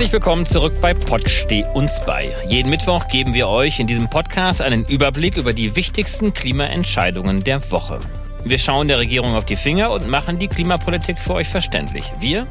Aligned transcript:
Herzlich 0.00 0.14
willkommen 0.14 0.46
zurück 0.46 0.80
bei 0.80 0.94
Pott 0.94 1.28
Steh 1.28 1.62
uns 1.74 2.00
bei. 2.06 2.34
Jeden 2.48 2.70
Mittwoch 2.70 3.06
geben 3.08 3.34
wir 3.34 3.48
euch 3.48 3.80
in 3.80 3.86
diesem 3.86 4.08
Podcast 4.08 4.62
einen 4.62 4.86
Überblick 4.86 5.36
über 5.36 5.52
die 5.52 5.76
wichtigsten 5.76 6.32
Klimaentscheidungen 6.32 7.44
der 7.44 7.70
Woche. 7.70 8.00
Wir 8.42 8.56
schauen 8.56 8.88
der 8.88 8.98
Regierung 8.98 9.34
auf 9.34 9.44
die 9.44 9.56
Finger 9.56 9.90
und 9.90 10.08
machen 10.08 10.38
die 10.38 10.48
Klimapolitik 10.48 11.18
für 11.18 11.34
euch 11.34 11.48
verständlich. 11.48 12.04
Wir, 12.18 12.46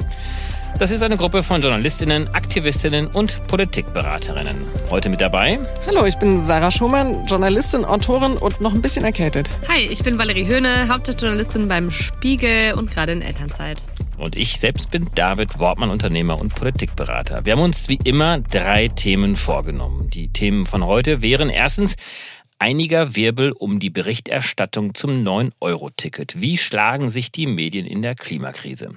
das 0.77 0.91
ist 0.91 1.01
eine 1.01 1.17
Gruppe 1.17 1.43
von 1.43 1.61
Journalistinnen, 1.61 2.27
Aktivistinnen 2.29 3.07
und 3.07 3.47
Politikberaterinnen. 3.47 4.55
Heute 4.89 5.09
mit 5.09 5.21
dabei. 5.21 5.59
Hallo, 5.87 6.05
ich 6.05 6.17
bin 6.17 6.37
Sarah 6.37 6.71
Schumann, 6.71 7.25
Journalistin, 7.25 7.85
Autorin 7.85 8.37
und 8.37 8.61
noch 8.61 8.73
ein 8.73 8.81
bisschen 8.81 9.03
erkältet. 9.03 9.49
Hi, 9.67 9.87
ich 9.89 10.03
bin 10.03 10.17
Valerie 10.17 10.45
Höhne, 10.45 10.87
Hauptjournalistin 10.87 11.67
beim 11.67 11.91
Spiegel 11.91 12.73
und 12.73 12.91
gerade 12.91 13.13
in 13.13 13.21
Elternzeit. 13.21 13.83
Und 14.17 14.35
ich 14.35 14.59
selbst 14.59 14.91
bin 14.91 15.07
David 15.15 15.59
Wortmann, 15.59 15.89
Unternehmer 15.89 16.39
und 16.39 16.53
Politikberater. 16.53 17.45
Wir 17.45 17.53
haben 17.53 17.61
uns 17.61 17.87
wie 17.87 17.99
immer 18.03 18.39
drei 18.39 18.89
Themen 18.89 19.37
vorgenommen. 19.37 20.09
Die 20.09 20.27
Themen 20.27 20.65
von 20.65 20.85
heute 20.85 21.21
wären 21.21 21.49
erstens 21.49 21.95
einiger 22.59 23.15
Wirbel 23.15 23.53
um 23.53 23.79
die 23.79 23.89
Berichterstattung 23.89 24.93
zum 24.93 25.11
9-Euro-Ticket. 25.23 26.41
Wie 26.41 26.57
schlagen 26.57 27.09
sich 27.09 27.31
die 27.31 27.47
Medien 27.47 27.85
in 27.85 28.01
der 28.01 28.15
Klimakrise? 28.15 28.91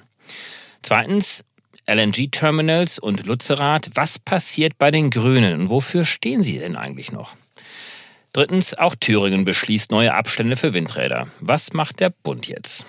Zweitens 0.83 1.45
LNG-Terminals 1.86 2.98
und 2.98 3.27
Lützerath. 3.27 3.91
Was 3.95 4.18
passiert 4.18 4.78
bei 4.78 4.91
den 4.91 5.10
Grünen 5.10 5.60
und 5.60 5.70
wofür 5.70 6.05
stehen 6.05 6.42
sie 6.42 6.58
denn 6.58 6.77
eigentlich 6.77 7.12
noch? 7.12 7.36
Drittens, 8.32 8.74
auch 8.74 8.95
Thüringen 8.95 9.45
beschließt 9.45 9.91
neue 9.91 10.14
Abstände 10.14 10.56
für 10.56 10.72
Windräder. 10.72 11.28
Was 11.41 11.72
macht 11.72 12.00
der 12.00 12.11
Bund 12.11 12.48
jetzt? 12.48 12.86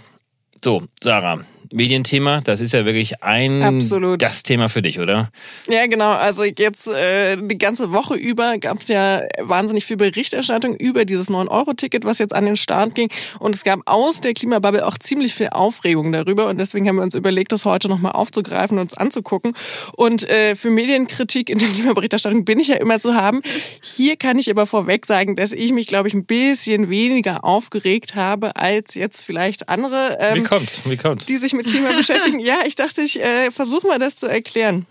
So, 0.64 0.84
Sarah, 1.02 1.44
Medienthema, 1.74 2.42
das 2.42 2.62
ist 2.62 2.74
ja 2.74 2.86
wirklich 2.86 3.24
ein 3.24 3.64
Absolut. 3.64 4.20
Gastthema 4.20 4.68
für 4.68 4.82
dich, 4.82 5.00
oder? 5.00 5.32
Ja, 5.68 5.88
genau. 5.88 6.12
Also 6.12 6.44
jetzt 6.44 6.88
äh, 6.88 7.36
die 7.38 7.58
ganze 7.58 7.92
Woche 7.92 8.16
über 8.16 8.58
gab 8.60 8.80
es 8.80 8.88
ja 8.88 9.22
wahnsinnig 9.40 9.86
viel 9.86 9.98
Berichterstattung 9.98 10.76
über 10.76 11.04
dieses 11.06 11.30
9-Euro-Ticket, 11.30 12.06
was 12.06 12.20
jetzt 12.20 12.36
an 12.36 12.46
den 12.46 12.56
Start 12.58 12.94
ging. 12.94 13.10
Und 13.40 13.56
es 13.56 13.64
gab 13.64 13.80
aus 13.86 14.22
der 14.22 14.34
Klimabubble 14.34 14.86
auch 14.86 14.98
ziemlich 14.98 15.34
viel 15.34 15.50
Aufregung 15.50 16.12
darüber. 16.12 16.48
Und 16.48 16.60
deswegen 16.60 16.88
haben 16.88 16.98
wir 16.98 17.04
uns 17.04 17.16
überlegt, 17.16 17.52
das 17.52 17.66
heute 17.66 17.90
nochmal 17.90 18.12
aufzugreifen 18.12 18.78
und 18.78 18.84
uns 18.84 18.94
anzugucken. 18.94 19.54
Und 19.94 20.30
äh, 20.30 20.56
für 20.56 20.70
Medienkritik 20.70 21.50
in 21.50 21.58
der 21.58 21.70
Klimaberichterstattung 21.70 22.46
bin 22.46 22.60
ich 22.60 22.68
ja 22.68 22.76
immer 22.76 23.00
zu 23.00 23.16
haben. 23.16 23.42
Hier 23.82 24.16
kann 24.16 24.38
ich 24.38 24.50
aber 24.50 24.68
vorweg 24.68 25.06
sagen, 25.08 25.36
dass 25.36 25.52
ich 25.52 25.72
mich, 25.72 25.88
glaube 25.88 26.08
ich, 26.08 26.14
ein 26.14 26.26
bisschen 26.26 26.90
weniger 26.90 27.44
aufgeregt 27.44 28.16
habe 28.16 28.56
als 28.56 28.94
jetzt 28.94 29.24
vielleicht 29.24 29.70
andere. 29.70 30.18
Ähm, 30.20 30.44
Wie 30.44 30.48
kommt's? 30.48 30.82
Wie 30.86 30.98
kommt's? 30.98 31.26
Die 31.26 31.38
sich 31.38 31.54
mit 31.54 31.63
Klima 31.64 31.94
beschäftigen. 31.94 32.40
Ja, 32.40 32.60
ich 32.66 32.76
dachte, 32.76 33.02
ich 33.02 33.20
äh, 33.20 33.52
versuche 33.52 33.88
mal 33.88 34.00
das 34.00 34.16
zu 34.16 34.28
erklären. 34.28 34.86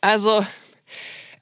Also, 0.00 0.44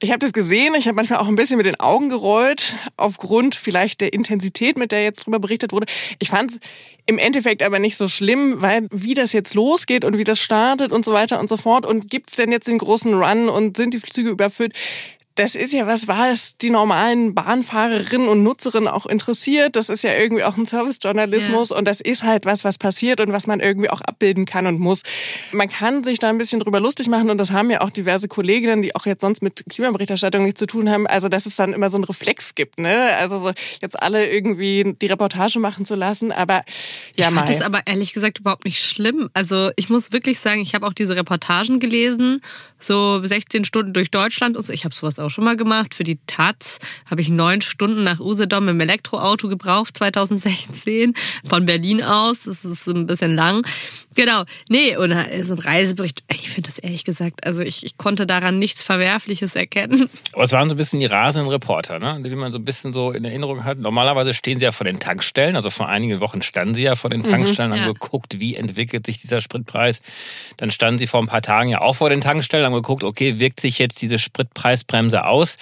ich 0.03 0.09
habe 0.09 0.19
das 0.19 0.33
gesehen, 0.33 0.75
ich 0.75 0.87
habe 0.87 0.95
manchmal 0.95 1.19
auch 1.19 1.29
ein 1.29 1.35
bisschen 1.37 1.55
mit 1.55 1.65
den 1.65 1.79
Augen 1.79 2.09
gerollt, 2.09 2.75
aufgrund 2.97 3.55
vielleicht 3.55 4.01
der 4.01 4.11
Intensität, 4.11 4.77
mit 4.77 4.91
der 4.91 5.01
jetzt 5.01 5.25
drüber 5.25 5.39
berichtet 5.39 5.71
wurde. 5.71 5.87
Ich 6.19 6.29
fand 6.29 6.51
es 6.51 6.59
im 7.05 7.17
Endeffekt 7.17 7.63
aber 7.63 7.79
nicht 7.79 7.95
so 7.95 8.09
schlimm, 8.09 8.61
weil 8.61 8.87
wie 8.91 9.13
das 9.13 9.31
jetzt 9.31 9.53
losgeht 9.53 10.03
und 10.03 10.17
wie 10.17 10.25
das 10.25 10.39
startet 10.39 10.91
und 10.91 11.05
so 11.05 11.13
weiter 11.13 11.39
und 11.39 11.47
so 11.47 11.55
fort 11.55 11.85
und 11.85 12.09
gibt's 12.09 12.35
denn 12.35 12.51
jetzt 12.51 12.67
den 12.67 12.79
großen 12.79 13.13
Run 13.13 13.47
und 13.47 13.77
sind 13.77 13.93
die 13.93 14.01
Züge 14.01 14.29
überfüllt? 14.29 14.73
Das 15.35 15.55
ist 15.55 15.73
ja 15.73 15.87
was, 15.87 16.07
was 16.07 16.57
die 16.57 16.69
normalen 16.69 17.33
Bahnfahrerinnen 17.33 18.27
und 18.27 18.43
Nutzerinnen 18.43 18.87
auch 18.87 19.07
interessiert. 19.07 19.75
Das 19.75 19.89
ist 19.89 20.03
ja 20.03 20.13
irgendwie 20.13 20.43
auch 20.43 20.57
ein 20.57 20.67
Servicejournalismus 20.67 21.69
ja. 21.69 21.77
und 21.77 21.85
das 21.85 22.01
ist 22.01 22.23
halt 22.23 22.45
was, 22.45 22.63
was 22.63 22.77
passiert 22.77 23.19
und 23.19 23.33
was 23.33 23.47
man 23.47 23.59
irgendwie 23.59 23.89
auch 23.89 24.01
abbilden 24.01 24.45
kann 24.45 24.67
und 24.67 24.79
muss. 24.79 25.01
Man 25.51 25.69
kann 25.69 26.03
sich 26.03 26.19
da 26.19 26.29
ein 26.29 26.37
bisschen 26.37 26.59
drüber 26.59 26.79
lustig 26.79 27.07
machen 27.07 27.31
und 27.31 27.39
das 27.39 27.51
haben 27.51 27.71
ja 27.71 27.81
auch 27.81 27.89
diverse 27.89 28.27
Kolleginnen, 28.27 28.83
die 28.83 28.95
auch 28.95 29.07
jetzt 29.07 29.21
sonst 29.21 29.41
mit 29.41 29.63
Klimaberichterstattung 29.69 30.43
nichts 30.43 30.59
zu 30.59 30.67
tun 30.67 30.89
haben. 30.89 31.07
Also, 31.07 31.29
dass 31.29 31.47
es 31.47 31.55
dann 31.55 31.73
immer 31.73 31.89
so 31.89 31.97
einen 31.97 32.03
Reflex 32.03 32.53
gibt, 32.53 32.79
ne? 32.79 33.15
Also, 33.17 33.39
so 33.39 33.51
jetzt 33.81 33.99
alle 33.99 34.29
irgendwie 34.29 34.95
die 35.01 35.07
Reportage 35.07 35.59
machen 35.59 35.85
zu 35.85 35.95
lassen, 35.95 36.31
aber 36.31 36.63
ja, 37.15 37.29
Ich 37.29 37.33
fand 37.33 37.49
das 37.49 37.61
aber 37.61 37.81
ehrlich 37.85 38.13
gesagt 38.13 38.39
überhaupt 38.39 38.65
nicht 38.65 38.83
schlimm. 38.83 39.29
Also, 39.33 39.71
ich 39.77 39.89
muss 39.89 40.11
wirklich 40.11 40.39
sagen, 40.39 40.61
ich 40.61 40.75
habe 40.75 40.85
auch 40.85 40.93
diese 40.93 41.15
Reportagen 41.15 41.79
gelesen, 41.79 42.41
so 42.83 43.23
16 43.23 43.65
Stunden 43.65 43.93
durch 43.93 44.11
Deutschland 44.11 44.57
und 44.57 44.65
so. 44.65 44.73
Ich 44.73 44.85
habe 44.85 44.93
sowas 44.93 45.19
auch 45.19 45.29
schon 45.29 45.43
mal 45.43 45.57
gemacht. 45.57 45.93
Für 45.93 46.03
die 46.03 46.19
Taz 46.27 46.79
habe 47.09 47.21
ich 47.21 47.29
neun 47.29 47.61
Stunden 47.61 48.03
nach 48.03 48.19
Usedom 48.19 48.67
im 48.67 48.79
Elektroauto 48.79 49.47
gebraucht, 49.47 49.97
2016, 49.97 51.13
von 51.45 51.65
Berlin 51.65 52.03
aus. 52.03 52.43
Das 52.43 52.63
ist 52.65 52.87
ein 52.87 53.07
bisschen 53.07 53.35
lang. 53.35 53.65
Genau. 54.15 54.43
Nee, 54.69 54.95
und 54.95 55.11
so 55.43 55.53
ein 55.53 55.59
Reisebericht, 55.59 56.23
ich 56.29 56.49
finde 56.49 56.69
das 56.69 56.77
ehrlich 56.77 57.03
gesagt, 57.03 57.45
also 57.45 57.61
ich, 57.61 57.85
ich 57.85 57.97
konnte 57.97 58.25
daran 58.25 58.59
nichts 58.59 58.83
Verwerfliches 58.83 59.55
erkennen. 59.55 60.09
Aber 60.33 60.43
es 60.43 60.51
waren 60.51 60.69
so 60.69 60.75
ein 60.75 60.77
bisschen 60.77 60.99
die 60.99 61.05
rasenden 61.05 61.49
Reporter, 61.49 61.99
ne? 61.99 62.21
die 62.23 62.35
man 62.35 62.51
so 62.51 62.57
ein 62.57 62.65
bisschen 62.65 62.93
so 62.93 63.11
in 63.11 63.25
Erinnerung 63.25 63.63
hat. 63.63 63.79
Normalerweise 63.79 64.33
stehen 64.33 64.59
sie 64.59 64.65
ja 64.65 64.71
vor 64.71 64.85
den 64.85 64.99
Tankstellen, 64.99 65.55
also 65.55 65.69
vor 65.69 65.89
einigen 65.89 66.19
Wochen 66.19 66.41
standen 66.41 66.75
sie 66.75 66.83
ja 66.83 66.95
vor 66.95 67.09
den 67.09 67.21
mhm, 67.21 67.25
Tankstellen, 67.25 67.71
mhm, 67.71 67.77
ja. 67.77 67.83
haben 67.83 67.93
geguckt, 67.93 68.39
wie 68.39 68.55
entwickelt 68.55 69.05
sich 69.05 69.19
dieser 69.19 69.41
Spritpreis. 69.41 70.01
Dann 70.57 70.71
standen 70.71 70.99
sie 70.99 71.07
vor 71.07 71.21
ein 71.21 71.27
paar 71.27 71.41
Tagen 71.41 71.69
ja 71.69 71.81
auch 71.81 71.95
vor 71.95 72.09
den 72.09 72.21
Tankstellen, 72.21 72.65
haben 72.73 72.81
geguckt, 72.81 73.03
okay, 73.03 73.39
wirkt 73.39 73.59
sich 73.59 73.79
jetzt 73.79 74.01
diese 74.01 74.17
Spritpreisbremse 74.17 75.25
aus? 75.25 75.57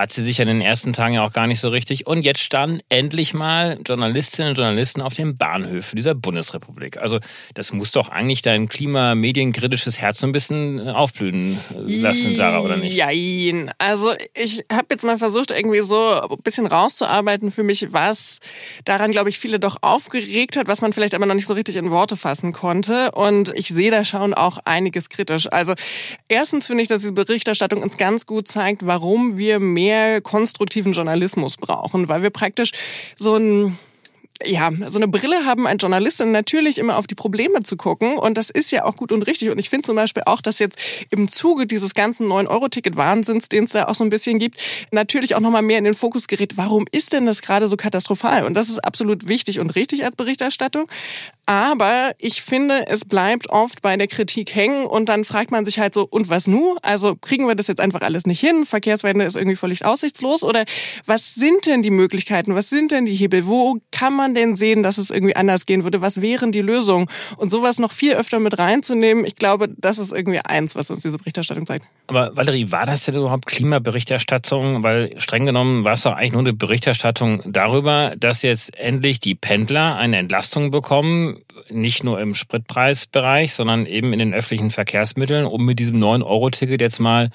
Hat 0.00 0.12
sie 0.12 0.22
sich 0.22 0.40
in 0.40 0.48
den 0.48 0.62
ersten 0.62 0.94
Tagen 0.94 1.14
ja 1.14 1.24
auch 1.24 1.32
gar 1.32 1.46
nicht 1.46 1.60
so 1.60 1.68
richtig. 1.68 2.06
Und 2.06 2.24
jetzt 2.24 2.40
standen 2.40 2.80
endlich 2.88 3.34
mal 3.34 3.78
Journalistinnen 3.86 4.50
und 4.50 4.56
Journalisten 4.56 5.02
auf 5.02 5.12
den 5.12 5.36
Bahnhöfen 5.36 5.94
dieser 5.94 6.14
Bundesrepublik. 6.14 6.96
Also 6.96 7.18
das 7.52 7.70
muss 7.72 7.92
doch 7.92 8.08
eigentlich 8.08 8.40
dein 8.40 8.68
klimamedienkritisches 8.68 10.00
Herz 10.00 10.24
ein 10.24 10.32
bisschen 10.32 10.78
äh, 10.78 10.90
aufblühen 10.90 11.58
lassen, 11.84 12.34
Sarah, 12.34 12.60
oder 12.60 12.78
nicht? 12.78 12.94
Jein. 12.94 13.70
Also 13.76 14.14
ich 14.32 14.64
habe 14.72 14.86
jetzt 14.90 15.04
mal 15.04 15.18
versucht, 15.18 15.50
irgendwie 15.50 15.80
so 15.80 16.22
ein 16.22 16.38
bisschen 16.42 16.66
rauszuarbeiten 16.66 17.50
für 17.50 17.62
mich, 17.62 17.92
was 17.92 18.38
daran, 18.86 19.10
glaube 19.10 19.28
ich, 19.28 19.38
viele 19.38 19.60
doch 19.60 19.76
aufgeregt 19.82 20.56
hat, 20.56 20.66
was 20.66 20.80
man 20.80 20.94
vielleicht 20.94 21.14
aber 21.14 21.26
noch 21.26 21.34
nicht 21.34 21.46
so 21.46 21.52
richtig 21.52 21.76
in 21.76 21.90
Worte 21.90 22.16
fassen 22.16 22.54
konnte. 22.54 23.10
Und 23.10 23.52
ich 23.54 23.68
sehe 23.68 23.90
da 23.90 24.06
schon 24.06 24.32
auch 24.32 24.60
einiges 24.64 25.10
kritisch. 25.10 25.46
Also 25.52 25.74
erstens 26.28 26.68
finde 26.68 26.82
ich, 26.82 26.88
dass 26.88 27.02
diese 27.02 27.12
Berichterstattung 27.12 27.82
uns 27.82 27.98
ganz 27.98 28.24
gut 28.24 28.48
zeigt, 28.48 28.86
warum 28.86 29.36
wir 29.36 29.60
mehr 29.60 29.89
mehr 29.90 30.20
konstruktiven 30.20 30.92
Journalismus 30.92 31.56
brauchen, 31.56 32.08
weil 32.08 32.22
wir 32.22 32.30
praktisch 32.30 32.70
so 33.16 33.36
ein 33.36 33.78
ja, 34.46 34.70
so 34.86 34.98
eine 34.98 35.06
Brille 35.06 35.44
haben 35.44 35.66
ein 35.66 35.76
Journalistin 35.76 36.32
natürlich 36.32 36.78
immer 36.78 36.96
auf 36.96 37.06
die 37.06 37.14
Probleme 37.14 37.62
zu 37.62 37.76
gucken. 37.76 38.16
Und 38.16 38.38
das 38.38 38.48
ist 38.48 38.72
ja 38.72 38.86
auch 38.86 38.96
gut 38.96 39.12
und 39.12 39.20
richtig. 39.22 39.50
Und 39.50 39.58
ich 39.58 39.68
finde 39.68 39.84
zum 39.84 39.96
Beispiel 39.96 40.22
auch, 40.24 40.40
dass 40.40 40.58
jetzt 40.58 40.78
im 41.10 41.28
Zuge 41.28 41.66
dieses 41.66 41.92
ganzen 41.92 42.26
9-Euro-Ticket-Wahnsinns, 42.26 43.50
den 43.50 43.64
es 43.64 43.72
da 43.72 43.86
auch 43.86 43.94
so 43.94 44.02
ein 44.02 44.08
bisschen 44.08 44.38
gibt, 44.38 44.58
natürlich 44.92 45.34
auch 45.34 45.40
nochmal 45.40 45.60
mehr 45.60 45.76
in 45.76 45.84
den 45.84 45.94
Fokus 45.94 46.26
gerät, 46.26 46.56
warum 46.56 46.86
ist 46.90 47.12
denn 47.12 47.26
das 47.26 47.42
gerade 47.42 47.68
so 47.68 47.76
katastrophal? 47.76 48.46
Und 48.46 48.54
das 48.54 48.70
ist 48.70 48.78
absolut 48.78 49.28
wichtig 49.28 49.60
und 49.60 49.74
richtig 49.74 50.06
als 50.06 50.16
Berichterstattung, 50.16 50.86
aber 51.50 52.12
ich 52.18 52.42
finde, 52.42 52.86
es 52.86 53.04
bleibt 53.04 53.50
oft 53.50 53.82
bei 53.82 53.96
der 53.96 54.06
Kritik 54.06 54.54
hängen 54.54 54.86
und 54.86 55.08
dann 55.08 55.24
fragt 55.24 55.50
man 55.50 55.64
sich 55.64 55.80
halt 55.80 55.94
so, 55.94 56.06
und 56.08 56.28
was 56.28 56.46
nu? 56.46 56.76
Also 56.82 57.16
kriegen 57.16 57.48
wir 57.48 57.56
das 57.56 57.66
jetzt 57.66 57.80
einfach 57.80 58.02
alles 58.02 58.24
nicht 58.24 58.40
hin? 58.40 58.64
Verkehrswende 58.64 59.24
ist 59.24 59.36
irgendwie 59.36 59.56
völlig 59.56 59.84
aussichtslos 59.84 60.44
oder 60.44 60.64
was 61.06 61.34
sind 61.34 61.66
denn 61.66 61.82
die 61.82 61.90
Möglichkeiten? 61.90 62.54
Was 62.54 62.70
sind 62.70 62.92
denn 62.92 63.04
die 63.04 63.14
Hebel? 63.14 63.46
Wo 63.46 63.78
kann 63.90 64.14
man 64.14 64.20
man 64.20 64.34
denn 64.34 64.54
sehen, 64.54 64.82
dass 64.82 64.98
es 64.98 65.10
irgendwie 65.10 65.36
anders 65.36 65.66
gehen 65.66 65.84
würde? 65.84 66.00
Was 66.00 66.20
wären 66.20 66.52
die 66.52 66.60
Lösungen? 66.60 67.08
Und 67.36 67.50
sowas 67.50 67.78
noch 67.78 67.92
viel 67.92 68.14
öfter 68.14 68.38
mit 68.38 68.58
reinzunehmen, 68.58 69.24
ich 69.24 69.36
glaube, 69.36 69.68
das 69.68 69.98
ist 69.98 70.12
irgendwie 70.12 70.40
eins, 70.40 70.74
was 70.74 70.90
uns 70.90 71.02
diese 71.02 71.18
Berichterstattung 71.18 71.66
zeigt. 71.66 71.86
Aber 72.10 72.36
Valerie, 72.36 72.72
war 72.72 72.86
das 72.86 73.04
denn 73.04 73.14
überhaupt 73.14 73.46
Klimaberichterstattung? 73.46 74.82
Weil 74.82 75.14
streng 75.20 75.46
genommen 75.46 75.84
war 75.84 75.92
es 75.92 76.02
doch 76.02 76.12
eigentlich 76.12 76.32
nur 76.32 76.40
eine 76.40 76.52
Berichterstattung 76.52 77.40
darüber, 77.46 78.14
dass 78.18 78.42
jetzt 78.42 78.76
endlich 78.76 79.20
die 79.20 79.36
Pendler 79.36 79.94
eine 79.94 80.18
Entlastung 80.18 80.72
bekommen, 80.72 81.38
nicht 81.68 82.02
nur 82.02 82.20
im 82.20 82.34
Spritpreisbereich, 82.34 83.52
sondern 83.54 83.86
eben 83.86 84.12
in 84.12 84.18
den 84.18 84.34
öffentlichen 84.34 84.70
Verkehrsmitteln, 84.70 85.46
um 85.46 85.64
mit 85.64 85.78
diesem 85.78 86.02
9-Euro-Ticket 86.02 86.80
jetzt 86.80 86.98
mal 86.98 87.30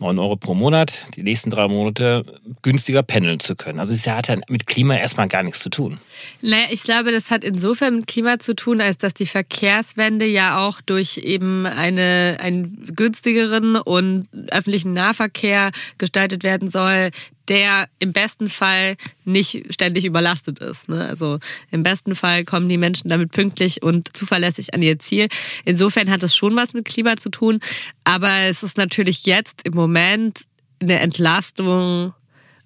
9 0.00 0.18
Euro 0.18 0.36
pro 0.36 0.54
Monat, 0.54 1.06
die 1.14 1.22
nächsten 1.22 1.50
drei 1.50 1.68
Monate 1.68 2.24
günstiger 2.62 3.02
pendeln 3.02 3.38
zu 3.38 3.54
können. 3.54 3.78
Also 3.78 3.92
es 3.92 4.06
hat 4.06 4.28
ja 4.28 4.36
mit 4.48 4.66
Klima 4.66 4.96
erstmal 4.96 5.28
gar 5.28 5.44
nichts 5.44 5.60
zu 5.60 5.70
tun. 5.70 5.98
Naja, 6.40 6.66
ich 6.70 6.82
glaube, 6.82 7.12
das 7.12 7.30
hat 7.30 7.44
insofern 7.44 7.96
mit 7.96 8.06
Klima 8.08 8.40
zu 8.40 8.56
tun, 8.56 8.80
als 8.80 8.98
dass 8.98 9.14
die 9.14 9.26
Verkehrswende 9.26 10.26
ja 10.26 10.66
auch 10.66 10.80
durch 10.80 11.18
eben 11.18 11.66
eine, 11.66 12.38
einen 12.40 12.82
günstigeren 12.96 13.76
und 13.76 14.26
öffentlichen 14.50 14.94
Nahverkehr 14.94 15.70
gestaltet 15.96 16.42
werden 16.42 16.68
soll, 16.68 17.10
der 17.48 17.88
im 17.98 18.12
besten 18.12 18.48
Fall 18.48 18.96
nicht 19.24 19.72
ständig 19.72 20.04
überlastet 20.04 20.58
ist. 20.60 20.88
Ne? 20.88 21.06
Also 21.06 21.38
im 21.70 21.82
besten 21.82 22.14
Fall 22.14 22.44
kommen 22.44 22.68
die 22.68 22.78
Menschen 22.78 23.10
damit 23.10 23.32
pünktlich 23.32 23.82
und 23.82 24.16
zuverlässig 24.16 24.74
an 24.74 24.82
ihr 24.82 24.98
Ziel. 24.98 25.28
Insofern 25.64 26.10
hat 26.10 26.22
es 26.22 26.34
schon 26.34 26.56
was 26.56 26.72
mit 26.72 26.84
Klima 26.84 27.16
zu 27.16 27.30
tun, 27.30 27.60
aber 28.04 28.30
es 28.48 28.62
ist 28.62 28.76
natürlich 28.76 29.26
jetzt 29.26 29.62
im 29.64 29.74
Moment 29.74 30.40
eine 30.80 31.00
Entlastung 31.00 32.14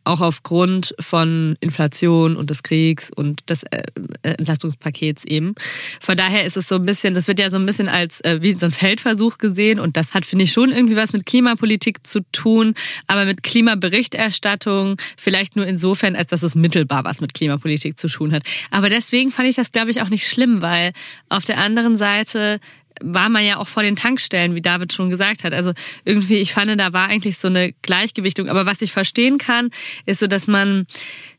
auch 0.08 0.20
aufgrund 0.22 0.94
von 0.98 1.56
Inflation 1.60 2.36
und 2.36 2.50
des 2.50 2.62
Kriegs 2.62 3.10
und 3.14 3.48
des 3.50 3.62
äh, 3.64 3.82
Entlastungspakets 4.22 5.24
eben. 5.24 5.54
Von 6.00 6.16
daher 6.16 6.44
ist 6.44 6.56
es 6.56 6.66
so 6.66 6.76
ein 6.76 6.84
bisschen, 6.84 7.14
das 7.14 7.28
wird 7.28 7.38
ja 7.38 7.50
so 7.50 7.56
ein 7.56 7.66
bisschen 7.66 7.88
als 7.88 8.20
äh, 8.22 8.38
wie 8.40 8.54
so 8.54 8.66
ein 8.66 8.72
Feldversuch 8.72 9.38
gesehen 9.38 9.78
und 9.78 9.96
das 9.96 10.14
hat, 10.14 10.24
finde 10.24 10.44
ich, 10.44 10.52
schon 10.52 10.70
irgendwie 10.70 10.96
was 10.96 11.12
mit 11.12 11.26
Klimapolitik 11.26 12.06
zu 12.06 12.20
tun, 12.32 12.74
aber 13.06 13.26
mit 13.26 13.42
Klimaberichterstattung 13.42 14.96
vielleicht 15.16 15.56
nur 15.56 15.66
insofern, 15.66 16.16
als 16.16 16.28
dass 16.30 16.42
es 16.42 16.54
mittelbar 16.54 17.04
was 17.04 17.20
mit 17.20 17.34
Klimapolitik 17.34 17.98
zu 17.98 18.08
tun 18.08 18.32
hat. 18.32 18.42
Aber 18.70 18.88
deswegen 18.88 19.30
fand 19.30 19.48
ich 19.48 19.56
das, 19.56 19.72
glaube 19.72 19.90
ich, 19.90 20.00
auch 20.00 20.08
nicht 20.08 20.26
schlimm, 20.26 20.62
weil 20.62 20.92
auf 21.28 21.44
der 21.44 21.58
anderen 21.58 21.96
Seite 21.96 22.60
war 23.02 23.28
man 23.28 23.44
ja 23.44 23.56
auch 23.56 23.68
vor 23.68 23.82
den 23.82 23.96
Tankstellen, 23.96 24.54
wie 24.54 24.62
David 24.62 24.92
schon 24.92 25.10
gesagt 25.10 25.44
hat. 25.44 25.52
Also 25.52 25.72
irgendwie, 26.04 26.36
ich 26.36 26.52
fand, 26.52 26.80
da 26.80 26.92
war 26.92 27.08
eigentlich 27.08 27.38
so 27.38 27.48
eine 27.48 27.72
Gleichgewichtung. 27.82 28.48
Aber 28.48 28.66
was 28.66 28.82
ich 28.82 28.92
verstehen 28.92 29.38
kann, 29.38 29.70
ist 30.06 30.20
so, 30.20 30.26
dass 30.26 30.46
man 30.46 30.86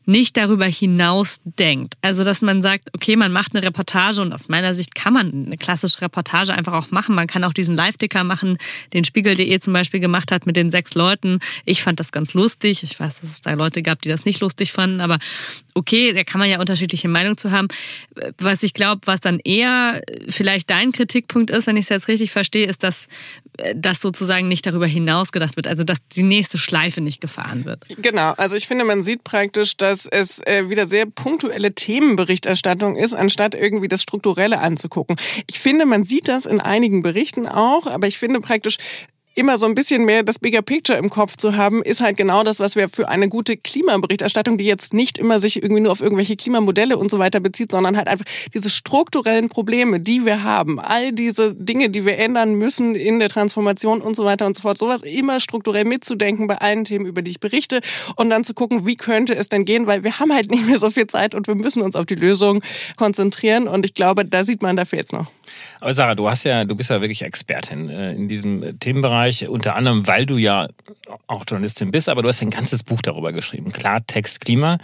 nicht 0.06 0.36
darüber 0.36 0.64
hinaus 0.64 1.40
denkt. 1.44 1.94
Also, 2.02 2.24
dass 2.24 2.42
man 2.42 2.62
sagt, 2.62 2.88
okay, 2.94 3.16
man 3.16 3.32
macht 3.32 3.54
eine 3.54 3.64
Reportage 3.64 4.22
und 4.22 4.32
aus 4.32 4.48
meiner 4.48 4.74
Sicht 4.74 4.94
kann 4.94 5.12
man 5.12 5.46
eine 5.46 5.56
klassische 5.56 6.00
Reportage 6.00 6.52
einfach 6.52 6.72
auch 6.72 6.90
machen. 6.90 7.14
Man 7.14 7.26
kann 7.26 7.44
auch 7.44 7.52
diesen 7.52 7.76
Live-Ticker 7.76 8.24
machen, 8.24 8.58
den 8.92 9.04
Spiegel.de 9.04 9.60
zum 9.60 9.72
Beispiel 9.72 10.00
gemacht 10.00 10.32
hat 10.32 10.46
mit 10.46 10.56
den 10.56 10.70
sechs 10.70 10.94
Leuten. 10.94 11.40
Ich 11.64 11.82
fand 11.82 12.00
das 12.00 12.12
ganz 12.12 12.34
lustig. 12.34 12.82
Ich 12.82 12.98
weiß, 12.98 13.20
dass 13.20 13.30
es 13.30 13.40
da 13.42 13.52
Leute 13.52 13.82
gab, 13.82 14.00
die 14.02 14.08
das 14.08 14.24
nicht 14.24 14.40
lustig 14.40 14.72
fanden, 14.72 15.00
aber 15.00 15.18
okay, 15.74 16.12
da 16.12 16.24
kann 16.24 16.38
man 16.38 16.48
ja 16.48 16.60
unterschiedliche 16.60 17.08
Meinungen 17.08 17.36
zu 17.36 17.50
haben. 17.50 17.68
Was 18.38 18.62
ich 18.62 18.74
glaube, 18.74 19.02
was 19.04 19.20
dann 19.20 19.38
eher 19.38 20.00
vielleicht 20.28 20.70
dein 20.70 20.92
Kritikpunkt 20.92 21.50
ist, 21.50 21.66
wenn 21.66 21.76
ich 21.76 21.84
es 21.84 21.88
jetzt 21.90 22.08
richtig 22.08 22.30
verstehe, 22.30 22.66
ist, 22.66 22.82
dass 22.82 23.08
das 23.74 24.00
sozusagen 24.00 24.48
nicht 24.48 24.66
darüber 24.66 24.86
hinaus 24.86 25.32
gedacht 25.32 25.56
wird, 25.56 25.66
also 25.66 25.84
dass 25.84 25.98
die 26.08 26.22
nächste 26.22 26.58
Schleife 26.58 27.00
nicht 27.00 27.20
gefahren 27.20 27.64
wird. 27.64 27.84
Genau, 27.98 28.32
also 28.36 28.56
ich 28.56 28.66
finde, 28.66 28.84
man 28.84 29.02
sieht 29.02 29.24
praktisch, 29.24 29.76
dass 29.76 30.06
es 30.06 30.40
äh, 30.46 30.68
wieder 30.68 30.86
sehr 30.86 31.06
punktuelle 31.06 31.74
Themenberichterstattung 31.74 32.96
ist, 32.96 33.14
anstatt 33.14 33.54
irgendwie 33.54 33.88
das 33.88 34.02
Strukturelle 34.02 34.60
anzugucken. 34.60 35.16
Ich 35.46 35.60
finde, 35.60 35.86
man 35.86 36.04
sieht 36.04 36.28
das 36.28 36.46
in 36.46 36.60
einigen 36.60 37.02
Berichten 37.02 37.46
auch, 37.46 37.86
aber 37.86 38.06
ich 38.06 38.18
finde 38.18 38.40
praktisch, 38.40 38.78
immer 39.34 39.58
so 39.58 39.66
ein 39.66 39.74
bisschen 39.74 40.04
mehr 40.04 40.22
das 40.22 40.38
Bigger 40.38 40.62
Picture 40.62 40.98
im 40.98 41.08
Kopf 41.08 41.36
zu 41.36 41.56
haben, 41.56 41.82
ist 41.82 42.00
halt 42.00 42.16
genau 42.16 42.42
das, 42.42 42.58
was 42.58 42.74
wir 42.74 42.88
für 42.88 43.08
eine 43.08 43.28
gute 43.28 43.56
Klimaberichterstattung, 43.56 44.58
die 44.58 44.64
jetzt 44.64 44.92
nicht 44.92 45.18
immer 45.18 45.38
sich 45.38 45.62
irgendwie 45.62 45.82
nur 45.82 45.92
auf 45.92 46.00
irgendwelche 46.00 46.36
Klimamodelle 46.36 46.98
und 46.98 47.10
so 47.10 47.18
weiter 47.18 47.40
bezieht, 47.40 47.70
sondern 47.70 47.96
halt 47.96 48.08
einfach 48.08 48.24
diese 48.52 48.70
strukturellen 48.70 49.48
Probleme, 49.48 50.00
die 50.00 50.24
wir 50.24 50.42
haben, 50.42 50.80
all 50.80 51.12
diese 51.12 51.54
Dinge, 51.54 51.90
die 51.90 52.04
wir 52.04 52.18
ändern 52.18 52.54
müssen 52.54 52.94
in 52.94 53.20
der 53.20 53.28
Transformation 53.28 54.00
und 54.00 54.16
so 54.16 54.24
weiter 54.24 54.46
und 54.46 54.56
so 54.56 54.62
fort, 54.62 54.78
sowas 54.78 55.02
immer 55.02 55.38
strukturell 55.38 55.84
mitzudenken 55.84 56.48
bei 56.48 56.56
allen 56.56 56.84
Themen, 56.84 57.06
über 57.06 57.22
die 57.22 57.30
ich 57.30 57.40
berichte 57.40 57.80
und 58.16 58.30
dann 58.30 58.44
zu 58.44 58.52
gucken, 58.52 58.86
wie 58.86 58.96
könnte 58.96 59.34
es 59.36 59.48
denn 59.48 59.64
gehen, 59.64 59.86
weil 59.86 60.02
wir 60.02 60.18
haben 60.18 60.32
halt 60.32 60.50
nicht 60.50 60.66
mehr 60.66 60.78
so 60.78 60.90
viel 60.90 61.06
Zeit 61.06 61.34
und 61.34 61.46
wir 61.46 61.54
müssen 61.54 61.82
uns 61.82 61.94
auf 61.94 62.06
die 62.06 62.16
Lösung 62.16 62.62
konzentrieren 62.96 63.68
und 63.68 63.86
ich 63.86 63.94
glaube, 63.94 64.24
da 64.24 64.44
sieht 64.44 64.60
man 64.60 64.76
dafür 64.76 64.98
jetzt 64.98 65.12
noch. 65.12 65.26
Aber 65.80 65.92
Sarah, 65.92 66.14
du 66.14 66.28
hast 66.28 66.44
ja, 66.44 66.64
du 66.64 66.74
bist 66.74 66.90
ja 66.90 67.00
wirklich 67.00 67.22
Expertin 67.22 67.88
äh, 67.88 68.12
in 68.12 68.28
diesem 68.28 68.78
Themenbereich, 68.78 69.48
unter 69.48 69.76
anderem, 69.76 70.06
weil 70.06 70.26
du 70.26 70.36
ja 70.36 70.68
auch 71.26 71.44
Journalistin 71.48 71.90
bist, 71.90 72.08
aber 72.08 72.22
du 72.22 72.28
hast 72.28 72.42
ein 72.42 72.50
ganzes 72.50 72.82
Buch 72.82 73.00
darüber 73.02 73.32
geschrieben. 73.32 73.72
Klartext 73.72 74.40
Klima 74.40 74.78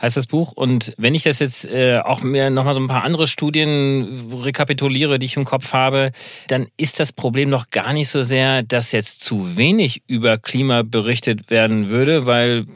heißt 0.00 0.16
das 0.16 0.26
Buch. 0.26 0.52
Und 0.52 0.94
wenn 0.96 1.14
ich 1.14 1.22
das 1.22 1.38
jetzt 1.38 1.64
äh, 1.66 1.98
auch 1.98 2.22
mir 2.22 2.50
nochmal 2.50 2.74
so 2.74 2.80
ein 2.80 2.88
paar 2.88 3.04
andere 3.04 3.26
Studien 3.26 4.32
rekapituliere, 4.42 5.18
die 5.18 5.26
ich 5.26 5.36
im 5.36 5.44
Kopf 5.44 5.72
habe, 5.72 6.12
dann 6.48 6.68
ist 6.76 7.00
das 7.00 7.12
Problem 7.12 7.50
noch 7.50 7.70
gar 7.70 7.92
nicht 7.92 8.08
so 8.08 8.22
sehr, 8.22 8.62
dass 8.62 8.92
jetzt 8.92 9.22
zu 9.22 9.56
wenig 9.56 10.02
über 10.06 10.38
Klima 10.38 10.82
berichtet 10.82 11.50
werden 11.50 11.88
würde, 11.88 12.26
weil 12.26 12.66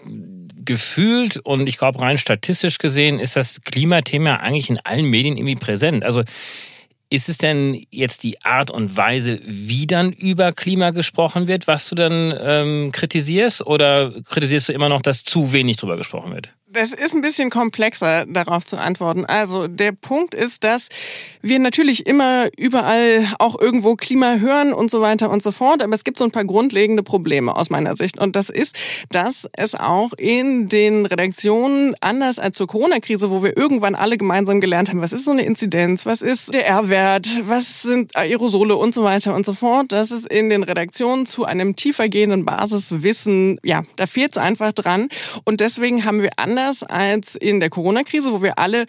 gefühlt 0.64 1.36
und 1.36 1.68
ich 1.68 1.76
glaube 1.76 2.00
rein 2.00 2.16
statistisch 2.16 2.78
gesehen 2.78 3.18
ist 3.18 3.36
das 3.36 3.60
Klimathema 3.62 4.36
eigentlich 4.36 4.70
in 4.70 4.78
allen 4.78 5.04
Medien 5.04 5.36
irgendwie 5.36 5.56
präsent. 5.56 6.04
Also 6.04 6.22
ist 7.10 7.28
es 7.28 7.38
denn 7.38 7.84
jetzt 7.90 8.22
die 8.22 8.42
Art 8.42 8.70
und 8.70 8.96
Weise, 8.96 9.40
wie 9.44 9.86
dann 9.86 10.12
über 10.12 10.52
Klima 10.52 10.90
gesprochen 10.90 11.46
wird, 11.46 11.66
was 11.66 11.88
du 11.88 11.94
dann 11.94 12.34
ähm, 12.40 12.92
kritisierst? 12.92 13.66
Oder 13.66 14.12
kritisierst 14.28 14.68
du 14.68 14.72
immer 14.72 14.88
noch, 14.88 15.02
dass 15.02 15.22
zu 15.22 15.52
wenig 15.52 15.76
drüber 15.76 15.96
gesprochen 15.96 16.34
wird? 16.34 16.56
Das 16.74 16.92
ist 16.92 17.14
ein 17.14 17.20
bisschen 17.20 17.50
komplexer 17.50 18.26
darauf 18.26 18.66
zu 18.66 18.76
antworten. 18.76 19.24
Also 19.24 19.68
der 19.68 19.92
Punkt 19.92 20.34
ist, 20.34 20.64
dass 20.64 20.88
wir 21.40 21.60
natürlich 21.60 22.04
immer 22.04 22.48
überall 22.58 23.32
auch 23.38 23.60
irgendwo 23.60 23.94
Klima 23.94 24.38
hören 24.38 24.72
und 24.72 24.90
so 24.90 25.00
weiter 25.00 25.30
und 25.30 25.40
so 25.40 25.52
fort, 25.52 25.84
aber 25.84 25.94
es 25.94 26.02
gibt 26.02 26.18
so 26.18 26.24
ein 26.24 26.32
paar 26.32 26.44
grundlegende 26.44 27.04
Probleme 27.04 27.56
aus 27.56 27.70
meiner 27.70 27.94
Sicht. 27.94 28.18
Und 28.18 28.34
das 28.34 28.48
ist, 28.50 28.76
dass 29.10 29.48
es 29.52 29.76
auch 29.76 30.14
in 30.14 30.68
den 30.68 31.06
Redaktionen, 31.06 31.94
anders 32.00 32.40
als 32.40 32.56
zur 32.56 32.66
Corona-Krise, 32.66 33.30
wo 33.30 33.44
wir 33.44 33.56
irgendwann 33.56 33.94
alle 33.94 34.18
gemeinsam 34.18 34.60
gelernt 34.60 34.88
haben, 34.88 35.00
was 35.00 35.12
ist 35.12 35.26
so 35.26 35.30
eine 35.30 35.44
Inzidenz, 35.44 36.06
was 36.06 36.22
ist 36.22 36.54
der 36.54 36.66
R-Wert, 36.66 37.42
was 37.44 37.82
sind 37.82 38.16
Aerosole 38.16 38.74
und 38.74 38.94
so 38.94 39.04
weiter 39.04 39.32
und 39.36 39.46
so 39.46 39.52
fort, 39.52 39.92
dass 39.92 40.10
es 40.10 40.24
in 40.26 40.48
den 40.48 40.64
Redaktionen 40.64 41.24
zu 41.26 41.44
einem 41.44 41.76
tiefer 41.76 42.08
gehenden 42.08 42.44
Basiswissen, 42.44 43.60
ja, 43.62 43.84
da 43.94 44.06
fehlt 44.06 44.32
es 44.32 44.38
einfach 44.38 44.72
dran. 44.72 45.08
Und 45.44 45.60
deswegen 45.60 46.04
haben 46.04 46.20
wir 46.20 46.30
anders 46.36 46.63
anders 46.64 46.82
als 46.82 47.34
in 47.34 47.60
der 47.60 47.70
Corona-Krise, 47.70 48.32
wo 48.32 48.42
wir 48.42 48.58
alle 48.58 48.86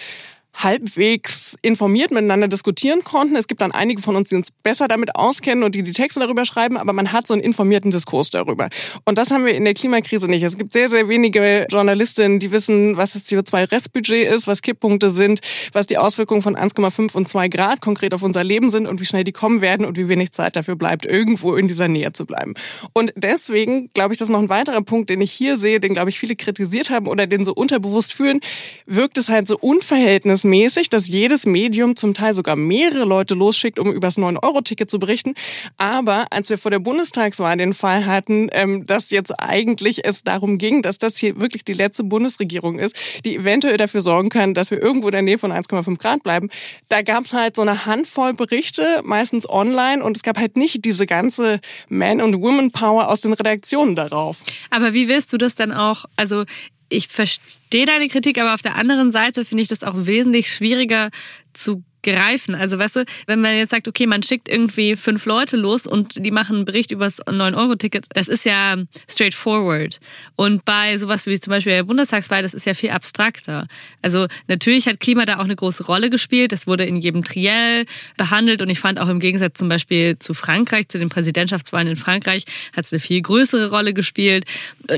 halbwegs 0.55 1.55
informiert 1.61 2.11
miteinander 2.11 2.47
diskutieren 2.47 3.03
konnten. 3.03 3.35
Es 3.35 3.47
gibt 3.47 3.61
dann 3.61 3.71
einige 3.71 4.01
von 4.01 4.15
uns, 4.15 4.29
die 4.29 4.35
uns 4.35 4.51
besser 4.51 4.87
damit 4.87 5.15
auskennen 5.15 5.63
und 5.63 5.75
die 5.75 5.83
die 5.83 5.91
Texte 5.91 6.19
darüber 6.19 6.45
schreiben, 6.45 6.77
aber 6.77 6.93
man 6.93 7.11
hat 7.11 7.27
so 7.27 7.33
einen 7.33 7.43
informierten 7.43 7.91
Diskurs 7.91 8.29
darüber. 8.29 8.69
Und 9.03 9.17
das 9.17 9.31
haben 9.31 9.45
wir 9.45 9.53
in 9.53 9.65
der 9.65 9.73
Klimakrise 9.73 10.27
nicht. 10.27 10.43
Es 10.43 10.57
gibt 10.57 10.71
sehr, 10.71 10.89
sehr 10.89 11.09
wenige 11.09 11.67
Journalistinnen, 11.69 12.39
die 12.39 12.51
wissen, 12.51 12.95
was 12.95 13.13
das 13.13 13.25
CO2-Restbudget 13.25 14.27
ist, 14.27 14.47
was 14.47 14.61
Kipppunkte 14.61 15.09
sind, 15.09 15.41
was 15.73 15.87
die 15.87 15.97
Auswirkungen 15.97 16.41
von 16.41 16.55
1,5 16.55 17.15
und 17.15 17.27
2 17.27 17.49
Grad 17.49 17.81
konkret 17.81 18.13
auf 18.13 18.23
unser 18.23 18.43
Leben 18.43 18.69
sind 18.69 18.87
und 18.87 19.01
wie 19.01 19.05
schnell 19.05 19.23
die 19.23 19.33
kommen 19.33 19.61
werden 19.61 19.85
und 19.85 19.97
wie 19.97 20.07
wenig 20.07 20.31
Zeit 20.31 20.55
dafür 20.55 20.75
bleibt, 20.75 21.05
irgendwo 21.05 21.55
in 21.55 21.67
dieser 21.67 21.87
Nähe 21.87 22.13
zu 22.13 22.25
bleiben. 22.25 22.53
Und 22.93 23.13
deswegen 23.15 23.89
glaube 23.93 24.13
ich, 24.13 24.19
das 24.19 24.29
ist 24.29 24.33
noch 24.33 24.41
ein 24.41 24.49
weiterer 24.49 24.81
Punkt, 24.81 25.09
den 25.09 25.19
ich 25.21 25.31
hier 25.31 25.57
sehe, 25.57 25.79
den 25.79 25.93
glaube 25.93 26.09
ich 26.09 26.19
viele 26.19 26.35
kritisiert 26.35 26.89
haben 26.89 27.07
oder 27.07 27.27
den 27.27 27.43
so 27.43 27.53
unterbewusst 27.53 28.13
fühlen, 28.13 28.39
wirkt 28.85 29.17
es 29.17 29.27
halt 29.27 29.47
so 29.47 29.57
unverhältnismäßig 29.59 30.44
mäßig, 30.45 30.89
dass 30.89 31.07
jedes 31.07 31.45
Medium 31.45 31.95
zum 31.95 32.13
Teil 32.13 32.33
sogar 32.33 32.55
mehrere 32.55 33.03
Leute 33.03 33.33
losschickt, 33.33 33.79
um 33.79 33.91
über 33.91 34.07
das 34.07 34.17
9-Euro-Ticket 34.17 34.89
zu 34.89 34.99
berichten. 34.99 35.33
Aber 35.77 36.27
als 36.29 36.49
wir 36.49 36.57
vor 36.57 36.71
der 36.71 36.79
Bundestagswahl 36.79 37.57
den 37.57 37.73
Fall 37.73 38.05
hatten, 38.05 38.47
ähm, 38.53 38.85
dass 38.85 39.09
jetzt 39.11 39.31
eigentlich 39.39 40.05
es 40.05 40.23
darum 40.23 40.57
ging, 40.57 40.81
dass 40.81 40.97
das 40.97 41.17
hier 41.17 41.39
wirklich 41.39 41.65
die 41.65 41.73
letzte 41.73 42.03
Bundesregierung 42.03 42.79
ist, 42.79 42.95
die 43.25 43.35
eventuell 43.35 43.77
dafür 43.77 44.01
sorgen 44.01 44.29
kann, 44.29 44.53
dass 44.53 44.71
wir 44.71 44.81
irgendwo 44.81 45.07
in 45.07 45.13
der 45.13 45.21
Nähe 45.21 45.37
von 45.37 45.51
1,5 45.51 45.97
Grad 45.97 46.23
bleiben, 46.23 46.49
da 46.89 47.01
gab 47.01 47.25
es 47.25 47.33
halt 47.33 47.55
so 47.55 47.61
eine 47.61 47.85
Handvoll 47.85 48.33
Berichte, 48.33 49.01
meistens 49.03 49.49
online, 49.49 50.03
und 50.03 50.15
es 50.15 50.23
gab 50.23 50.37
halt 50.37 50.57
nicht 50.57 50.85
diese 50.85 51.05
ganze 51.05 51.59
Man- 51.89 52.21
und 52.21 52.41
Woman-Power 52.41 53.09
aus 53.09 53.21
den 53.21 53.33
Redaktionen 53.33 53.95
darauf. 53.95 54.37
Aber 54.69 54.93
wie 54.93 55.07
willst 55.07 55.33
du 55.33 55.37
das 55.37 55.55
dann 55.55 55.71
auch, 55.71 56.05
also 56.15 56.45
ich 56.89 57.07
verstehe 57.07 57.85
deine 57.85 58.07
Kritik, 58.07 58.37
aber 58.39 58.53
auf 58.53 58.61
der 58.61 58.75
anderen 58.75 59.11
Seite 59.11 59.45
finde 59.45 59.63
ich 59.63 59.69
das 59.69 59.83
auch 59.83 59.95
wesentlich 59.95 60.51
schwieriger 60.53 61.09
zu 61.53 61.83
greifen. 62.05 62.55
Also 62.55 62.79
weißt 62.79 62.97
du, 62.97 63.05
wenn 63.25 63.41
man 63.41 63.55
jetzt 63.55 63.71
sagt, 63.71 63.87
okay, 63.87 64.07
man 64.07 64.23
schickt 64.23 64.47
irgendwie 64.47 64.95
fünf 64.95 65.25
Leute 65.25 65.57
los 65.57 65.87
und 65.87 66.23
die 66.23 66.31
machen 66.31 66.57
einen 66.57 66.65
Bericht 66.65 66.91
über 66.91 67.05
das 67.05 67.19
9-Euro-Ticket, 67.25 68.05
das 68.13 68.27
ist 68.27 68.45
ja 68.45 68.77
straightforward. 69.09 69.99
Und 70.35 70.63
bei 70.63 70.97
sowas 70.97 71.25
wie 71.25 71.39
zum 71.39 71.51
Beispiel 71.51 71.73
der 71.73 71.83
Bundestagswahl, 71.83 72.43
das 72.43 72.53
ist 72.53 72.65
ja 72.65 72.73
viel 72.73 72.91
abstrakter. 72.91 73.67
Also 74.01 74.27
natürlich 74.47 74.87
hat 74.87 74.99
Klima 74.99 75.25
da 75.25 75.37
auch 75.39 75.45
eine 75.45 75.55
große 75.55 75.85
Rolle 75.85 76.09
gespielt. 76.09 76.51
Das 76.51 76.67
wurde 76.67 76.85
in 76.85 76.97
jedem 76.97 77.23
Triell 77.23 77.85
behandelt 78.17 78.61
und 78.61 78.69
ich 78.69 78.79
fand 78.79 78.99
auch 78.99 79.09
im 79.09 79.19
Gegensatz 79.19 79.57
zum 79.57 79.67
Beispiel 79.67 80.19
zu 80.19 80.33
Frankreich, 80.33 80.87
zu 80.89 80.99
den 80.99 81.09
Präsidentschaftswahlen 81.09 81.87
in 81.87 81.95
Frankreich, 81.95 82.45
hat 82.75 82.85
es 82.85 82.93
eine 82.93 82.99
viel 82.99 83.21
größere 83.21 83.71
Rolle 83.71 83.93
gespielt. 83.93 84.45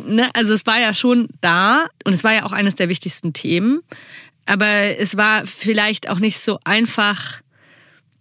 Ne, 0.05 0.29
also 0.33 0.53
es 0.53 0.65
war 0.65 0.79
ja 0.79 0.93
schon 0.93 1.29
da 1.41 1.87
und 2.03 2.13
es 2.13 2.23
war 2.23 2.33
ja 2.33 2.43
auch 2.45 2.51
eines 2.51 2.75
der 2.75 2.89
wichtigsten 2.89 3.31
Themen. 3.33 3.81
Aber 4.47 4.65
es 4.65 5.17
war 5.17 5.45
vielleicht 5.45 6.09
auch 6.09 6.19
nicht 6.19 6.39
so 6.39 6.59
einfach 6.63 7.41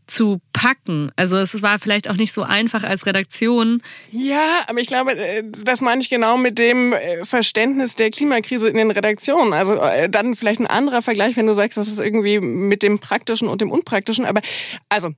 zu 0.07 0.41
packen. 0.53 1.11
Also 1.17 1.37
es 1.37 1.63
war 1.63 1.79
vielleicht 1.79 2.09
auch 2.09 2.15
nicht 2.15 2.33
so 2.33 2.43
einfach 2.43 2.85
als 2.85 3.07
Redaktion. 3.07 3.83
Ja, 4.13 4.61
aber 4.69 4.79
ich 4.81 4.87
glaube, 4.87 5.13
äh, 5.13 5.43
das 5.65 5.81
meine 5.81 6.01
ich 6.01 6.11
genau 6.11 6.37
mit 6.37 6.59
dem 6.59 6.93
äh, 6.93 7.25
Verständnis 7.25 7.97
der 7.97 8.11
Klimakrise 8.11 8.69
in 8.69 8.77
den 8.77 8.91
Redaktionen. 8.91 9.53
Also 9.53 9.75
äh, 9.75 10.09
dann 10.09 10.37
vielleicht 10.37 10.61
ein 10.61 10.67
anderer 10.67 11.03
Vergleich, 11.03 11.37
wenn 11.37 11.47
du 11.47 11.55
sagst, 11.55 11.77
das 11.77 11.89
ist 11.89 11.99
irgendwie 11.99 12.39
mit 12.41 12.83
dem 12.83 13.01
Praktischen 13.01 13.49
und 13.49 13.61
dem 13.61 13.71
Unpraktischen. 13.71 14.27
Aber 14.27 14.41
also 14.89 15.11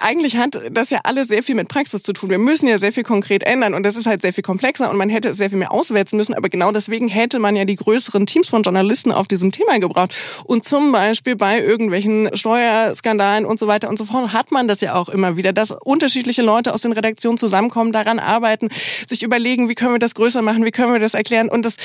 eigentlich 0.00 0.36
hat 0.36 0.58
das 0.70 0.90
ja 0.90 1.00
alles 1.04 1.28
sehr 1.28 1.42
viel 1.42 1.54
mit 1.54 1.68
Praxis 1.68 2.02
zu 2.02 2.12
tun. 2.12 2.30
Wir 2.30 2.38
müssen 2.38 2.66
ja 2.66 2.78
sehr 2.78 2.92
viel 2.92 3.04
konkret 3.04 3.42
ändern 3.42 3.74
und 3.74 3.84
das 3.84 3.96
ist 3.96 4.06
halt 4.06 4.22
sehr 4.22 4.32
viel 4.32 4.42
komplexer 4.42 4.90
und 4.90 4.96
man 4.96 5.08
hätte 5.08 5.30
es 5.30 5.36
sehr 5.36 5.50
viel 5.50 5.58
mehr 5.58 5.72
auswälzen 5.72 6.16
müssen. 6.16 6.34
Aber 6.34 6.48
genau 6.48 6.72
deswegen 6.72 7.08
hätte 7.08 7.38
man 7.38 7.56
ja 7.56 7.64
die 7.64 7.76
größeren 7.76 8.26
Teams 8.26 8.48
von 8.48 8.62
Journalisten 8.62 9.12
auf 9.12 9.28
diesem 9.28 9.52
Thema 9.52 9.78
gebraucht. 9.78 10.18
Und 10.44 10.64
zum 10.64 10.92
Beispiel 10.92 11.36
bei 11.36 11.60
irgendwelchen 11.60 12.34
Steuerskandalen 12.34 13.44
und 13.44 13.58
so 13.58 13.66
weiter 13.66 13.88
und 13.88 13.98
so 13.98 14.04
fort 14.04 14.32
hat 14.32 14.52
man 14.52 14.68
das 14.68 14.80
ja 14.80 14.94
auch 14.94 15.08
immer 15.08 15.36
wieder, 15.36 15.52
dass 15.52 15.70
unterschiedliche 15.70 16.42
Leute 16.42 16.74
aus 16.74 16.80
den 16.80 16.92
Redaktionen 16.92 17.38
zusammenkommen, 17.38 17.92
daran 17.92 18.18
arbeiten, 18.18 18.68
sich 19.08 19.22
überlegen, 19.22 19.68
wie 19.68 19.74
können 19.74 19.94
wir 19.94 19.98
das 19.98 20.14
größer 20.14 20.42
machen, 20.42 20.64
wie 20.64 20.70
können 20.70 20.92
wir 20.92 21.00
das 21.00 21.14
erklären 21.14 21.48
und 21.48 21.64
das 21.64 21.76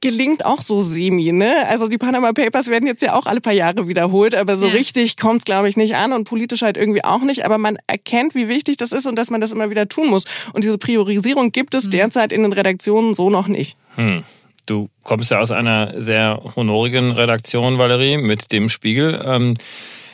gelingt 0.00 0.44
auch 0.44 0.62
so 0.62 0.80
semi, 0.80 1.32
ne? 1.32 1.66
Also 1.68 1.88
die 1.88 1.98
Panama 1.98 2.32
Papers 2.32 2.68
werden 2.68 2.86
jetzt 2.86 3.02
ja 3.02 3.14
auch 3.14 3.26
alle 3.26 3.40
paar 3.40 3.52
Jahre 3.52 3.86
wiederholt, 3.86 4.34
aber 4.34 4.56
so 4.56 4.66
ja. 4.66 4.72
richtig 4.72 5.16
kommt's 5.16 5.44
glaube 5.44 5.68
ich 5.68 5.76
nicht 5.76 5.96
an 5.96 6.12
und 6.12 6.24
politisch 6.24 6.62
halt 6.62 6.76
irgendwie 6.76 7.04
auch 7.04 7.20
nicht, 7.20 7.44
aber 7.44 7.58
man 7.58 7.76
erkennt, 7.86 8.34
wie 8.34 8.48
wichtig 8.48 8.78
das 8.78 8.92
ist 8.92 9.06
und 9.06 9.16
dass 9.16 9.30
man 9.30 9.40
das 9.40 9.52
immer 9.52 9.70
wieder 9.70 9.88
tun 9.88 10.08
muss 10.08 10.24
und 10.54 10.64
diese 10.64 10.78
Priorisierung 10.78 11.52
gibt 11.52 11.74
es 11.74 11.86
mhm. 11.86 11.90
derzeit 11.90 12.32
in 12.32 12.42
den 12.42 12.52
Redaktionen 12.52 13.14
so 13.14 13.30
noch 13.30 13.48
nicht. 13.48 13.76
Hm. 13.96 14.22
Du 14.66 14.88
kommst 15.02 15.30
ja 15.30 15.40
aus 15.40 15.50
einer 15.50 16.00
sehr 16.00 16.40
honorigen 16.54 17.10
Redaktion, 17.10 17.78
Valerie, 17.78 18.18
mit 18.18 18.52
dem 18.52 18.68
Spiegel. 18.68 19.20
Ähm, 19.24 19.56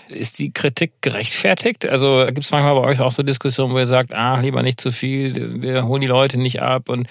ist 0.09 0.39
die 0.39 0.53
Kritik 0.53 0.93
gerechtfertigt? 1.01 1.87
Also 1.87 2.25
gibt 2.27 2.45
es 2.45 2.51
manchmal 2.51 2.75
bei 2.75 2.87
euch 2.87 3.01
auch 3.01 3.13
so 3.13 3.23
Diskussionen, 3.23 3.75
wo 3.75 3.79
ihr 3.79 3.87
sagt, 3.87 4.13
ah, 4.13 4.41
lieber 4.41 4.63
nicht 4.63 4.81
zu 4.81 4.93
viel, 4.93 5.61
wir 5.61 5.85
holen 5.85 6.01
die 6.01 6.07
Leute 6.07 6.39
nicht 6.39 6.63
ab 6.63 6.89
und 6.89 7.09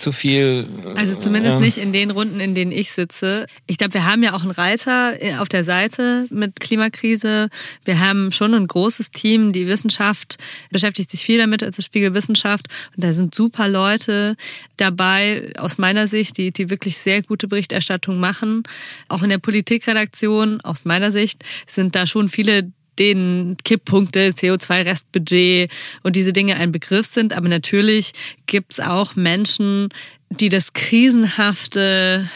zu 0.00 0.12
viel. 0.12 0.66
Also 0.96 1.14
zumindest 1.14 1.56
äh, 1.56 1.60
nicht 1.60 1.78
in 1.78 1.92
den 1.92 2.10
Runden, 2.10 2.40
in 2.40 2.54
denen 2.54 2.72
ich 2.72 2.90
sitze. 2.92 3.46
Ich 3.66 3.78
glaube, 3.78 3.94
wir 3.94 4.06
haben 4.06 4.22
ja 4.22 4.32
auch 4.34 4.42
einen 4.42 4.50
Reiter 4.50 5.22
äh, 5.22 5.36
auf 5.36 5.48
der 5.48 5.64
Seite 5.64 6.26
mit 6.30 6.58
Klimakrise. 6.58 7.50
Wir 7.84 8.00
haben 8.00 8.32
schon 8.32 8.54
ein 8.54 8.66
großes 8.66 9.10
Team. 9.10 9.52
Die 9.52 9.68
Wissenschaft 9.68 10.38
beschäftigt 10.70 11.10
sich 11.10 11.24
viel 11.24 11.38
damit, 11.38 11.62
also 11.62 11.82
Spiegelwissenschaft. 11.82 12.66
Und 12.96 13.04
da 13.04 13.12
sind 13.12 13.34
super 13.34 13.68
Leute 13.68 14.36
dabei, 14.76 15.52
aus 15.58 15.78
meiner 15.78 16.06
Sicht, 16.08 16.36
die, 16.38 16.52
die 16.52 16.70
wirklich 16.70 16.98
sehr 16.98 17.22
gute 17.22 17.46
Berichterstattung 17.46 18.18
machen. 18.18 18.62
Auch 19.08 19.22
in 19.22 19.28
der 19.28 19.38
Politikredaktion, 19.38 20.60
aus 20.62 20.84
meiner 20.84 21.10
Sicht, 21.10 21.44
sind 21.66 21.94
da 21.94 22.06
schon 22.06 22.28
viele 22.28 22.72
denen 23.00 23.56
Kipppunkte, 23.64 24.30
CO2-Restbudget 24.30 25.70
und 26.02 26.14
diese 26.14 26.32
Dinge 26.32 26.56
ein 26.56 26.70
Begriff 26.70 27.06
sind. 27.06 27.32
Aber 27.32 27.48
natürlich 27.48 28.12
gibt 28.46 28.74
es 28.74 28.80
auch 28.80 29.16
Menschen, 29.16 29.88
die 30.28 30.50
das 30.50 30.74
Krisenhafte 30.74 32.28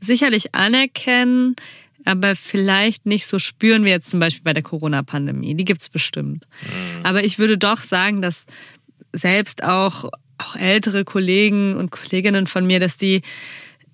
sicherlich 0.00 0.54
anerkennen, 0.54 1.56
aber 2.04 2.36
vielleicht 2.36 3.06
nicht 3.06 3.26
so 3.26 3.38
spüren 3.38 3.84
wie 3.84 3.90
jetzt 3.90 4.10
zum 4.10 4.20
Beispiel 4.20 4.44
bei 4.44 4.52
der 4.52 4.62
Corona-Pandemie. 4.62 5.54
Die 5.54 5.64
gibt 5.64 5.82
es 5.82 5.88
bestimmt. 5.88 6.46
Mhm. 6.62 7.04
Aber 7.04 7.24
ich 7.24 7.38
würde 7.38 7.58
doch 7.58 7.80
sagen, 7.80 8.22
dass 8.22 8.44
selbst 9.12 9.64
auch, 9.64 10.10
auch 10.38 10.56
ältere 10.56 11.04
Kollegen 11.04 11.76
und 11.76 11.90
Kolleginnen 11.90 12.46
von 12.46 12.66
mir, 12.66 12.80
dass 12.80 12.96
die 12.96 13.22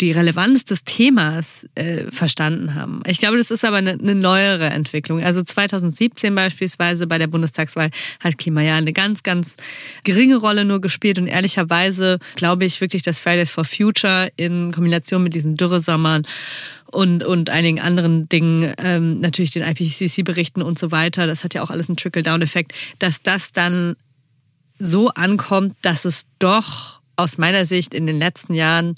die 0.00 0.12
Relevanz 0.12 0.64
des 0.64 0.84
Themas 0.84 1.66
äh, 1.74 2.10
verstanden 2.10 2.74
haben. 2.74 3.02
Ich 3.06 3.18
glaube, 3.18 3.36
das 3.36 3.50
ist 3.50 3.64
aber 3.64 3.76
eine, 3.76 3.92
eine 3.92 4.14
neuere 4.14 4.66
Entwicklung. 4.66 5.22
Also 5.22 5.42
2017 5.42 6.34
beispielsweise 6.34 7.06
bei 7.06 7.18
der 7.18 7.26
Bundestagswahl 7.26 7.90
hat 8.20 8.38
Klima 8.38 8.62
ja 8.62 8.76
eine 8.76 8.92
ganz, 8.92 9.22
ganz 9.22 9.56
geringe 10.04 10.36
Rolle 10.36 10.64
nur 10.64 10.80
gespielt 10.80 11.18
und 11.18 11.26
ehrlicherweise 11.26 12.18
glaube 12.36 12.64
ich 12.64 12.80
wirklich, 12.80 13.02
dass 13.02 13.18
Fridays 13.18 13.50
for 13.50 13.64
Future 13.64 14.30
in 14.36 14.72
Kombination 14.72 15.22
mit 15.22 15.34
diesen 15.34 15.56
Dürresommern 15.56 16.26
und, 16.86 17.22
und 17.22 17.50
einigen 17.50 17.80
anderen 17.80 18.28
Dingen, 18.28 18.72
ähm, 18.78 19.20
natürlich 19.20 19.52
den 19.52 19.62
IPCC-Berichten 19.62 20.62
und 20.62 20.78
so 20.78 20.90
weiter, 20.90 21.26
das 21.26 21.44
hat 21.44 21.54
ja 21.54 21.62
auch 21.62 21.70
alles 21.70 21.88
einen 21.88 21.96
Trickle-Down-Effekt, 21.96 22.72
dass 22.98 23.22
das 23.22 23.52
dann 23.52 23.96
so 24.78 25.08
ankommt, 25.10 25.76
dass 25.82 26.04
es 26.04 26.24
doch 26.38 27.00
aus 27.16 27.38
meiner 27.38 27.66
Sicht 27.66 27.92
in 27.94 28.06
den 28.06 28.18
letzten 28.18 28.54
Jahren 28.54 28.94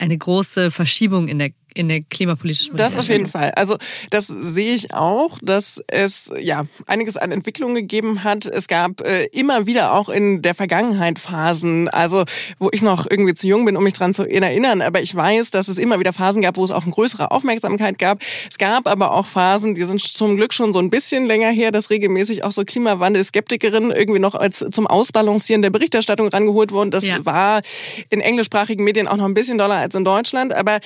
eine 0.00 0.16
große 0.16 0.70
Verschiebung 0.70 1.28
in 1.28 1.38
der 1.38 1.50
in 1.74 1.88
der 1.88 2.00
klimapolitischen 2.02 2.76
Das 2.76 2.96
auf 2.96 3.08
jeden 3.08 3.26
Fall. 3.26 3.52
Also 3.52 3.76
das 4.10 4.26
sehe 4.26 4.74
ich 4.74 4.92
auch, 4.94 5.38
dass 5.42 5.82
es 5.86 6.30
ja 6.40 6.66
einiges 6.86 7.16
an 7.16 7.32
Entwicklungen 7.32 7.74
gegeben 7.74 8.24
hat. 8.24 8.46
Es 8.46 8.66
gab 8.68 9.00
äh, 9.00 9.24
immer 9.26 9.66
wieder 9.66 9.94
auch 9.94 10.08
in 10.08 10.42
der 10.42 10.54
Vergangenheit 10.54 11.18
Phasen, 11.18 11.88
also 11.88 12.24
wo 12.58 12.68
ich 12.72 12.82
noch 12.82 13.06
irgendwie 13.08 13.34
zu 13.34 13.46
jung 13.46 13.64
bin, 13.64 13.76
um 13.76 13.84
mich 13.84 13.94
dran 13.94 14.14
zu 14.14 14.24
erinnern, 14.24 14.82
aber 14.82 15.00
ich 15.02 15.14
weiß, 15.14 15.50
dass 15.50 15.68
es 15.68 15.78
immer 15.78 15.98
wieder 15.98 16.12
Phasen 16.12 16.42
gab, 16.42 16.56
wo 16.56 16.64
es 16.64 16.70
auch 16.70 16.82
eine 16.84 16.92
größere 16.92 17.30
Aufmerksamkeit 17.30 17.98
gab. 17.98 18.20
Es 18.50 18.58
gab 18.58 18.88
aber 18.88 19.12
auch 19.12 19.26
Phasen, 19.26 19.74
die 19.74 19.84
sind 19.84 20.00
zum 20.00 20.36
Glück 20.36 20.52
schon 20.52 20.72
so 20.72 20.78
ein 20.78 20.90
bisschen 20.90 21.26
länger 21.26 21.50
her, 21.50 21.70
dass 21.70 21.90
regelmäßig 21.90 22.44
auch 22.44 22.52
so 22.52 22.64
Klimawandel-Skeptikerinnen 22.64 23.90
irgendwie 23.90 24.20
noch 24.20 24.34
als 24.34 24.64
zum 24.70 24.86
Ausbalancieren 24.86 25.62
der 25.62 25.70
Berichterstattung 25.70 26.28
rangeholt 26.28 26.72
wurden. 26.72 26.90
Das 26.90 27.04
ja. 27.04 27.24
war 27.24 27.62
in 28.08 28.20
englischsprachigen 28.20 28.84
Medien 28.84 29.08
auch 29.08 29.16
noch 29.16 29.24
ein 29.24 29.34
bisschen 29.34 29.58
doller 29.58 29.76
als 29.76 29.94
in 29.94 30.04
Deutschland, 30.04 30.52
aber 30.52 30.80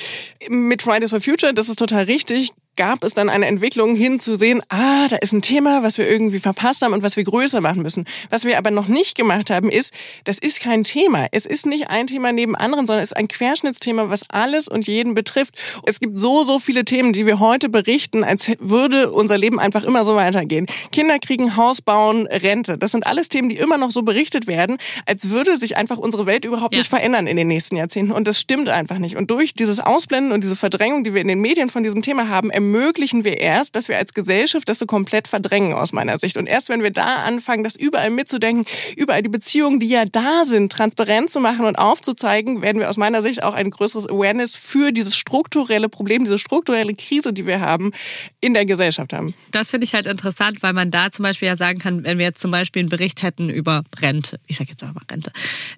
mit 0.48 0.74
Fridays 0.83 1.11
for 1.11 1.21
Future, 1.21 1.52
das 1.54 1.69
ist 1.69 1.78
total 1.78 2.04
richtig, 2.04 2.52
gab 2.76 3.04
es 3.04 3.14
dann 3.14 3.28
eine 3.28 3.47
Entwicklung 3.47 3.95
hin 3.95 4.19
zu 4.19 4.37
sehen, 4.37 4.62
ah, 4.69 5.09
da 5.09 5.16
ist 5.16 5.33
ein 5.33 5.43
Thema, 5.43 5.83
was 5.83 5.99
wir 5.99 6.09
irgendwie 6.09 6.40
verpasst 6.40 6.83
haben 6.83 6.93
und 6.93 7.02
was 7.02 7.16
wir 7.16 7.25
größer 7.25 7.61
machen 7.61 7.83
müssen. 7.83 8.04
Was 8.31 8.45
wir 8.45 8.59
aber 8.59 8.71
noch 8.71 8.88
nicht 8.88 9.16
gemacht 9.16 9.50
haben, 9.50 9.71
ist, 9.71 9.93
das 10.25 10.38
ist 10.38 10.61
kein 10.61 10.85
Thema. 10.85 11.26
Es 11.33 11.47
ist 11.47 11.66
nicht 11.66 11.88
ein 11.88 12.07
Thema 12.07 12.33
neben 12.33 12.57
anderen, 12.57 12.87
sondern 12.87 13.02
es 13.02 13.11
ist 13.11 13.16
ein 13.16 13.28
Querschnittsthema, 13.28 14.11
was 14.11 14.28
alles 14.31 14.69
und 14.69 14.87
jeden 14.87 15.14
betrifft. 15.14 15.59
Es 15.85 16.00
gibt 16.00 16.19
so, 16.19 16.45
so 16.45 16.59
viele 16.59 16.85
Themen, 16.85 17.12
die 17.12 17.26
wir 17.26 17.40
heute 17.40 17.69
berichten, 17.69 18.25
als 18.25 18.50
würde 18.59 19.12
unser 19.12 19.38
Leben 19.38 19.61
einfach 19.61 19.85
immer 19.85 20.04
so 20.04 20.16
weitergehen. 20.16 20.66
Kinder 20.93 21.19
kriegen, 21.19 21.57
Haus 21.57 21.81
bauen, 21.81 22.26
Rente. 22.26 22.78
Das 22.78 22.93
sind 22.93 23.07
alles 23.07 23.28
Themen, 23.28 23.49
die 23.49 23.57
immer 23.57 23.78
noch 23.78 23.90
so 23.90 24.02
berichtet 24.02 24.47
werden, 24.47 24.78
als 25.07 25.31
würde 25.31 25.57
sich 25.57 25.76
einfach 25.76 25.99
unsere 25.99 26.26
Welt 26.26 26.45
überhaupt 26.45 26.75
ja. 26.75 26.78
nicht 26.78 26.90
verändern 26.90 27.26
in 27.26 27.37
den 27.37 27.49
nächsten 27.49 27.76
Jahrzehnten. 27.76 28.12
Und 28.12 28.26
das 28.26 28.40
stimmt 28.40 28.69
einfach 28.69 28.99
nicht. 28.99 29.16
Und 29.16 29.31
durch 29.31 29.54
dieses 29.54 29.81
Ausblenden 29.81 30.33
und 30.33 30.43
diese 30.43 30.57
Verdrängung, 30.57 31.04
die 31.04 31.14
wir 31.14 31.21
in 31.21 31.28
den 31.28 31.40
Medien 31.40 31.71
von 31.71 31.83
diesem 31.83 32.02
Thema 32.02 32.28
haben, 32.28 32.50
ermöglichen 32.64 33.25
wir 33.25 33.38
erst, 33.38 33.76
dass 33.76 33.88
wir 33.88 33.99
als 33.99 34.14
Gesellschaft 34.14 34.68
das 34.68 34.78
so 34.78 34.87
komplett 34.87 35.28
verdrängen 35.28 35.75
aus 35.75 35.92
meiner 35.92 36.18
Sicht. 36.18 36.37
Und 36.38 36.47
erst 36.47 36.68
wenn 36.71 36.83
wir 36.83 36.90
da 36.90 37.16
anfangen, 37.23 37.62
das 37.62 37.76
überall 37.76 38.11
mitzudenken, 38.11 38.64
überall 38.97 39.23
die 39.23 39.28
Beziehungen, 39.28 39.80
die 39.80 39.87
ja 39.87 40.04
da 40.06 40.44
sind, 40.44 40.73
transparent 40.73 41.30
zu 41.30 41.40
machen 41.40 41.66
und 41.66 41.76
aufzuzeigen, 41.76 42.62
werden 42.62 42.80
wir 42.80 42.88
aus 42.88 42.97
meiner 42.97 43.23
Sicht 43.23 43.42
auch 43.42 43.54
ein 43.54 43.71
größeres 43.71 44.09
Awareness 44.09 44.56
für 44.56 44.92
dieses 44.92 45.14
strukturelle 45.14 45.88
Problem, 45.88 46.25
diese 46.25 46.38
strukturelle 46.38 46.94
Krise, 46.94 47.33
die 47.33 47.47
wir 47.47 47.61
haben, 47.61 47.92
in 48.40 48.54
der 48.54 48.64
Gesellschaft 48.64 49.12
haben. 49.12 49.35
Das 49.50 49.71
finde 49.71 49.85
ich 49.85 49.94
halt 49.94 50.06
interessant, 50.06 50.62
weil 50.62 50.73
man 50.73 50.90
da 50.90 51.11
zum 51.11 51.23
Beispiel 51.23 51.49
ja 51.49 51.56
sagen 51.56 51.78
kann, 51.78 52.04
wenn 52.04 52.18
wir 52.18 52.25
jetzt 52.25 52.40
zum 52.40 52.50
Beispiel 52.50 52.80
einen 52.80 52.88
Bericht 52.88 53.23
hätten 53.23 53.50
über 53.50 53.83
Rente, 54.00 54.40
ich 54.47 54.56
sage 54.56 54.71
jetzt 54.71 54.83
mal 54.83 54.92
Rente, 55.11 55.33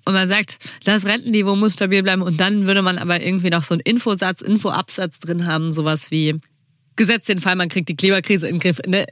und 0.04 0.14
man 0.14 0.28
sagt, 0.28 0.58
das 0.84 1.04
Rentenniveau 1.04 1.56
muss 1.56 1.74
stabil 1.74 2.02
bleiben 2.02 2.22
und 2.22 2.40
dann 2.40 2.66
würde 2.66 2.82
man 2.82 2.98
aber 2.98 3.20
irgendwie 3.20 3.50
noch 3.50 3.64
so 3.64 3.74
einen 3.74 3.80
Infosatz, 3.80 4.40
Infoabsatz 4.40 5.18
drin 5.18 5.46
haben, 5.46 5.72
sowas 5.72 6.10
wie 6.10 6.40
gesetzt 6.96 7.28
den 7.28 7.38
Fall, 7.38 7.56
man 7.56 7.68
kriegt 7.68 7.88
die 7.88 7.96
Klimakrise 7.96 8.46
den 8.46 8.58
Griff. 8.58 8.80
Ne? 8.86 9.06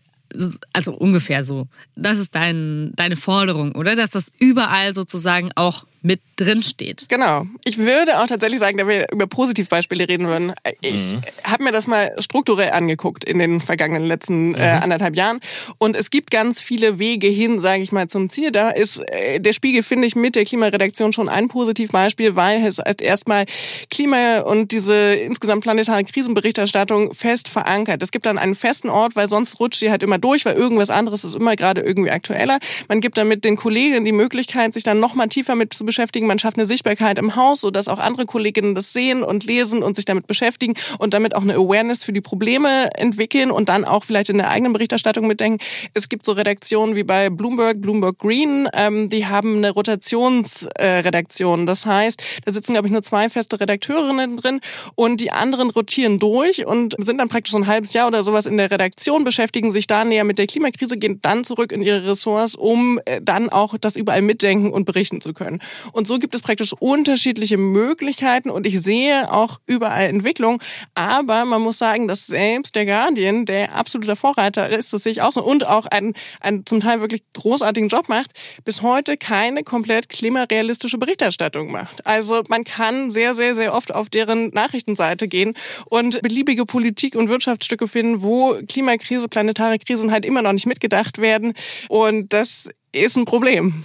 Also 0.73 0.93
ungefähr 0.93 1.45
so. 1.45 1.69
Das 1.95 2.19
ist 2.19 2.35
dein, 2.35 2.93
deine 2.97 3.17
Forderung, 3.17 3.75
oder? 3.77 3.95
Dass 3.95 4.11
das 4.11 4.33
überall 4.39 4.95
sozusagen 4.95 5.51
auch 5.55 5.85
mit 6.05 6.21
drin 6.37 6.63
steht. 6.63 7.07
Genau. 7.09 7.47
Ich 7.65 7.79
würde 7.79 8.21
auch 8.21 8.27
tatsächlich 8.27 8.61
sagen, 8.61 8.77
da 8.77 8.87
wir 8.87 9.07
über 9.11 9.27
Positivbeispiele 9.27 10.07
reden 10.07 10.27
würden. 10.27 10.53
Ich 10.83 11.15
mhm. 11.15 11.23
habe 11.45 11.65
mir 11.65 11.73
das 11.73 11.87
mal 11.87 12.15
strukturell 12.19 12.73
angeguckt 12.73 13.25
in 13.25 13.39
den 13.39 13.59
vergangenen 13.59 14.05
letzten 14.05 14.51
mhm. 14.51 14.57
äh, 14.57 14.81
anderthalb 14.83 15.17
Jahren. 15.17 15.41
Und 15.79 15.97
es 15.97 16.11
gibt 16.11 16.31
ganz 16.31 16.61
viele 16.61 16.99
Wege 16.99 17.29
hin, 17.29 17.59
sage 17.59 17.83
ich 17.83 17.91
mal, 17.91 18.07
zum 18.07 18.29
Ziel. 18.29 18.53
Da 18.53 18.69
ist 18.69 18.99
äh, 18.99 19.41
der 19.41 19.55
Spiegel, 19.55 19.83
finde 19.83 20.07
ich, 20.07 20.15
mit 20.15 20.37
der 20.37 20.45
Klimaredaktion 20.45 21.15
schon 21.15 21.31
ein 21.31 21.49
Positivbeispiel, 21.49 22.37
weil 22.37 22.67
es 22.67 22.79
halt 22.79 23.01
erstmal 23.01 23.47
Klima 23.89 24.41
und 24.41 24.73
diese 24.73 25.15
insgesamt 25.15 25.63
planetare 25.63 26.05
Krisenberichterstattung 26.05 27.15
fest 27.15 27.49
verankert. 27.49 28.03
Es 28.03 28.11
gibt 28.11 28.27
dann 28.27 28.37
einen 28.37 28.55
festen 28.55 28.91
Ort, 28.91 29.17
weil 29.17 29.29
sonst 29.29 29.59
rutscht 29.59 29.81
die 29.81 29.91
halt 29.91 30.03
immer 30.03 30.19
durch, 30.19 30.45
weil 30.45 30.55
irgendwas 30.55 30.91
anderes 30.91 31.25
ist 31.25 31.35
immer 31.35 31.57
gerade 31.57 31.81
irgendwie 31.81 32.11
aktueller. 32.11 32.59
Man 32.89 33.01
gibt 33.01 33.17
damit 33.17 33.45
den 33.45 33.57
Kollegen 33.57 34.05
die 34.05 34.13
Möglichkeit, 34.13 34.75
sich 34.75 34.83
dann 34.83 35.01
noch 35.01 35.15
mal 35.15 35.29
tiefer 35.29 35.55
mit 35.55 35.73
zu 35.73 35.87
beschäftigen. 35.87 35.94
Man 36.27 36.39
schafft 36.39 36.57
eine 36.57 36.67
Sichtbarkeit 36.67 37.19
im 37.19 37.37
Haus, 37.37 37.61
sodass 37.61 37.89
auch 37.89 37.99
andere 37.99 38.27
Kolleginnen 38.27 38.75
das 38.75 38.93
sehen 38.93 39.23
und 39.23 39.45
lesen 39.45 39.83
und 39.83 39.97
sich 39.97 40.05
damit 40.05 40.27
beschäftigen 40.27 40.75
und 40.99 41.15
damit 41.15 41.35
auch 41.35 41.43
eine 41.43 41.55
Awareness 41.55 42.05
für 42.05 42.13
die 42.13 42.21
Probleme 42.21 42.91
entwickeln 42.97 43.51
und 43.51 43.69
dann 43.69 43.85
auch 43.85 44.05
vielleicht 44.05 44.31
in 44.31 44.39
der 44.39 44.51
eigenen 44.51 44.73
Berichterstattung 44.73 45.27
mitdenken. 45.27 45.65
Es 45.95 46.09
gibt 46.09 46.25
so 46.27 46.33
Redaktionen 46.33 46.95
wie 46.95 47.05
bei 47.05 47.31
Bloomberg, 47.31 47.81
Bloomberg 47.81 48.19
Green, 48.19 48.69
ähm, 48.73 49.09
die 49.09 49.27
haben 49.27 49.57
eine 49.59 49.71
Rotationsredaktion. 49.71 51.63
Äh, 51.63 51.67
das 51.67 51.87
heißt, 51.87 52.23
da 52.45 52.53
sitzen, 52.53 52.73
glaube 52.73 52.89
ich, 52.89 52.93
nur 52.93 53.03
zwei 53.03 53.29
feste 53.29 53.61
Redakteurinnen 53.61 54.37
drin 54.37 54.61
und 54.95 55.21
die 55.21 55.31
anderen 55.31 55.71
rotieren 55.71 56.19
durch 56.19 56.67
und 56.67 56.95
sind 56.99 57.19
dann 57.19 57.29
praktisch 57.29 57.53
so 57.53 57.59
ein 57.59 57.67
halbes 57.67 57.93
Jahr 57.93 58.09
oder 58.09 58.23
sowas 58.23 58.47
in 58.47 58.57
der 58.57 58.71
Redaktion, 58.71 59.25
beschäftigen 59.25 59.73
sich 59.73 59.87
da 59.87 60.05
näher 60.05 60.25
mit 60.25 60.39
der 60.39 60.47
Klimakrise, 60.47 60.97
gehen 60.97 61.21
dann 61.23 61.45
zurück 61.45 61.73
in 61.73 61.83
ihre 61.83 62.07
Ressorts, 62.09 62.55
um 62.55 63.01
äh, 63.05 63.21
dann 63.23 63.49
auch 63.49 63.77
das 63.79 63.97
überall 63.97 64.23
mitdenken 64.23 64.71
und 64.71 64.85
berichten 64.85 65.21
zu 65.21 65.33
können. 65.33 65.61
Und 65.93 66.07
so 66.07 66.19
gibt 66.19 66.35
es 66.35 66.43
praktisch 66.43 66.73
unterschiedliche 66.79 67.57
Möglichkeiten 67.57 68.51
und 68.51 68.67
ich 68.67 68.81
sehe 68.81 69.33
auch 69.33 69.61
überall 69.67 70.07
Entwicklung. 70.07 70.61
Aber 70.95 71.45
man 71.45 71.63
muss 71.63 71.79
sagen, 71.79 72.09
dass 72.09 72.27
selbst 72.27 72.75
der 72.75 72.87
Guardian, 72.87 73.45
der 73.45 73.75
absoluter 73.75 74.17
Vorreiter 74.17 74.69
ist, 74.69 74.93
das 74.93 75.03
sehe 75.03 75.13
ich 75.13 75.23
auch 75.23 75.33
so 75.33 75.43
und 75.45 75.67
auch 75.67 75.87
einen, 75.87 76.15
einen 76.41 76.67
zum 76.67 76.81
Teil 76.81 77.01
wirklich 77.01 77.23
großartigen 77.35 77.89
Job 77.89 78.09
macht, 78.09 78.33
bis 78.65 78.83
heute 78.83 79.17
keine 79.17 79.63
komplett 79.63 80.09
klimarealistische 80.09 80.99
Berichterstattung 80.99 81.71
macht. 81.71 82.07
Also 82.07 82.43
man 82.49 82.65
kann 82.65 83.11
sehr, 83.11 83.35
sehr, 83.35 83.55
sehr 83.55 83.75
oft 83.75 83.95
auf 83.95 84.09
deren 84.09 84.49
Nachrichtenseite 84.51 85.29
gehen 85.29 85.55
und 85.87 86.21
beliebige 86.23 86.67
Politik- 86.67 87.17
und 87.17 87.29
Wirtschaftsstücke 87.29 87.89
finden, 87.89 88.23
wo 88.23 88.57
Klimakrise, 88.69 89.29
planetare 89.29 89.79
Krisen 89.79 90.11
halt 90.11 90.25
immer 90.25 90.43
noch 90.43 90.53
nicht 90.53 90.67
mitgedacht 90.67 91.19
werden. 91.19 91.55
Und 91.89 92.33
das 92.33 92.69
ist 92.93 93.17
ein 93.17 93.25
Problem. 93.25 93.85